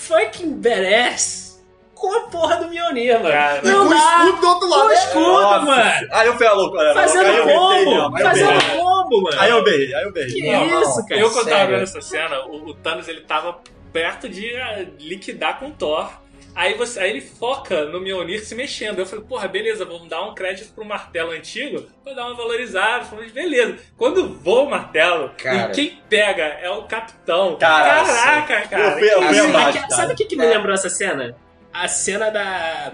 [0.00, 1.50] fucking badass
[1.94, 3.30] com a porra do Mjolnir, mano?
[3.30, 4.24] Cara, não com o dá!
[4.24, 4.88] escudo do outro Com lado.
[4.88, 5.64] o escudo, Nossa.
[5.66, 6.08] mano!
[6.12, 6.78] Aí eu fui a louco.
[6.78, 8.18] aí Fazendo combo!
[8.18, 9.36] Fazendo combo, mano!
[9.40, 10.32] Aí eu berrei, aí eu berrei.
[10.32, 11.20] Que Não, isso, cara?
[11.20, 11.74] Eu, quando tava sério.
[11.74, 13.58] vendo essa cena, o, o Thanos ele tava
[13.92, 16.10] perto de ah, liquidar com o Thor.
[16.54, 18.98] Aí, você, aí ele foca no Mjolnir se mexendo.
[18.98, 23.04] Eu falei, porra, beleza, vamos dar um crédito pro martelo antigo pra dar uma valorizada.
[23.04, 23.76] Falei, beleza.
[23.96, 25.70] Quando voa o martelo Cara.
[25.70, 27.56] e quem pega é o capitão.
[27.56, 29.00] Cara, Caraca, cara.
[29.00, 31.36] eu eu fui que- Sabe o que, que me lembrou essa cena?
[31.72, 32.92] A cena da.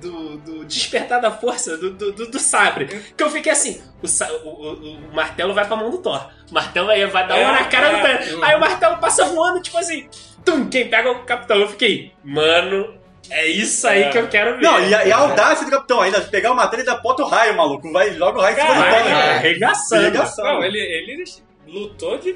[0.00, 2.86] Do, do despertar da força do, do, do- do sabre.
[3.16, 4.06] Que eu fiquei assim: o,
[4.48, 6.30] o- o- o martelo vai pra mão do Thor.
[6.48, 8.16] O martelo aí vai dar uma É, na cara do é.
[8.18, 8.42] Thanos.
[8.44, 10.08] Aí o martelo passa voando, tipo assim:
[10.44, 11.56] tum, quem pega é o capitão.
[11.58, 12.94] Eu fiquei, mano,
[13.30, 14.10] é isso aí É.
[14.10, 14.62] que eu quero ver.
[14.62, 17.56] Não, e a, e a audácia do capitão ainda, pegar e dar ponta o raio,
[17.56, 17.90] maluco.
[17.92, 19.08] Vai, joga o raio em cima do Thanos.
[19.10, 20.02] É, arregaçando.
[20.06, 20.48] Arregaçando.
[20.48, 21.24] Não, ele, ele
[21.66, 22.34] lutou de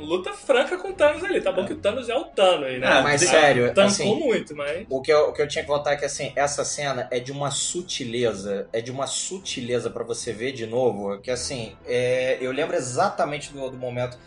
[0.00, 1.40] luta franca com o Thanos ali.
[1.40, 3.00] Tá bom que o Thanos é o Thanos aí, né?
[3.02, 4.86] Mas É, sério, Tancou assim, muito, mas.
[4.90, 7.18] o que, eu, o que eu tinha que voltar é que assim, essa cena é
[7.18, 12.36] de uma sutileza, é de uma sutileza pra você ver de novo, que assim, é,
[12.40, 14.18] eu lembro exatamente do, do momento.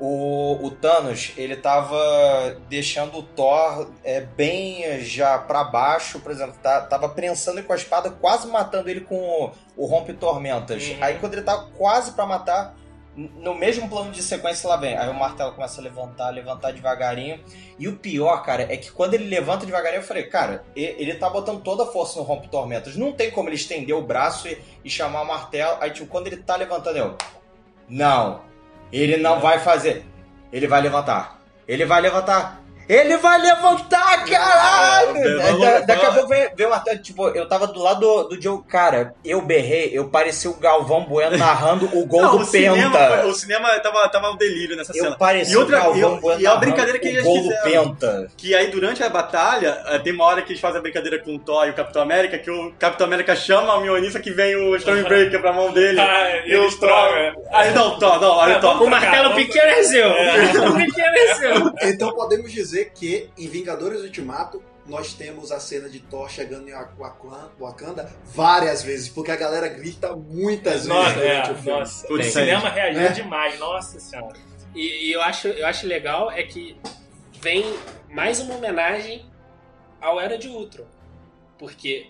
[0.00, 6.54] O, o Thanos, ele tava deixando o Thor é, bem já pra baixo, por exemplo,
[6.62, 10.88] tá, tava prensando ele com a espada, quase matando ele com o, o Rompe Tormentas.
[10.88, 10.96] Uhum.
[11.02, 12.74] Aí quando ele tava quase pra matar,
[13.14, 14.96] no mesmo plano de sequência lá vem.
[14.96, 17.38] Aí o martelo começa a levantar, levantar devagarinho.
[17.78, 21.28] E o pior, cara, é que quando ele levanta devagarinho, eu falei, cara, ele tá
[21.28, 22.96] botando toda a força no Rompe Tormentas.
[22.96, 25.76] Não tem como ele estender o braço e, e chamar o martelo.
[25.80, 27.16] Aí, tipo, quando ele tá levantando, eu.
[27.88, 28.48] Não.
[28.92, 30.04] Ele não vai fazer.
[30.52, 31.38] Ele vai levantar.
[31.66, 32.60] Ele vai levantar.
[32.92, 35.16] Ele vai levantar, caralho!
[35.16, 36.98] É, Da- daqui a pouco vem, vem o martelo.
[36.98, 38.60] Tipo, eu tava do lado do, do Joe.
[38.68, 42.98] Cara, eu berrei, eu parecia o Galvão Bueno narrando o gol Não, do o cinema,
[42.98, 43.20] Penta.
[43.22, 45.16] foi- o cinema tava, tava um delírio nessa Eu cena.
[45.16, 47.36] parecia E outra- o Galvão e- Bueno e é narrando brincadeira que o eles gol
[47.36, 47.64] do fizeram.
[47.94, 48.26] Penta.
[48.36, 51.34] Que aí durante a batalha, eh, tem uma hora que eles fazem a brincadeira com
[51.36, 54.56] o Thor e o Capitão América, que o Capitão América chama o Mionista que vem
[54.56, 56.00] o Stormbreaker pra mão dele.
[56.10, 56.90] Ah, e o Thor.
[57.52, 58.82] Aí não, Thor, não, aí É, o Thor.
[58.82, 60.08] O martelo pequeno é seu.
[60.10, 61.72] O martelo pequeno é seu.
[61.90, 66.72] Então podemos dizer que em Vingadores Ultimato nós temos a cena de Thor chegando em
[67.58, 71.78] Wakanda, várias vezes, porque a galera grita muitas Nossa, vezes durante é, o filme.
[71.78, 72.12] nossa.
[72.12, 73.12] O cinema reagiu É.
[73.12, 74.36] demais, nossa senhora.
[74.74, 76.76] E, e eu, acho, eu acho legal é que
[77.40, 77.64] vem
[78.08, 79.26] mais uma homenagem
[80.00, 80.86] ao Era de Ultron.
[81.58, 82.08] Porque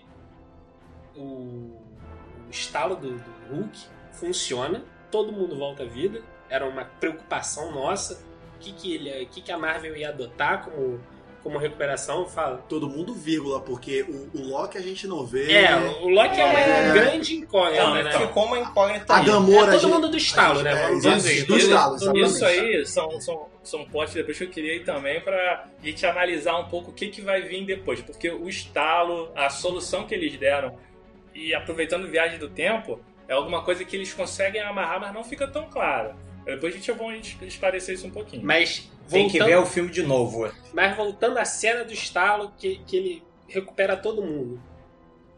[1.15, 3.79] o, o estalo do, do Hulk
[4.13, 6.21] funciona, todo mundo volta à vida.
[6.49, 8.23] Era uma preocupação nossa.
[8.61, 10.99] O que, que, ele, o que, que a Marvel ia adotar como,
[11.41, 12.27] como recuperação?
[12.27, 12.57] Fala.
[12.69, 15.51] Todo mundo, vírgula, porque o, o Loki a gente não vê.
[15.51, 16.93] É, o Loki é uma É.
[16.93, 18.01] grande incógnita, Não, né?
[18.07, 19.25] então, Ficou uma incógnita A aí.
[19.25, 19.75] Gamora.
[19.75, 20.75] É todo mundo do estalo, né?
[20.75, 21.33] gente- Vamos é, dizer.
[21.37, 22.27] isso, do estalo, exatamente.
[22.27, 26.55] Isso aí são, são, são pontos depois que eu queria ir também pra gente analisar
[26.59, 27.99] um pouco o que, que vai vir depois.
[28.01, 30.77] Porque o estalo, a solução que eles deram,
[31.33, 35.47] e aproveitando viagem do tempo, é alguma coisa que eles conseguem amarrar, mas não fica
[35.47, 36.13] tão claro.
[36.45, 38.43] Depois a gente vai esclarecer isso um pouquinho.
[38.45, 40.51] Mas Tem que voltando- ver o filme de novo.
[40.73, 44.61] Mas voltando à cena do estalo, que, que ele recupera todo mundo.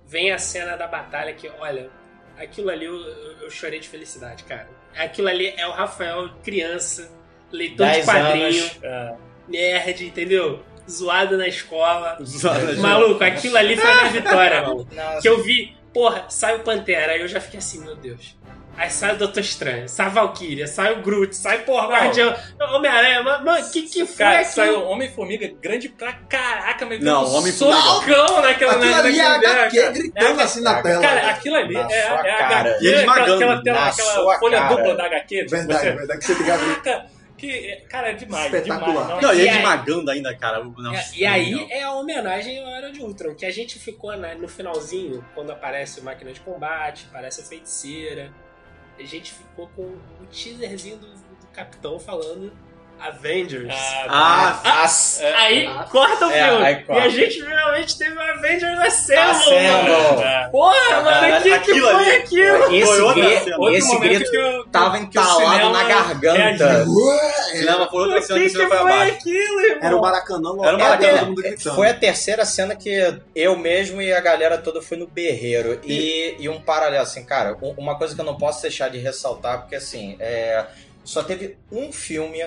[0.08, 1.90] Vem a cena da batalha que, olha,
[2.38, 2.96] aquilo ali eu,
[3.42, 4.70] eu- chorei de felicidade, cara.
[4.96, 7.12] Aquilo ali é o Rafael criança,
[7.52, 8.80] leitor de 10 quadrinho, anos.
[8.84, 9.16] É,
[9.48, 10.64] nerd, entendeu?
[10.90, 12.18] Zoado na escola.
[12.44, 12.82] Maluco.
[12.82, 14.62] Maluco, aquilo ali foi a minha vitória.
[14.68, 18.36] Não, Que eu vi, porra, sai o Pantera, aí eu já fiquei assim, meu Deus.
[18.76, 21.90] Aí sai o Doutor Estranho, sai a Valkyria, sai o Groot, sai, porra, Não.
[21.90, 22.36] Guardião,
[22.74, 24.52] Homem-Aranha, mano, mano, que que foi Cara, aquilo?
[24.52, 27.82] saiu Homem-Formiga grande pra caraca, mas Não, deu um Homem-Formiga.
[27.82, 29.92] socão naquela Aquilo ali é naquele HQ cara.
[29.92, 31.02] gritando É, assim na tela.
[31.04, 32.32] Cara, aquilo ali Na é, sua é.
[32.32, 34.76] HQ, E ele aquela, esmagando aquela, tela- na aquela sua folha cara.
[34.76, 35.46] dupla da HQ.
[35.50, 36.44] Verdade, você- verdade que você.
[36.44, 37.06] Caraca,
[37.38, 39.04] que, cara, é demais, Espetacular.
[39.06, 39.22] demais.
[39.22, 40.64] Não, e E ele esmagando ainda, cara.
[40.64, 41.68] Nossa, É, e aí não.
[41.70, 45.52] é a homenagem ao Era de Ultron, que a gente ficou né, no finalzinho, quando
[45.52, 48.32] aparece o máquina de combate, aparece a feiticeira.
[48.98, 52.52] A gente ficou com o teaserzinho do, do capitão falando
[53.08, 53.74] Avengers.
[54.08, 56.66] Ah, As- aí corta o É, filme.
[56.66, 57.02] aí corta.
[57.02, 59.92] E a gente finalmente teve o Avengers Assemble, Assemble.
[59.92, 60.22] mano.
[60.24, 60.50] É.
[60.52, 62.12] Porra, mano, o que, que foi ali.
[62.12, 62.74] aquilo?
[62.74, 63.58] Esse, Foi outra gri- cena.
[63.58, 66.86] Outro esse momento grito que o- tava entalado na garganta.
[67.52, 69.14] cinema foi outra O cena que, que que foi abaixo.
[69.14, 69.80] aquilo, irmão?
[69.84, 71.18] Era o Maracanã Era o Maracanã.
[71.20, 71.76] todo mundo gritando.
[71.76, 75.80] Foi a terceira cena que eu mesmo e a galera toda foi no berreiro.
[75.84, 78.98] E, e um paralelo, assim, cara, um- uma coisa que eu não posso deixar de
[78.98, 80.66] ressaltar, porque assim, é,
[81.04, 82.44] só teve um filme,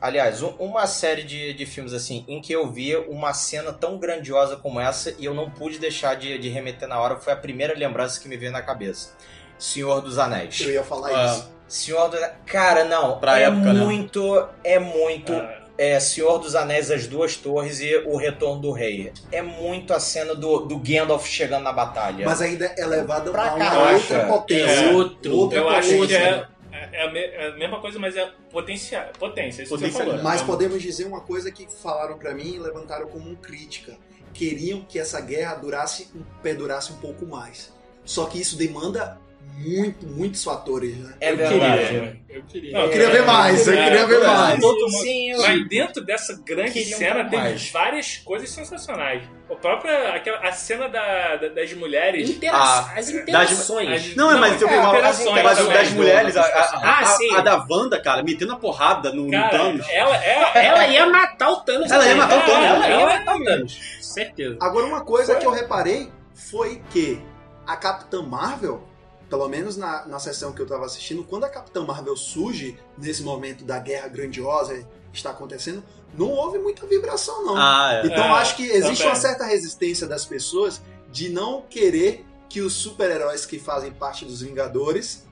[0.00, 3.98] aliás, um- uma série de, de filmes assim, em que eu vi uma cena tão
[3.98, 7.36] grandiosa como essa e eu não pude deixar de, de remeter na hora, foi a
[7.36, 9.10] primeira lembrança que me veio na cabeça.
[9.58, 10.58] Senhor dos Anéis.
[10.60, 11.26] Eu ia falar Ah.
[11.26, 11.50] isso.
[11.68, 13.84] Senhor dos Cara, não, Pra é época, né?
[13.84, 18.72] muito, é muito Ah, é Senhor dos Anéis, As Duas Torres e O Retorno do
[18.72, 19.12] Rei.
[19.30, 22.24] É muito a cena do, do Gandalf chegando na batalha.
[22.26, 23.92] Mas ainda é levado Pra a uma caraca.
[23.94, 24.64] outra potência.
[24.70, 25.36] É, outro.
[25.36, 26.44] Outra Eu acho que é,
[26.92, 29.62] é, a me- é a mesma coisa, mas é potencial, potência.
[29.62, 30.06] Isso que você Potencial.
[30.08, 30.22] falou.
[30.24, 33.96] Mas É podemos dizer uma coisa que falaram pra mim e levantaram como crítica.
[34.32, 36.08] Queriam que essa guerra durasse,
[36.42, 37.72] perdurasse um pouco mais.
[38.04, 39.18] Só que isso demanda
[39.58, 41.14] muito, muitos fatores, né?
[41.20, 41.82] é Eu verdade.
[41.86, 42.72] queria, Eu queria.
[42.72, 44.60] Não, Eu queria ver mais, eu É, queria ver é, mais.
[44.60, 47.70] todo mundo- Sim, eu- Mas dentro dessa grande Queria cena mais.
[47.70, 49.22] várias coisas sensacionais.
[49.50, 52.30] A própria aquela, a cena da, da- das mulheres.
[52.30, 53.90] Intera- Ah, as interações.
[54.10, 56.46] as- Não, mas eu é, interações Mas o também, das mulheres, a, a,
[56.82, 59.86] Ah, a- a da Wanda, cara, metendo a porrada no, no Cara, Thanos.
[59.90, 60.66] ela é.
[60.66, 61.90] Ela ia matar o Thanos.
[61.90, 63.78] Ela ia matar o Thanos, Ela ela ia matar o Thanos.
[64.00, 64.56] Certeza.
[64.62, 66.08] Agora, uma coisa que eu reparei
[66.50, 67.20] foi que
[67.66, 68.82] a Capitã Marvel,
[69.30, 73.22] pelo menos na, na sessão que eu tava assistindo, quando a Capitã Marvel surge nesse
[73.22, 74.74] momento da guerra grandiosa
[75.12, 75.82] que está acontecendo,
[76.18, 77.56] não houve muita vibração, não.
[77.56, 78.06] Ah, é.
[78.06, 79.06] Então É, acho que existe também.
[79.06, 84.42] uma certa resistência das pessoas de não querer que os super-heróis que fazem parte dos
[84.42, 85.24] Vingadores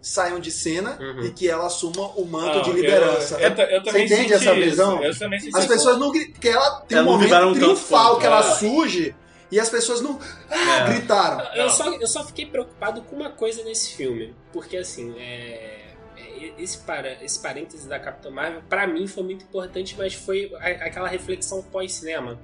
[0.00, 1.24] saiam de cena Uhum.
[1.26, 3.40] e que ela assuma o manto Não, de liderança.
[3.40, 5.02] Eu, eu, eu, Você entende essa visão?
[5.02, 7.62] Eu também senti As pessoas não gritam, porque ela tem Elas um não vibraram momento
[7.64, 8.54] triunfal que ela é.
[8.56, 9.14] surge
[9.52, 10.18] e as pessoas não
[10.50, 10.84] ah, É.
[10.88, 11.44] gritaram.
[11.54, 11.70] Eu Não.
[11.70, 14.34] só, eu só fiquei preocupado com uma coisa nesse filme.
[14.52, 15.84] Porque, assim, é,
[16.16, 20.50] é, esse, para, esse parêntese da Capitã Marvel, pra mim, foi muito importante, mas foi
[20.58, 22.38] a- aquela reflexão pós-cinema.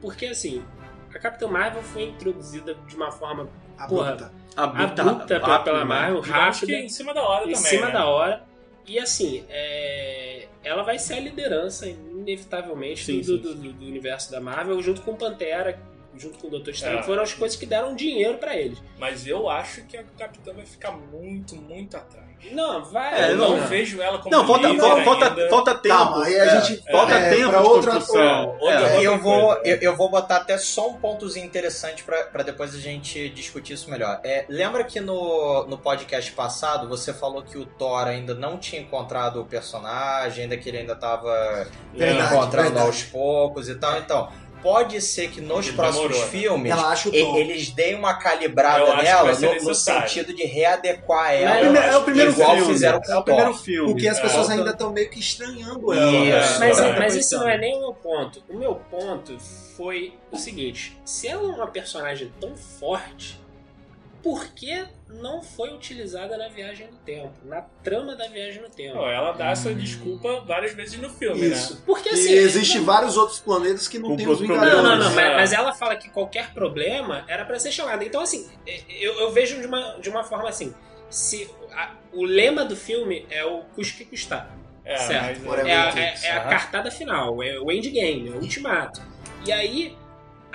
[0.00, 0.64] Porque, assim,
[1.14, 4.32] a Capitã Marvel foi introduzida de uma forma Abrupta.
[4.56, 5.84] Abrupta, abrupta pela, pela né?
[5.84, 7.70] Marvel, rápida, em cima da hora em também.
[7.70, 7.92] cima né?
[7.92, 8.44] da hora.
[8.86, 13.84] E, assim, é, ela vai ser a liderança, inevitavelmente, Sim, do, sim, do- do- do
[13.86, 15.80] universo da Marvel, junto com Pantera,
[16.16, 17.02] junto com o Doutor Estranho, É.
[17.02, 18.78] foram as coisas que deram dinheiro pra eles.
[18.98, 22.24] Mas eu acho que a Capitã vai ficar muito, muito atrás.
[22.52, 23.22] Não, vai.
[23.22, 23.66] É, eu não, não.
[23.68, 25.94] vejo ela como Não, falta, falta, falta, tempo.
[25.96, 28.48] Calma, aí a É, gente- Falta é, tempo pra outra- construção.
[28.60, 28.82] outra- É.
[28.82, 32.74] outra- eu vou, eu, eu vou botar até só um pontozinho interessante pra pra depois
[32.74, 34.20] a gente discutir isso melhor.
[34.22, 38.82] É, lembra que no, no podcast passado você falou que o Thor ainda não tinha
[38.82, 42.86] encontrado o personagem, ainda que ele ainda tava Verdade, encontrando verdade.
[42.86, 43.96] aos poucos e tal.
[43.98, 44.30] Então,
[44.64, 46.30] pode ser que nos Ele próximos demorou, né?
[46.32, 46.74] filmes
[47.12, 51.54] e- eles deem uma calibrada nela no, no sentido de readequar É, ela.
[51.54, 52.72] o primeiro- é o primeiro igual filme.
[52.72, 53.92] fizeram com é o primeiro filme.
[53.92, 54.22] Porque as É.
[54.22, 56.10] pessoas ainda estão meio que estranhando ela.
[56.42, 56.58] Isso.
[56.60, 57.40] Mas, É, mas tá isso pensando.
[57.42, 58.42] não é nem o meu ponto.
[58.48, 59.38] O meu ponto
[59.76, 63.38] foi o seguinte: se ela é uma personagem tão forte,
[64.24, 67.30] por que não foi utilizada na viagem no tempo?
[67.44, 68.96] Na trama da viagem no tempo?
[68.96, 71.80] Não, ela dá essa desculpa várias vezes no filme, Isso.
[71.86, 72.32] Porque E assim.
[72.32, 74.64] existe não- vários outros planetas que não Com tem os problemas.
[74.64, 74.82] Vingadores.
[74.90, 75.36] Não, não, não, mas, É.
[75.36, 78.04] mas ela fala que qualquer problema era pra ser chamada.
[78.04, 78.48] Então, assim,
[78.88, 80.74] eu, eu vejo de uma, de uma forma assim:
[81.08, 84.46] se a- o lema do filme é o custe que custar.
[84.48, 84.64] né?
[84.86, 85.40] É, Certo.
[85.40, 89.00] mas- Whatever É a, é- é a cartada final, é o endgame, é o ultimato.
[89.46, 89.96] E aí,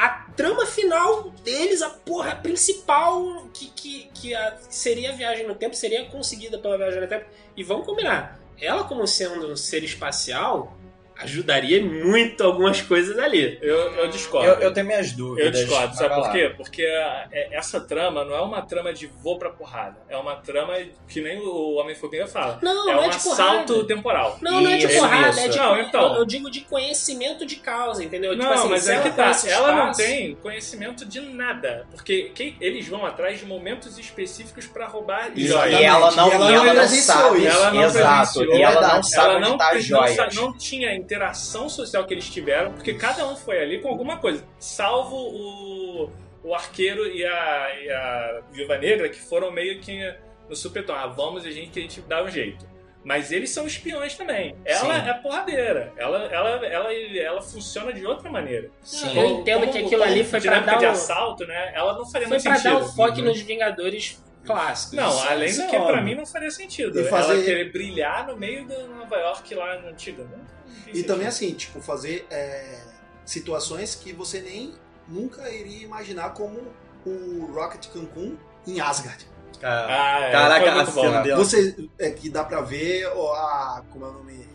[0.02, 5.56] a trama final deles, a porra principal que, que, que a- seria a viagem no
[5.56, 7.26] tempo, seria conseguida pela viagem no tempo.
[7.58, 10.74] E vamos combinar, ela como sendo um ser espacial,
[11.22, 13.58] ajudaria muito algumas coisas ali.
[13.62, 14.48] Eu, eu discordo.
[14.48, 15.46] Eu, eu tenho minhas dúvidas.
[15.46, 16.54] Eu discordo, sabe por quê?
[16.56, 19.98] Porque a- é- essa trama não é uma trama de vou pra porrada.
[20.10, 20.74] É uma trama
[21.08, 22.60] que nem o Homem-Formiga fala.
[22.62, 23.44] Não, é não um é de porrada.
[23.44, 24.38] salto temporal.
[24.42, 25.40] Não, não é de Isso, porrada, isso.
[25.40, 26.14] é de, Não, então.
[26.14, 28.36] eu, eu digo de conhecimento de causa, entendeu?
[28.36, 29.32] Não, tipo assim, mas é que tá.
[29.48, 31.86] Ela não tem conhecimento de nada.
[31.92, 35.80] Porque quem- eles vão atrás de momentos específicos pra roubar joias.
[35.80, 37.38] e ela não, E ela e ela não não presenciou sabe.
[37.46, 37.58] isso.
[37.58, 38.44] Ela não Exato.
[38.44, 39.90] E ela não sabe ela onde não, tá as
[40.36, 44.18] não, não tinha interação social que eles tiveram, porque cada um foi ali com alguma
[44.18, 44.46] coisa.
[44.60, 46.10] Salvo o,
[46.44, 50.00] o arqueiro e a, e a Viúva Negra, que foram meio que
[50.48, 50.96] no supetão.
[50.96, 52.70] Ah, vamos a gente, a gente dá um jeito.
[53.04, 54.56] Mas eles são espiões também.
[54.64, 55.10] Ela Sim.
[55.10, 55.92] é porradeira.
[55.98, 58.70] Ela, ela, ela, ela funciona de outra maneira.
[58.84, 59.18] Sim.
[59.18, 61.72] Eu entendo que aquilo ali foi pra dinâmica dar de um- assalto, né?
[61.74, 62.80] Ela não faria Foi muito pra sentido.
[62.80, 64.94] dar o foco nos Vingadores clássicos.
[64.98, 66.04] Não, Isso- além isso do é que pra óbvio.
[66.04, 67.00] mim não faria sentido.
[67.00, 70.24] E fazer- Ela querer brilhar no meio da Nova York lá na antiga.
[70.24, 70.46] Não, não
[70.82, 71.08] E sentido.
[71.08, 72.80] também assim, tipo, fazer é,
[73.26, 74.74] situações que você nem
[75.08, 76.60] nunca iria imaginar como
[77.06, 78.36] o Rocket Cancun
[78.68, 79.26] em Asgard.
[79.62, 81.38] Ah, é, Caraca, foi a cena dela.
[81.44, 84.49] Você é que dá pra ver ó, a como é o nome?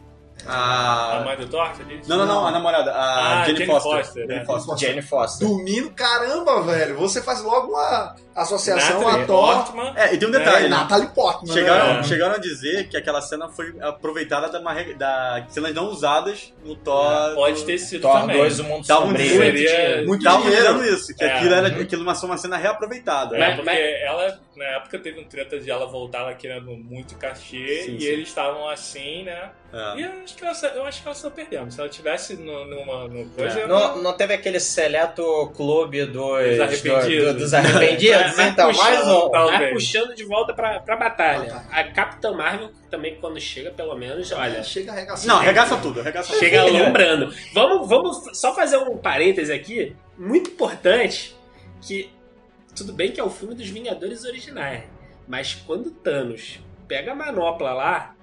[0.47, 1.25] A A...
[1.25, 2.09] mãe do Thor, você disse?
[2.09, 3.97] Não, não, não, a namorada, a Ah, Jenny, Jane Foster.
[4.05, 4.45] Foster, Jane né?
[4.45, 4.79] Foster.
[4.79, 5.49] Jane Foster.
[5.49, 6.97] Dormindo, caramba, velho.
[6.97, 9.55] Você faz logo uma associação Natalie a Thor.
[9.55, 9.93] Portman.
[9.97, 10.69] É, e tem um É, detalhe.
[10.69, 11.53] Natalie Portman.
[11.53, 12.03] Chegaram, né?
[12.03, 17.35] chegaram a dizer que aquela cena foi aproveitada da, da cenas não usadas no Thor.
[17.35, 18.37] Pode ter sido Thor também.
[18.37, 19.29] 2, o mundo Estavam sombrio.
[19.39, 20.75] Seria- Muito estavam dinheiro.
[20.79, 21.37] dizendo isso, que É.
[21.37, 23.37] aquilo era aquilo uma, uma cena reaproveitada.
[23.37, 27.17] É, Mas- porque ela, na época, teve um treta de ela voltar lá querendo muito
[27.17, 28.07] cachê Sim, e sim.
[28.07, 29.51] eles estavam assim, né?
[29.73, 29.99] É.
[29.99, 31.71] E eu acho que ela, eu acho que ela saiu perdendo.
[31.73, 33.61] Se ela tivesse no, numa, numa coisa.
[33.61, 33.67] É.
[33.67, 37.33] Não, não teve aquele seleto clube dos, Dos arrependidos.
[37.33, 38.35] do- dos arrependidos?
[38.37, 39.31] Vai então, mais um.
[39.31, 39.73] Talvez.
[39.73, 41.53] Puxando de volta pra, pra batalha.
[41.55, 41.67] Batalha.
[41.73, 45.27] A Capitã Marvel também, quando chega, pelo menos, olha, Chega a arregaçar.
[45.27, 46.39] Não, arregaça tudo, arregaça tudo.
[46.39, 47.35] chega alombrando.
[47.53, 51.35] Vamos, vamos só fazer um parêntese aqui, muito importante,
[51.83, 52.11] que
[52.75, 54.83] tudo bem que é o filme dos Vingadores originais,
[55.29, 58.15] mas quando Thanos pega a manopla lá,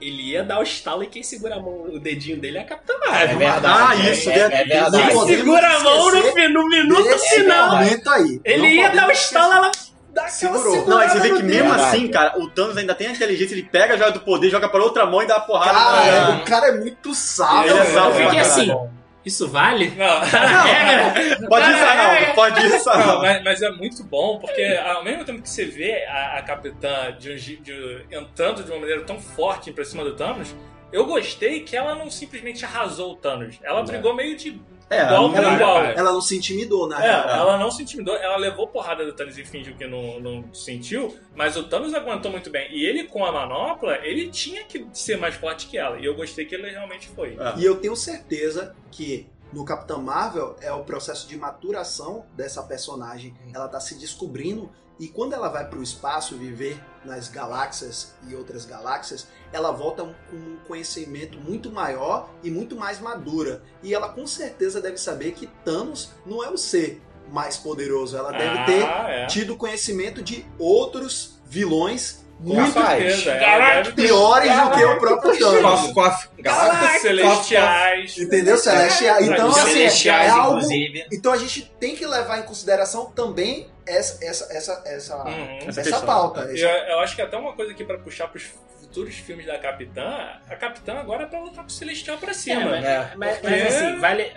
[0.00, 2.64] ele ia dar o estalo e quem segura a mão, o dedinho dele é a
[2.64, 3.38] Capitã É Marvel.
[3.38, 3.66] verdade.
[4.06, 4.68] Ah, isso, é, é verdade.
[4.96, 5.08] verdade.
[5.26, 7.76] Quem segura a mão no, no minuto final.
[7.76, 8.40] aí.
[8.44, 9.70] Ele Não ia dar o estalo, ela
[10.12, 10.86] dá Segurou.
[10.86, 11.82] Não, aí você vê que mesmo Verdade.
[11.96, 14.68] assim, cara, o Thanos ainda tem a inteligência, ele pega a joia do poder, joga
[14.68, 15.72] pra outra mão e dá uma porrada.
[15.78, 17.70] Cara, na- o cara é muito sábio.
[17.70, 17.94] Ele é velho.
[17.94, 18.90] sábio Eu fiquei assim, caralho.
[19.24, 19.90] Isso vale?
[19.96, 21.48] Não, regra?
[21.48, 23.22] Pode ir, pode ir, Não, Arnaldo.
[23.22, 27.14] mas, mas é muito bom, porque ao mesmo tempo que você vê a, a capitã
[27.18, 30.54] de de- entrando de uma maneira tão forte pra cima do Thanos,
[30.92, 33.58] eu gostei que ela não simplesmente arrasou o Thanos.
[33.62, 34.60] Ela brigou meio de
[34.94, 35.84] É, igual não- pra ela- igual.
[35.84, 37.28] Ela não se intimidou, na É, real.
[37.28, 41.16] ela não se intimidou, ela levou porrada do Thanos e fingiu que não, não sentiu,
[41.34, 42.68] mas o Thanos aguentou muito bem.
[42.70, 45.98] E ele, com a manopla, ele tinha que ser mais forte que ela.
[45.98, 47.36] E eu gostei que ele realmente foi.
[47.38, 47.58] É.
[47.58, 53.34] E eu tenho certeza que no Capitão Marvel é o processo de maturação dessa personagem.
[53.54, 58.64] Ela tá se descobrindo e quando ela vai pro espaço viver nas galáxias e outras
[58.64, 63.62] galáxias, ela volta com um conhecimento muito maior e muito mais madura.
[63.82, 68.16] E ela com certeza deve saber que Thanos não é o ser mais poderoso.
[68.16, 69.26] Ela deve Ah, ter é.
[69.26, 74.02] tido conhecimento de outros vilões muito ela Galácticos.
[74.04, 75.62] piores do que o próprio Thanos.
[75.62, 78.18] Cof, cof, Galáxias celestiais.
[78.18, 79.22] Entendeu, Celestial?
[79.22, 80.56] Então, assim, é Celestiais, algo.
[80.58, 81.06] inclusive.
[81.12, 85.58] Então a gente tem que levar em consideração também essa, essa, essa, essa, Uhum.
[85.66, 86.04] essa, questão.
[86.06, 86.40] pauta.
[86.54, 88.44] Eu, eu acho que até uma coisa aqui pra puxar pros
[88.80, 92.34] futuros filmes da Capitã, a Capitã agora é pra lutar com o Celestial pra É,
[92.34, 92.64] cima.
[92.70, 93.12] mas, É.
[93.16, 94.32] mas- Porque- mas, assim, vale.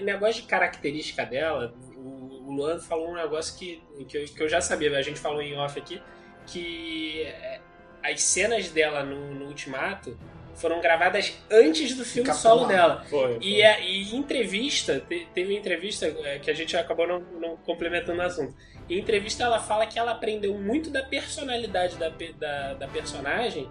[0.00, 4.42] O negócio de característica dela, o, o Luan falou um negócio que, que, eu, que
[4.42, 6.00] eu já sabia, a gente falou em off aqui,
[6.50, 7.60] que é,
[8.02, 10.18] as cenas dela no, no Ultimato
[10.54, 13.04] foram gravadas antes do filme Capitão solo dela.
[13.08, 13.38] Foi, foi.
[13.40, 17.20] E, a- e em entrevista, te- teve uma entrevista é, que a gente acabou não,
[17.20, 18.54] não complementando o assunto.
[18.90, 23.70] Em entrevista ela fala que ela aprendeu muito da personalidade da, da, da personagem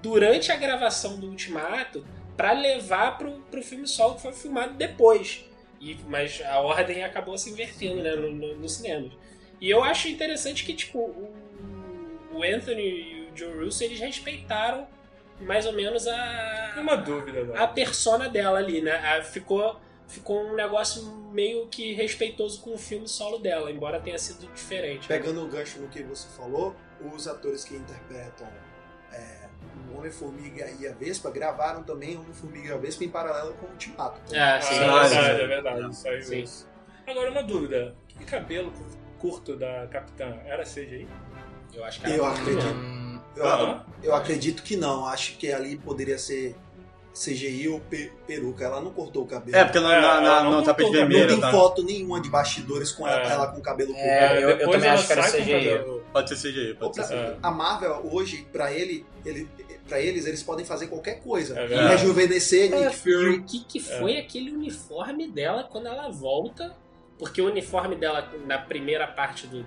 [0.00, 5.44] durante a gravação do Ultimato pra levar pro, pro filme solo que foi filmado depois.
[5.80, 9.10] E, mas a ordem acabou se invertendo né, no, no, no cinema.
[9.60, 11.32] E eu acho interessante que tipo, o,
[12.34, 14.86] o Anthony e o Joe Russo eles respeitaram
[15.40, 17.68] mais ou menos a, Uma dúvida, a agora.
[17.68, 18.92] persona dela ali, né?
[18.92, 21.02] A- ficou, ficou um negócio
[21.32, 25.10] meio que respeitoso com o filme solo dela, embora tenha sido diferente.
[25.10, 25.16] né?
[25.18, 26.74] Pegando o gancho no que você falou,
[27.12, 28.46] os atores que interpretam
[29.12, 29.48] é,
[29.92, 33.70] o Homem-Formiga e a Vespa gravaram também Homem-Formiga e a Vespa em paralelo com o
[33.70, 34.20] Ultimato.
[34.36, 34.74] Ah, Ah, sim.
[34.74, 36.42] é sim, verdade, é verdade.
[36.42, 36.68] Isso.
[37.06, 37.94] Agora, uma dúvida.
[38.08, 38.72] Que cabelo
[39.18, 41.08] curto da Capitã era CGI?
[41.74, 42.94] Eu acho que Eu ela- acredito.
[43.36, 45.06] Eu, eu acredito que não.
[45.06, 46.54] Acho que ali poderia ser
[47.12, 48.64] CGI ou pe- peruca.
[48.64, 49.56] Ela não cortou o cabelo.
[49.56, 51.40] É, porque na, É, na, ela na, não no tapete botou o não vermelho, tem
[51.40, 51.50] tá?
[51.50, 53.32] foto nenhuma de bastidores com ela, É.
[53.32, 54.04] ela com o cabelo curto.
[54.04, 56.02] É, eu- eu também acho que era CGI.
[56.12, 57.36] Pode ser CGI, pode ser CGI.
[57.42, 59.48] A Marvel hoje, pra ele, ele,
[59.88, 61.58] para eles, eles podem fazer qualquer coisa.
[61.58, 61.92] É verdade.
[61.96, 63.36] Rejuvenescer É, Nick Fury.
[63.38, 66.74] o que, que foi aquele uniforme dela quando ela volta?
[67.18, 69.64] Porque o uniforme dela na primeira parte do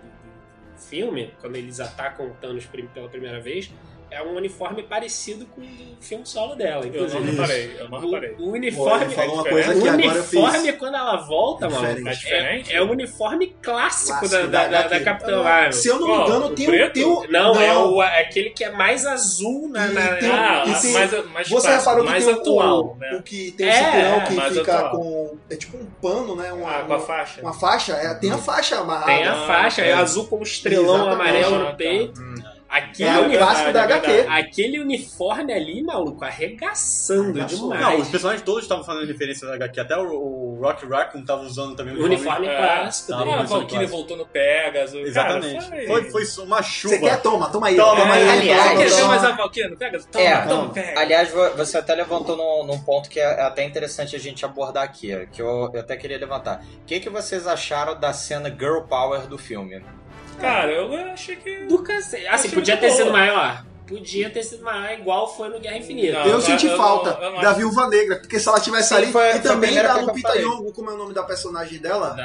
[0.77, 3.71] filme, quando eles atacam o Thanos pela primeira vez,
[4.09, 7.19] é um uniforme parecido com o filme solo dela, Eu inclusive.
[7.23, 8.35] não reparei, eu não O, reparei.
[8.39, 9.05] o uniforme.
[9.15, 12.71] Pô, uma é coisa o que eu uniforme, quando ela volta, mano, Diferente.
[12.71, 15.73] É é, é o uniforme clássico, Clássico da, da, da da, Capitã Marvel.
[15.73, 16.89] Se eu não me engano, O tem um.
[16.91, 19.87] Tem um Não, é o, é aquele que é mais azul na.
[19.87, 22.95] Na- tem- Ah, tem- mais, mais Você clássico, reparou que mais tem o- atual, o,
[22.97, 23.17] né?
[23.19, 24.19] o que tem o É, cinturão
[24.49, 24.91] que fica atual.
[24.91, 25.37] com.
[25.49, 26.51] É tipo um pano, né?
[26.53, 27.41] Uma, Ah, com a uma- faixa.
[27.41, 29.05] Uma faixa, é, tem a faixa amarrada.
[29.11, 29.93] Tem a faixa, é é.
[29.93, 31.73] azul com um estrelão amarelo Ah, no tá.
[31.73, 32.21] peito.
[32.77, 34.11] Aquele, É o clássico da é HQ.
[34.29, 37.71] aquele uniforme ali, maluco, arregaçando Arregaçou.
[37.73, 37.81] demais.
[37.81, 39.79] Não, os personagens todos estavam fazendo referência da HQ.
[39.79, 43.13] Até o, o Rock Raccoon tava usando também O uniforme É, clássico.
[43.13, 44.99] Ah, a Valkyrie voltou no Pegasus.
[45.07, 45.69] Exatamente.
[45.69, 46.03] Cara, foi...
[46.11, 46.95] Foi, uma chuva.
[46.95, 47.21] Você quer?
[47.21, 47.75] Toma, toma aí.
[47.75, 48.29] Toma, toma aí.
[48.29, 50.07] aliás, toma, Quer ver mais a Valkyrie no Pegasus?
[50.11, 50.99] Toma, É, toma, pega.
[50.99, 54.83] aliás, vo- você até levantou num, num ponto que é até interessante a gente abordar
[54.83, 56.63] aqui, que eu, eu até queria levantar.
[56.81, 59.81] O que, que vocês acharam da cena Girl Power do filme?
[60.39, 61.65] Cara, eu achei que...
[61.65, 62.27] Do cacete.
[62.27, 62.97] Assim, Achei podia ter boa.
[62.97, 63.65] sido maior.
[63.87, 66.19] Podia ter sido maior, igual foi no Guerra Infinita.
[66.19, 68.89] Não, Eu senti eu falta não- eu não da Viúva Negra, porque se ela tivesse
[68.89, 69.11] Sim, ali.
[69.11, 70.37] foi- e também da Lupita.
[70.37, 72.09] Nyong'o, como é o nome da personagem dela?
[72.09, 72.23] Da...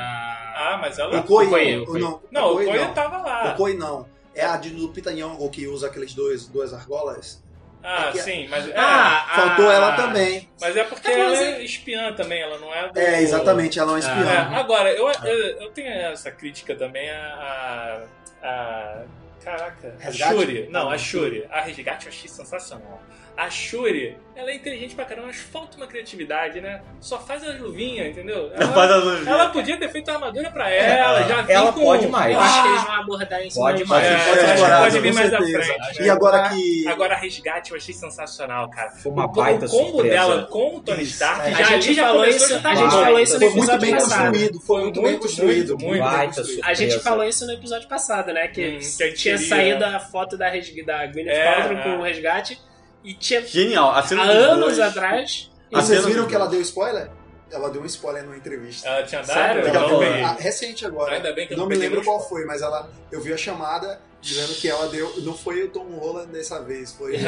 [0.56, 1.20] Ah, mas ela...
[1.20, 2.02] Okoye, ou Okoye.
[2.02, 2.94] Não, Não, o Okoye Koya não.
[2.94, 3.52] tava lá.
[3.54, 4.06] Okoi não.
[4.34, 7.40] É a de Lupita Nyong'o que usa aqueles dois, duas argolas.
[7.84, 8.68] Ah, É que- sim, mas...
[8.68, 10.48] é, Ah, Faltou ah, ela também.
[10.60, 12.98] Mas é porque ela é espiã também, ela não é do...
[12.98, 14.30] É, exatamente, ela é uma espiã.
[14.30, 18.04] É, agora, eu, eu, eu tenho essa crítica também a.
[18.42, 19.02] a, a
[19.44, 20.32] caraca, a Resgate?
[20.34, 20.68] Shuri.
[20.70, 21.44] Não, Ah, a Shuri.
[21.50, 23.02] A Resgate eu achei sensacional.
[23.34, 26.82] A Shuri, ela é inteligente pra caramba, mas falta uma criatividade, né?
[27.00, 28.50] Só faz as luvinhas, entendeu?
[28.54, 29.26] Ela, Faz as luvinhas.
[29.26, 31.80] ela podia ter feito a armadura pra ela, já vem ela com...
[31.82, 32.34] pode mais.
[32.34, 34.04] Eu acho que eles Ah, vão abordar isso Pode mais.
[34.06, 34.22] é, mais.
[34.24, 35.62] pode acho que explorar, pode vir mais à certeza.
[35.74, 36.02] frente.
[36.02, 36.88] E agora que.
[36.88, 38.90] Agora a Resgate eu achei sensacional, cara.
[38.90, 40.14] Foi uma o, baita o combo surpresa.
[40.14, 41.54] dela com o Tony Isso, Stark é.
[41.54, 43.92] já A gente já falou isso- a gente falou isso no Foi muito episódio bem
[43.94, 44.18] passado.
[44.28, 45.68] construído, foi muito bem construído.
[45.70, 46.64] muito, muito Baita bem construído.
[46.64, 48.46] A gente falou isso no episódio passado, né?
[48.48, 51.52] Que, Hum, que a gente tinha queria- saído a foto da, resg- da Gwyneth É,
[51.54, 51.82] Paltrow é.
[51.82, 52.58] com o resgate
[53.04, 53.90] e tinha Genial.
[53.90, 55.50] A há cena dos anos dois- atrás.
[55.70, 57.10] E vocês viram que ela deu spoiler?
[57.50, 58.88] Ela deu um spoiler numa entrevista.
[58.88, 59.34] Ela tinha dado?
[59.36, 59.64] Sério?
[59.64, 60.24] Legal, não.
[60.26, 61.16] Ah, recente agora.
[61.16, 62.46] Ainda bem que eu não não me lembro qual spoiler.
[62.46, 65.12] foi, mas ela eu vi a chamada dizendo que ela deu.
[65.20, 67.18] Não foi o Tom Holland dessa vez, foi.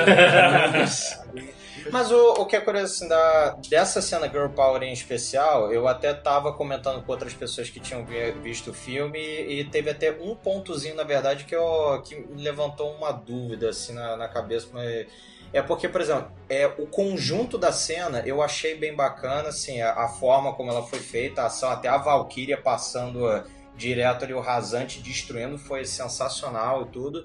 [1.90, 5.86] Mas o, o que é curioso assim, da, dessa cena Girl Power em especial, eu
[5.86, 10.10] até tava comentando com outras pessoas que tinham vi- visto o filme e, teve até
[10.12, 14.68] um pontozinho, na verdade, que, eu, que me levantou uma dúvida assim na, na cabeça.
[14.72, 15.06] Mas
[15.55, 19.93] é porque, por exemplo, é, o conjunto da cena eu achei bem bacana, assim, a,
[19.93, 23.44] a forma como ela foi feita, a ação, até a Valkyria passando uh,
[23.76, 27.24] direto ali o rasante, destruindo, foi sensacional e tudo.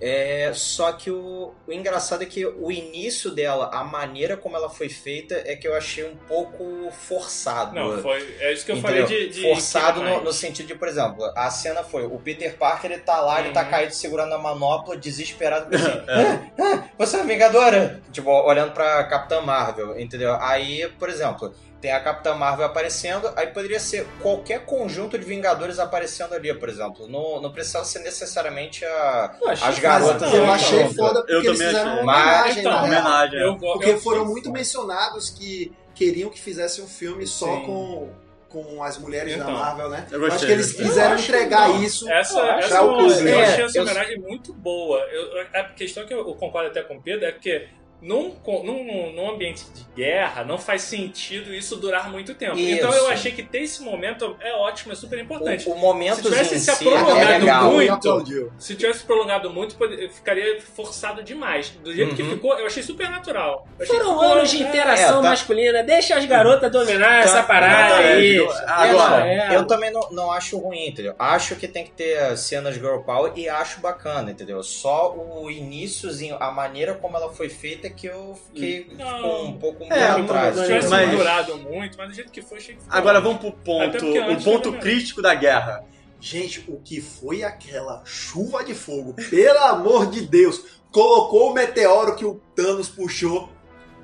[0.00, 4.68] É, só que o, o engraçado é que o início dela, a maneira como ela
[4.68, 7.74] foi feita, é que eu achei um pouco forçado.
[7.74, 8.36] Não, foi.
[8.40, 9.06] É isso que eu Entendeu?
[9.06, 9.40] falei de.
[9.40, 13.00] de Forçado no, no sentido de, por exemplo, a cena foi: o Peter Parker ele
[13.02, 13.70] tá lá, ele tá Uhum.
[13.70, 18.02] caído segurando a manopla, desesperado, assim, ah, ah, você é uma Vingadora?
[18.12, 20.34] Tipo, olhando pra Capitã Marvel, entendeu?
[20.40, 21.54] Aí, por exemplo,
[21.84, 26.70] tem a Capitã Marvel aparecendo, aí poderia ser qualquer conjunto de Vingadores aparecendo ali, por
[26.70, 27.06] exemplo.
[27.06, 30.32] Não, não precisava ser necessariamente a, Eu as que- garotas.
[30.32, 32.02] Eu achei foda porque Eu eles também fizeram achei.
[32.02, 33.02] uma Mas- homenagem, Então, na real.
[33.04, 33.38] Homenagem.
[33.40, 37.62] Eu, go- Porque eu- foram muito mencionados que queriam que fizesse um filme só Sim.
[37.66, 38.08] com,
[38.48, 39.52] com as mulheres da Então.
[39.58, 40.06] Marvel, né?
[40.10, 40.86] Eu Eu acho gostei, que eles gostei.
[40.86, 41.82] quiseram Eu entregar não.
[41.82, 42.10] isso.
[42.10, 43.28] Essa, pra essa o eu, público.
[43.28, 45.00] eu É, achei essa eu- homenagem muito boa.
[45.12, 47.68] Eu- eu- a questão que eu concordo até com o Pedro é que
[48.02, 52.56] num, num, num ambiente de guerra não faz sentido isso durar muito tempo.
[52.58, 52.74] Isso.
[52.76, 55.68] Então eu achei que ter esse momento é ótimo, é super importante.
[55.68, 57.70] O, o momento Se tivesse em se si é prolongado legal.
[57.72, 58.52] muito.
[58.58, 59.76] Se tivesse prolongado muito,
[60.12, 61.70] ficaria forçado demais.
[61.70, 62.30] Do jeito que Uhum.
[62.30, 63.66] ficou, eu achei super natural.
[63.80, 65.28] Achei que Foram ficou- anos de é, interação É, tá.
[65.30, 68.36] masculina, deixa as garotas dominar essa parada é, aí.
[68.38, 71.14] é, Agora, É, eu também não, não acho ruim, entendeu?
[71.18, 74.62] Acho que tem que ter cenas girl power e acho bacana, entendeu?
[74.62, 79.16] Só o iníciozinho, a maneira como ela foi feita que eu fiquei Não.
[79.16, 80.56] ficou um pouco É, muito atrás.
[80.56, 82.98] Se tivesse Mas- durado muito, mas do jeito que foi, achei que ficou.
[82.98, 85.84] agora vamos pro ponto, o ponto crítico da guerra.
[86.20, 89.14] Gente, o que foi aquela chuva de fogo?
[89.28, 90.64] Pelo amor de Deus!
[90.90, 93.50] Colocou o meteoro que o Thanos puxou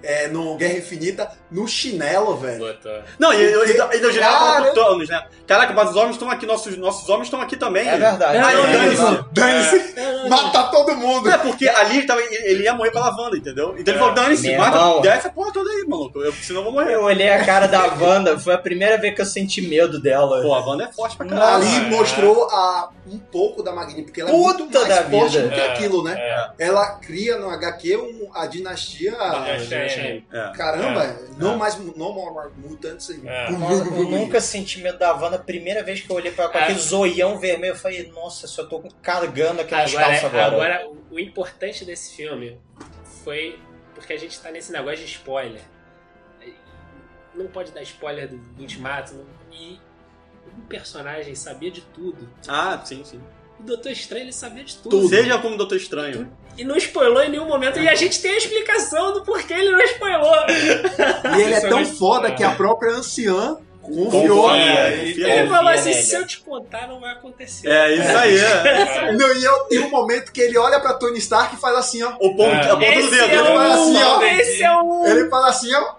[0.03, 2.65] é, no Guerra Infinita no chinelo, velho.
[2.67, 3.05] Puta.
[3.19, 5.27] Não, e eu, eu, eu já Cara, falava pro Thanos, né?
[5.47, 7.89] Caraca, mas os homens estão aqui, nossos, nossos homens estão aqui também.
[7.89, 8.39] É verdade.
[8.39, 9.03] Aí, não, dane-se.
[9.03, 9.29] não.
[9.33, 10.29] Dane-se!
[10.29, 11.29] Mata todo mundo!
[11.29, 13.75] É porque ali ele, tava, ele ia morrer pela Wanda, entendeu?
[13.79, 13.99] Então ele É.
[13.99, 15.01] falou, dane-se, mata, irmão.
[15.01, 16.21] desce a porra toda aí, maluco.
[16.21, 16.95] Eu, senão eu vou morrer.
[16.95, 20.41] Eu olhei a cara da Wanda, foi a primeira vez que eu senti medo dela.
[20.43, 21.65] Pô, a Wanda é forte pra caralho.
[21.65, 21.81] Ali é.
[21.91, 25.49] mostrou a, um pouco da Magni, porque ela é Puta muito mais forte vida.
[25.49, 26.15] do que É, aquilo, né?
[26.17, 26.51] é.
[26.67, 30.25] Ela cria no HQ um- a dinastia Dinastia Shame.
[30.33, 30.53] É.
[30.57, 33.11] Caramba, não mais No More Mutants.
[33.25, 33.51] É.
[33.51, 35.39] Nossa, eu nunca senti medo da Wanda.
[35.39, 36.63] Primeira vez que eu olhei pra ela com É.
[36.65, 40.47] aquele zoião vermelho, eu falei, nossa, só tô carregando aquelas Agora, calças agora.
[40.47, 42.61] agora, o- o importante desse filme
[43.25, 43.59] foi
[43.95, 45.63] porque a gente tá nesse negócio de spoiler.
[47.35, 49.15] Não pode dar spoiler do, do Ultimato.
[49.15, 49.79] não- e
[50.57, 52.29] um personagem sabia de tudo.
[52.49, 53.21] Ah, sim, sim.
[53.61, 55.09] O Doutor Estranho ele sabia de tudo.
[55.09, 56.31] Seja como Doutor Estranho.
[56.57, 57.79] E não spoilou em nenhum momento.
[57.79, 60.35] E a gente tem a explicação do porquê ele não spoilou.
[61.37, 64.55] E ele é é tão foda que a própria anciã confiou.
[64.55, 67.69] É, Ele falou assim: se eu te contar, não vai acontecer.
[67.69, 68.39] É, isso aí.
[68.39, 69.13] É.
[69.17, 72.03] Não, e eu, tem um momento que ele olha pra Tony Stark e faz assim,
[72.03, 72.13] ó.
[72.21, 72.71] O ponto, É.
[72.71, 73.15] a ponta do dedo.
[73.15, 74.19] é Ele vai assim, ó.
[74.19, 74.23] o...
[74.25, 75.07] Esse é o...
[75.07, 75.95] Ele fala assim, ó.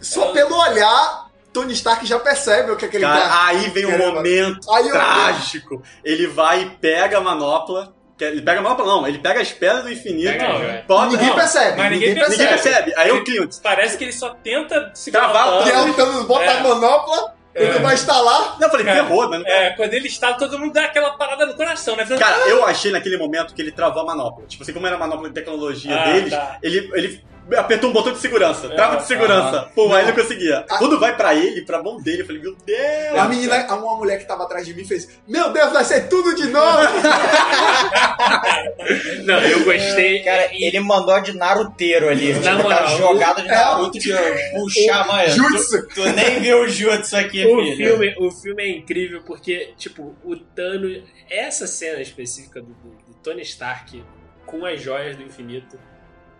[0.00, 3.46] Só pelo olhar, Tony Stark já percebe o que, é que ele Cara, tá.
[3.48, 4.14] aí vem um Caramba.
[4.14, 5.82] momento Aí eu- trágico.
[6.04, 7.94] Ele vai e pega a manopla.
[8.16, 9.06] que- Ele pega a manopla, não.
[9.06, 10.30] Ele pega as pedras do infinito.
[10.32, 10.84] Pega, é.
[10.86, 11.76] bota- Ninguém não, percebe.
[11.76, 12.42] mas ninguém, ninguém percebe.
[12.42, 12.94] Ninguém percebe.
[12.96, 13.56] Aí o Clint.
[13.62, 15.84] Parece que ele só tenta segurar Travar o o E Thanos.
[15.84, 16.58] aí o Thanos bota É.
[16.58, 18.56] a manopla, ele vai instalar.
[18.60, 19.42] Não, eu falei, Cara, ferrou, né?
[19.46, 22.04] É, quando ele está, todo mundo dá aquela parada no coração, né?
[22.06, 24.46] Falando, Cara, eu achei naquele momento que ele travou a manopla.
[24.46, 26.58] Tipo assim, como era a manopla de tecnologia Ah, deles, tá.
[26.62, 27.24] ele, ele
[27.56, 29.68] apertou um botão de segurança, trava de segurança.
[29.74, 30.64] Pô, aí ele não conseguia.
[30.70, 30.78] Ah.
[30.78, 33.18] Quando vai pra ele, pra mão dele, eu falei, meu Deus!
[33.18, 36.34] A menina, uma mulher que tava atrás de mim fez: Meu Deus, vai ser tudo
[36.34, 36.82] de novo!
[39.24, 40.22] Não, eu gostei.
[40.22, 42.32] Cara, ele mandou a de Naruteiro ali.
[42.34, 44.12] Na tipo, moral, jogada de é, Naruto de
[44.54, 45.28] puxar, mano.
[45.28, 45.88] Jutsu.
[45.88, 47.76] Tu, tu nem viu o Jutsu aqui, O filho.
[47.76, 51.02] filme, o filme é incrível porque, tipo, o Thanos.
[51.30, 54.02] Essa cena específica do, do- do Tony Stark
[54.44, 55.78] com as joias do infinito,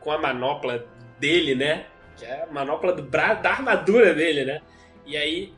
[0.00, 0.84] com a manopla
[1.22, 1.86] dele, né?
[2.16, 4.60] Que é a manopla do bra da armadura dele, né?
[5.06, 5.52] E aí,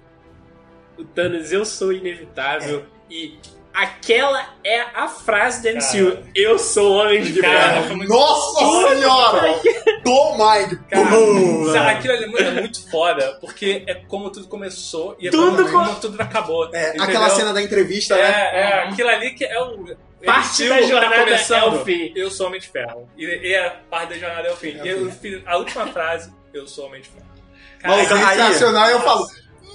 [0.99, 2.85] o Thanos, eu sou inevitável.
[3.11, 3.39] E
[3.75, 6.25] aquela é a frase do MCU: Cara.
[6.35, 8.05] Eu sou o homem de Cara, ferro.
[8.05, 9.43] Nossa senhora!
[10.05, 10.79] Do mind!
[10.89, 15.17] Cara, Pum, sabe, aquilo ali é muito- é muito foda, porque é como tudo começou
[15.19, 16.71] e é Tudo como, com- como tudo acabou.
[16.73, 17.03] É, entendeu?
[17.05, 18.61] aquela cena da entrevista, É, né?
[18.61, 19.85] é, aquilo ali que é o.
[20.25, 22.13] Parte da jornada tá começando, é o fim.
[22.17, 23.07] Eu sou homem de ferro.
[23.15, 24.75] E, e a parte da jornada é o fim.
[24.79, 25.43] É o e eu fim.
[25.45, 27.27] a última frase, eu sou homem de ferro.
[27.79, 28.07] Cara, aí-
[28.39, 29.27] Sensacional, eu falo: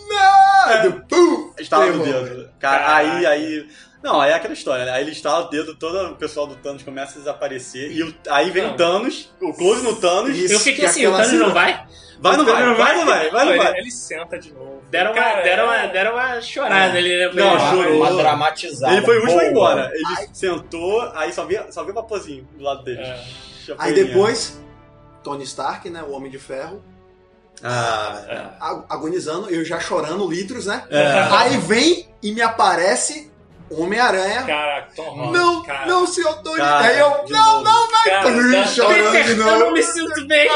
[0.09, 1.01] Não!
[1.07, 1.53] Pum!
[1.59, 2.23] Estala o Ferrou.
[2.23, 2.49] dedo.
[2.59, 3.67] Cara, aí, aí.
[4.01, 4.91] Não, aí é aquela história, né?
[4.91, 7.91] Aí ele estala o dedo, todo o pessoal do Thanos começa a desaparecer.
[7.91, 8.73] E o- aí vem Não.
[8.73, 10.37] o Thanos, o close no Thanos.
[10.37, 11.85] Isso, Eu fiquei que assim: o Thanos cena- não vai?
[12.21, 12.65] Vai ou não vai?
[12.65, 13.29] Não Vai não vai?
[13.29, 13.77] Vai não ele, vai?
[13.77, 14.81] ele senta de novo.
[14.89, 17.31] Deram uma, Cara, deram uma, é- deram uma chorada ali, né?
[17.33, 17.97] Não, Uma- chorou.
[17.97, 18.93] Uma dramatizada.
[18.95, 19.91] Ele foi o último a ir embora.
[19.93, 22.99] Ele sentou, aí só via, só via o papozinho do lado dele.
[23.01, 23.23] É.
[23.77, 24.59] Aí depois,
[25.23, 26.03] Tony Stark, né?
[26.03, 26.81] O Homem de Ferro,
[27.61, 28.35] Ah, É.
[28.61, 30.81] ag- agonizando, eu já chorando litros, né?
[30.89, 31.27] é.
[31.29, 33.28] Aí vem e me aparece
[33.71, 34.43] Homem-Aranha.
[34.43, 35.31] Caraca, Tom Holland.
[35.37, 35.85] Não, cara.
[35.85, 36.57] não, senhor Tony.
[36.57, 38.03] Cara, Aí eu, não, não, vai.
[38.03, 40.47] Cara, tá- chorando de Eu não me sinto bem.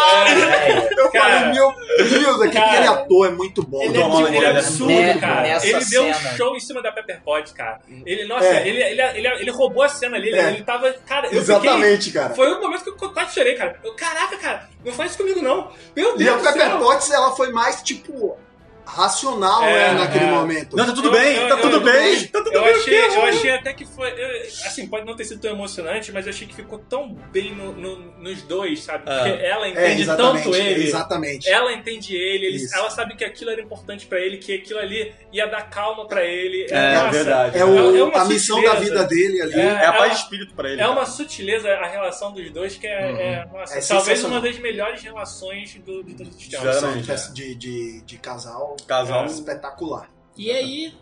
[0.97, 1.39] Eu Cara.
[1.39, 2.71] falei, meu Deus, aquele Cara.
[2.71, 3.81] aquele ator é muito bom.
[3.81, 5.47] Ele Tom é, Holland, ele é ele é absurdo, cara.
[5.65, 6.37] Ele deu um cena.
[6.37, 7.79] show em cima da Pepper Potts, cara.
[8.05, 8.67] Ele, nossa, É.
[8.67, 10.29] ele, ele, ele, ele roubou a cena ali.
[10.29, 10.49] Ele, É.
[10.49, 10.91] ele tava.
[11.07, 12.29] Cara, eu Exatamente, cara.
[12.29, 12.45] fiquei.
[12.45, 13.77] Foi um momento que eu quase chorei, cara.
[13.83, 15.71] Eu, caraca, cara, não faz isso comigo, não.
[15.95, 16.77] Meu E a Deus Pepper.
[16.79, 18.37] Potts, ela foi mais, tipo,
[18.85, 20.31] racional, É, né, naquele é.
[20.31, 20.75] momento.
[20.75, 22.73] Não, tá tudo Eu- bem, eu- tá eu- tudo eu- bem, tá tudo Eu bem.
[22.73, 24.09] achei, eu achei até que foi.
[24.11, 27.53] eu- assim, pode não ter sido tão emocionante, mas eu achei que ficou tão bem
[27.55, 29.03] no- no- nos dois, sabe?
[29.09, 29.15] É.
[29.17, 30.83] Porque ela É, entende tanto ele.
[30.85, 31.49] exatamente.
[31.49, 35.13] Ela entende ele, ele- ela sabe que aquilo era importante pra ele, que aquilo ali
[35.31, 36.67] ia dar calma pra ele.
[36.69, 37.57] É, Nossa, verdade.
[37.57, 39.53] É, o, É uma a missão da vida dele ali.
[39.59, 40.81] É, É a paz de espírito pra ele.
[40.81, 41.07] É uma cara.
[41.07, 45.73] sutileza a relação dos dois que é, é, nossa, É talvez uma das melhores relações
[45.85, 46.73] do, de todos os tempos.
[46.73, 47.17] Sinceramente.
[47.19, 49.25] São de, de, de casal Casal.
[49.25, 50.09] espetacular.
[50.37, 50.93] E aí,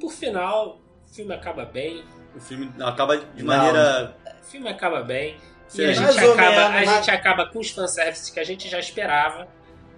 [0.00, 0.78] por final,
[1.08, 2.04] o filme acaba bem.
[2.34, 3.56] O filme acaba de Não.
[3.56, 4.16] maneira.
[4.40, 5.36] O filme acaba bem.
[5.68, 8.44] Sim, e a gente, acaba, menos, a mas- gente acaba com os fanservices que a
[8.44, 9.48] gente já esperava.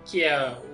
[0.04, 0.54] Que é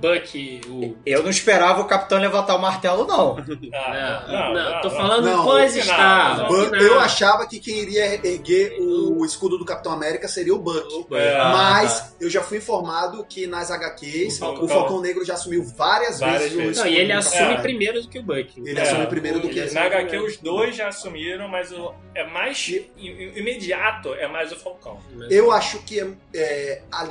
[0.00, 0.96] Buck, o.
[1.04, 3.36] Eu não esperava o capitão levantar o martelo, não.
[3.74, 9.24] Ah, Não, não, tô falando Não, pós Buck- eu achava que quem iria erguer o
[9.24, 11.06] escudo do Capitão América seria o Buck.
[11.12, 15.34] É, Mas eu já fui informado que nas HQs O Falcão- o Falcão Negro já
[15.34, 16.76] assumiu várias, Várias vezes o vezes.
[16.76, 17.62] escudo Não, e ele assume América.
[17.62, 18.52] primeiro do que o Buck.
[18.60, 19.74] Ele É, assume primeiro do que ele- esse.
[19.74, 22.90] Na HQ os dois já assumiram, mas o, é mais i-
[23.36, 24.98] imediato é mais o Falcão.
[25.30, 26.00] Eu acho que
[26.34, 27.08] é, a,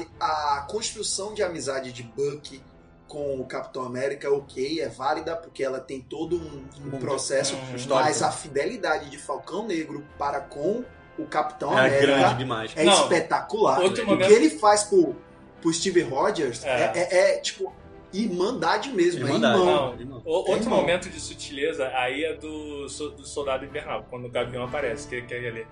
[0.58, 2.62] a construção de amizade de Buck
[3.08, 6.66] com o Capitão América é ok, é válida, porque ela tem todo um,
[6.96, 8.10] um processo, histórico.
[8.10, 10.84] mas a fidelidade de Falcão Negro para com
[11.18, 12.72] o Capitão É América grande demais.
[12.76, 13.82] é Não, espetacular.
[13.82, 15.16] outro o momento- que ele faz pro,
[15.62, 16.92] pro Steve Rogers é, É.
[16.96, 17.72] é- é, tipo
[18.12, 19.56] irmandade mesmo, Irmandade.
[19.56, 19.92] é irmão.
[19.94, 20.22] Não, Irmão.
[20.26, 20.80] O- outro irmão.
[20.80, 25.34] momento de sutileza aí é do, do Soldado Invernal, quando o Gavião aparece, que, que
[25.34, 25.68] é ele.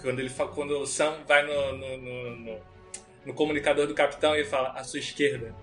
[0.00, 2.58] Quando, ele, quando o Sam vai no, no, no, no-
[3.26, 5.54] no comunicador do capitão e ele fala, à sua esquerda.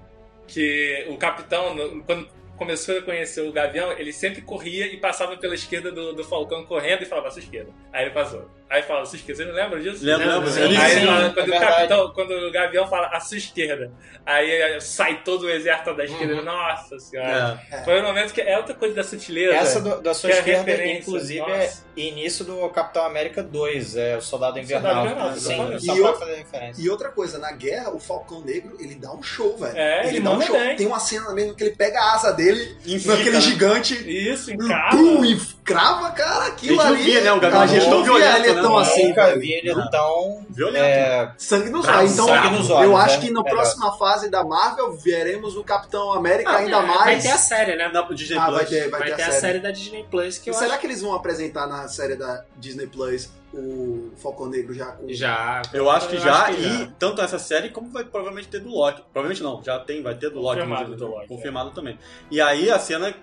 [0.47, 2.27] Que o capitão, quando
[2.57, 6.65] começou a conhecer o Gavião, ele sempre corria e passava pela esquerda do, do Falcão
[6.65, 7.71] correndo e falava, sua esquerda.
[7.91, 8.49] Aí ele passou.
[8.67, 9.43] Aí fala, sua esquerda.
[9.43, 10.03] Você não lembra disso?
[10.03, 10.49] Lembro, lembro.
[10.81, 13.91] Aí ele fala, É quando, o capitão, quando o Gavião fala, à sua esquerda.
[14.25, 16.41] Aí sai todo o exército da esquerda.
[16.41, 17.61] Nossa senhora.
[17.71, 17.83] É.
[17.83, 19.53] Foi um momento que é outra coisa da sutileza.
[19.55, 20.99] Essa do- da sua é esquerda, referência.
[20.99, 21.53] inclusive, Nossa.
[21.95, 24.93] é início do Capitão América 2, é o Soldado Invernal.
[24.95, 25.85] Soldado Invernal, Sim, exatamente.
[25.85, 26.81] só E pra eu- fazer referência.
[26.81, 29.77] E outra coisa, na guerra, o Falcão Negro, ele dá um show, velho.
[29.77, 30.57] É, ele dá um show.
[30.57, 30.75] bem.
[30.75, 32.75] Tem uma cena mesmo que ele pega a asa dele,
[33.05, 33.41] naquele né?
[33.41, 34.97] gigante, Isso, e encava.
[34.97, 37.03] pum, e crava, cara, aquilo A gente não ali.
[37.11, 39.73] via, né, o Gavião a não via violento, ele né, tão assim, Nunca vi ele
[39.73, 39.89] Não.
[39.89, 40.45] tão...
[40.49, 40.83] Violento.
[40.85, 42.13] é, Sangue nos olhos.
[42.13, 43.25] Então, sangue nos olhos, eu acho né?
[43.25, 46.99] que na próxima fase da Marvel veremos o Capitão América Ah, ainda é, mais.
[47.03, 47.87] Vai ter a série, né?
[47.89, 48.55] Na Disney Ah, Plus.
[48.57, 49.41] vai ter, vai, Vai ter, ter a a série.
[49.41, 52.43] série da Disney Plus que eu será acho que eles vão apresentar na série da
[52.57, 55.07] Disney Plus o Falcão Negro já com.
[55.13, 55.61] já.
[55.73, 58.69] Eu acho que já, acho que e tanto essa série como vai provavelmente ter do
[58.69, 59.01] Loki.
[59.13, 60.59] Provavelmente não, já tem, vai ter do Loki.
[60.59, 61.97] Confirmado do Loki, Confirmado também.
[62.29, 63.13] E aí a cena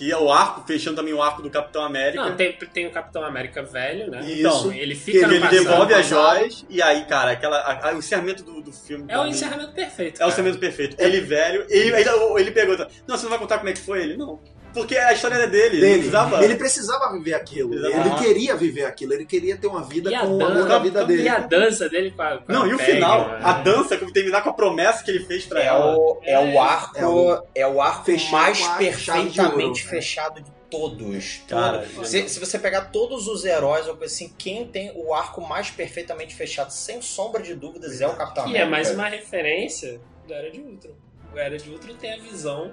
[0.00, 2.24] que é o arco, fechando também o arco do Capitão América.
[2.24, 4.22] Não, tem, tem o Capitão América velho, né?
[4.26, 5.62] Então, ele fica no ele passado.
[5.62, 9.04] devolve as joias e aí, cara, aquela, a- a- o encerramento do, do filme.
[9.08, 10.14] É o mim, encerramento perfeito.
[10.14, 10.30] É o cara.
[10.30, 10.96] encerramento perfeito.
[10.98, 14.02] Ele velho, ele, ele, ele pergunta: Não, você não vai contar como é que foi
[14.02, 14.16] ele?
[14.16, 14.40] Não.
[14.72, 15.76] Porque a história era dele.
[15.76, 15.94] Ele Dele.
[15.98, 16.44] precisava.
[16.44, 17.74] Ele precisava viver aquilo.
[17.74, 18.08] Exatamente.
[18.08, 19.12] Ele queria viver aquilo.
[19.14, 21.22] Ele queria ter uma vida E a, com o amor da vida dele.
[21.22, 22.38] e a dança dele com a.
[22.38, 23.40] Com Não, a e o Peggy, final, né?
[23.42, 25.96] a dança, como terminar com a promessa que ele fez pra É ela.
[25.96, 28.90] o, é o arco, É o- é o arco Fechando mais com a chave de
[28.90, 29.90] perfeitamente ouro.
[29.90, 31.40] fechado de todos.
[31.48, 35.40] Cara, se, se você pegar todos os heróis, ou coisa assim, quem tem o arco
[35.40, 38.66] mais perfeitamente fechado, sem sombra de dúvidas, é o Capitão Que América.
[38.66, 40.92] é mais uma referência do Era de Ultron.
[41.34, 42.72] O Era de Ultron tem a visão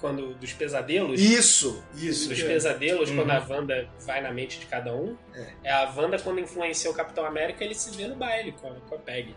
[0.00, 1.20] quando dos pesadelos.
[1.20, 2.28] Isso, isso.
[2.28, 3.16] Dos pesadelos, Uhum.
[3.16, 5.16] quando a Wanda vai na mente de cada um.
[5.62, 8.74] É, a Wanda, quando influencia o Capitão América, ele se vê no baile com a,
[8.74, 9.34] com a Peggy.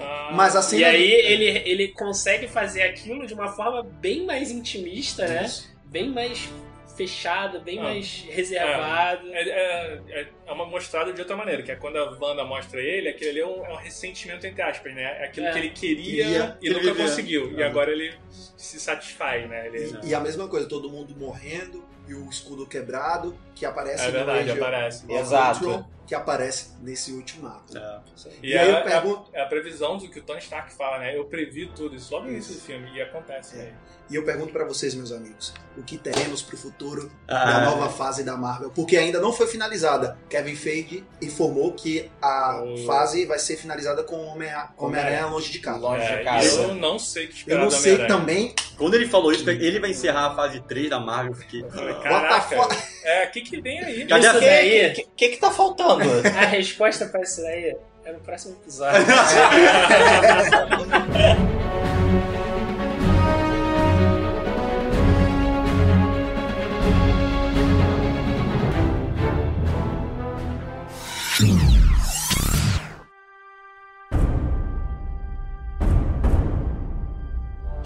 [0.00, 0.78] Ah, Mas assim.
[0.78, 5.50] E aí ele, ele consegue fazer aquilo de uma forma bem mais intimista, né?
[5.86, 6.48] Bem mais
[6.96, 7.82] fechada, bem Ah.
[7.84, 9.22] mais reservada.
[9.32, 12.80] É, é, é- é uma mostrada de outra maneira, que é quando a Wanda mostra
[12.80, 15.02] ele, aquele ali é um, é um ressentimento, entre aspas, né?
[15.02, 15.52] É aquilo É.
[15.52, 16.94] que ele queria, Queria, e nunca vivia.
[17.04, 17.52] conseguiu.
[17.58, 18.14] E agora ele
[18.56, 19.66] se satisfaz, né?
[19.66, 24.06] Ele, E a mesma coisa, todo mundo morrendo e o escudo quebrado, que aparece é
[24.06, 25.12] no verdade, Age aparece.
[25.12, 25.64] Exato.
[25.66, 27.76] Ultron, que aparece nesse ultimato.
[27.76, 28.00] É.
[28.40, 31.00] E, E aí é, eu pergunto- é a previsão do que o Tony Stark fala,
[31.00, 31.16] né?
[31.18, 33.62] Eu previ tudo isso logo no início do filme, e acontece, É.
[33.64, 33.74] né?
[34.08, 37.44] E eu pergunto pra vocês, meus amigos, o que teremos pro futuro Ah.
[37.44, 38.70] da nova fase da Marvel?
[38.70, 40.16] Porque ainda não foi finalizada.
[40.30, 45.50] Kevin Feige informou que a O- fase vai ser finalizada com o Homem- Homem-Aranha longe
[45.50, 45.78] de casa.
[45.78, 46.60] Longe É, de casa.
[46.62, 48.20] eu não sei o que Eu esperar não do sei Homem-Aranha.
[48.20, 48.54] também.
[48.78, 51.34] Quando ele falou isso, ele vai encerrar a fase 3 da Marvel.
[51.52, 51.60] Eu.
[51.60, 51.66] Eu
[51.96, 54.06] "Ah, Caraca, the é, o que que vem aí?
[54.06, 56.04] Cadê a Isso O que, daí, que, que, que tá faltando?
[56.38, 59.04] a resposta pra isso aí é no próximo episódio.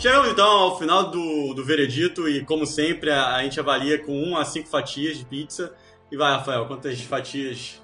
[0.01, 4.13] Chegamos então ao final do, do veredito e, como sempre, a, a gente avalia com
[4.13, 5.75] 1 a 5 fatias de pizza.
[6.11, 7.81] E vai, Rafael, quantas fatias?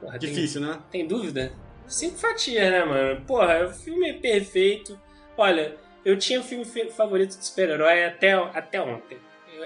[0.00, 0.78] Porra, tem- Difícil, né?
[0.90, 1.52] Tem dúvida?
[1.88, 3.20] Cinco fatias, né, mano?
[3.26, 4.98] Porra, o filme é perfeito.
[5.36, 5.74] Olha,
[6.04, 9.18] eu tinha filme fe- favorito de super-herói até, até ontem.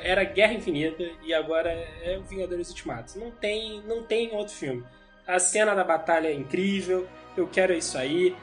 [0.03, 1.71] Era Guerra Infinita e agora
[2.03, 3.19] é o Vingadores Ultimato.
[3.19, 4.83] Não tem, não tem outro filme.
[5.27, 7.07] A cena da batalha é incrível.
[7.37, 8.35] Eu quero isso aí.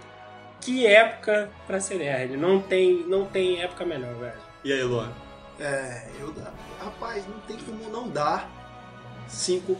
[0.61, 2.35] Que época pra ser nerd.
[2.37, 4.33] Não tem, não tem época melhor, velho.
[4.63, 5.11] E aí, Luan?
[5.59, 6.33] É, eu.
[6.83, 8.49] Rapaz, não tem como não dar
[9.27, 9.77] cinco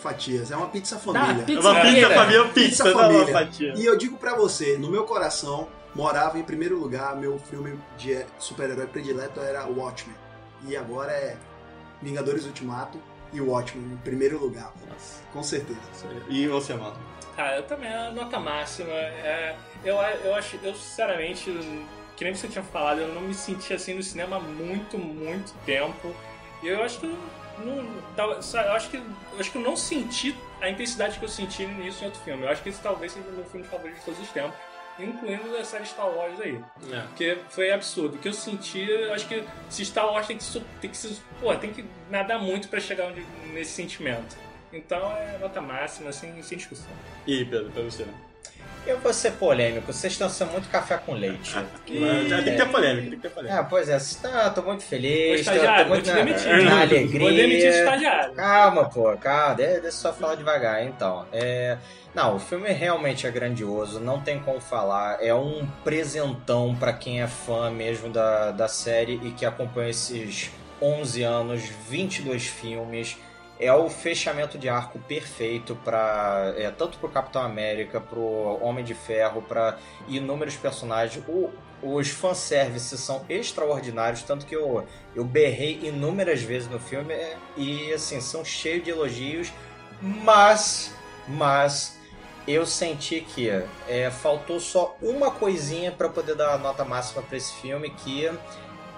[0.00, 0.50] fatias.
[0.50, 1.42] É uma pizza Dá, família.
[1.42, 2.14] É pizza uma pizza, inteira.
[2.14, 3.32] família, pizza, Pizza é uma família.
[3.32, 3.74] fatia.
[3.76, 8.24] E eu digo pra você, no meu coração, morava em primeiro lugar, meu filme de
[8.38, 10.16] super-herói predileto era Watchmen.
[10.66, 11.36] E agora é
[12.00, 12.98] Vingadores Ultimato
[13.32, 14.72] e Watchmen em primeiro lugar.
[15.32, 15.80] Com certeza.
[16.28, 16.96] E você, mano?
[17.36, 18.90] Cara, eu também, a nota máxima.
[18.90, 21.50] É, eu, eu acho, eu sinceramente,
[22.16, 25.52] que nem você tinha falado, eu não me senti assim no cinema há muito, muito
[25.64, 26.14] tempo.
[26.62, 27.16] E eu acho que eu
[27.64, 27.86] não,
[28.16, 32.02] eu acho que eu acho que eu não senti a intensidade que eu senti nisso
[32.02, 32.42] em outro filme.
[32.42, 34.56] Eu acho que esse talvez seja o meu filme favorito de todos os tempos,
[34.98, 36.60] incluindo a série Star Wars aí.
[36.92, 37.00] É.
[37.02, 38.16] Porque foi absurdo.
[38.16, 40.44] O que eu senti, eu acho que se Star Wars tem que,
[40.80, 44.36] tem que, se- pô, tem que nadar muito pra chegar onde- nesse sentimento.
[44.72, 46.90] Então é nota máxima, sem, sem discussão.
[47.26, 48.06] E Pedro, pra você?
[48.88, 51.54] Eu vou ser polêmico, vocês estão sendo muito café com leite.
[51.90, 53.60] Mas já tem que ter polêmica, tem que ter polêmica.
[53.60, 56.46] É, pois é, tão- tô muito feliz, tô, tô muito vou te na, demitir.
[56.64, 57.32] na Vou alegria.
[57.32, 58.34] demitir esse estagiário.
[58.34, 61.26] Calma, pô, calma, deixa, deixa eu só falar devagar, então.
[61.32, 61.76] É,
[62.14, 65.22] não, o filme realmente é grandioso, não tem como falar.
[65.22, 70.50] É um presentão pra quem é fã mesmo da, da série e que acompanha esses
[70.80, 71.60] 11 anos,
[71.90, 73.18] 22 filmes.
[73.60, 78.94] É o fechamento de arco perfeito para é, tanto pro Capitão América, pro Homem de
[78.94, 81.24] Ferro, para inúmeros personagens.
[81.26, 81.50] O,
[81.82, 87.92] os fanservices são extraordinários, tanto que eu, eu berrei inúmeras vezes no filme é, e
[87.92, 89.52] assim, são cheios de elogios,
[90.00, 90.92] mas,
[91.26, 91.98] mas
[92.46, 93.50] eu senti que
[93.86, 98.30] é, faltou só uma coisinha para poder dar a nota máxima para esse filme que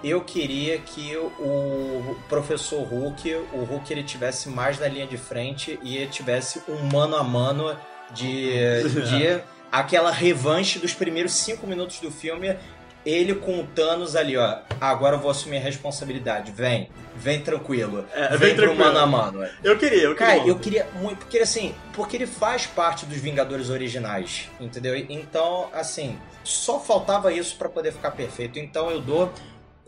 [0.03, 5.79] eu queria que o professor Hulk, o Hulk ele tivesse mais na linha de frente
[5.83, 7.75] e ele tivesse um mano a mano
[8.11, 8.53] de,
[9.09, 9.41] de
[9.71, 12.55] aquela revanche dos primeiros cinco minutos do filme.
[13.03, 14.59] Ele com o Thanos ali, ó.
[14.79, 16.51] Agora eu vou assumir a responsabilidade.
[16.51, 18.05] Vem, vem tranquilo.
[18.13, 18.85] É, vem vem pro tranquilo.
[18.85, 19.47] mano a mano.
[19.63, 20.35] Eu queria, eu queria.
[20.35, 24.95] Cara, eu queria muito, porque assim, porque ele faz parte dos Vingadores originais, entendeu?
[24.95, 28.59] Então, assim, só faltava isso pra poder ficar perfeito.
[28.59, 29.33] Então eu dou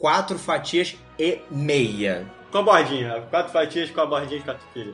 [0.03, 2.25] quatro fatias e meia.
[2.51, 4.93] Com a bordinha, quatro fatias com a bordinha de catupiry.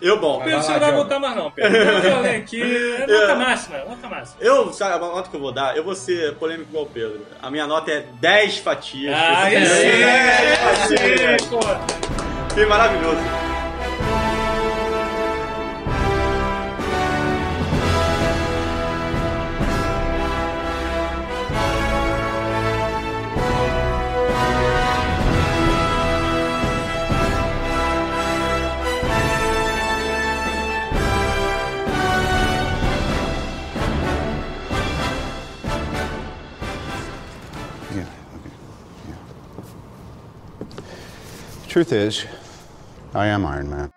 [0.00, 1.76] Eu, bom, Pedro, você não vai voltar mais não, Pedro.
[2.06, 4.36] Eu venho aqui, é nota máxima, nota máxima.
[4.40, 7.26] Eu, sabe, a nota que eu vou dar, eu vou ser polêmico igual o Pedro.
[7.42, 9.16] A minha nota é 10 fatias.
[9.18, 11.46] Ah, Esse sim, filme é sim, 10 fatias.
[11.46, 12.54] pô.
[12.54, 13.49] Filme maravilhoso.
[41.70, 42.26] Truth is,
[43.14, 43.92] I am Iron Man.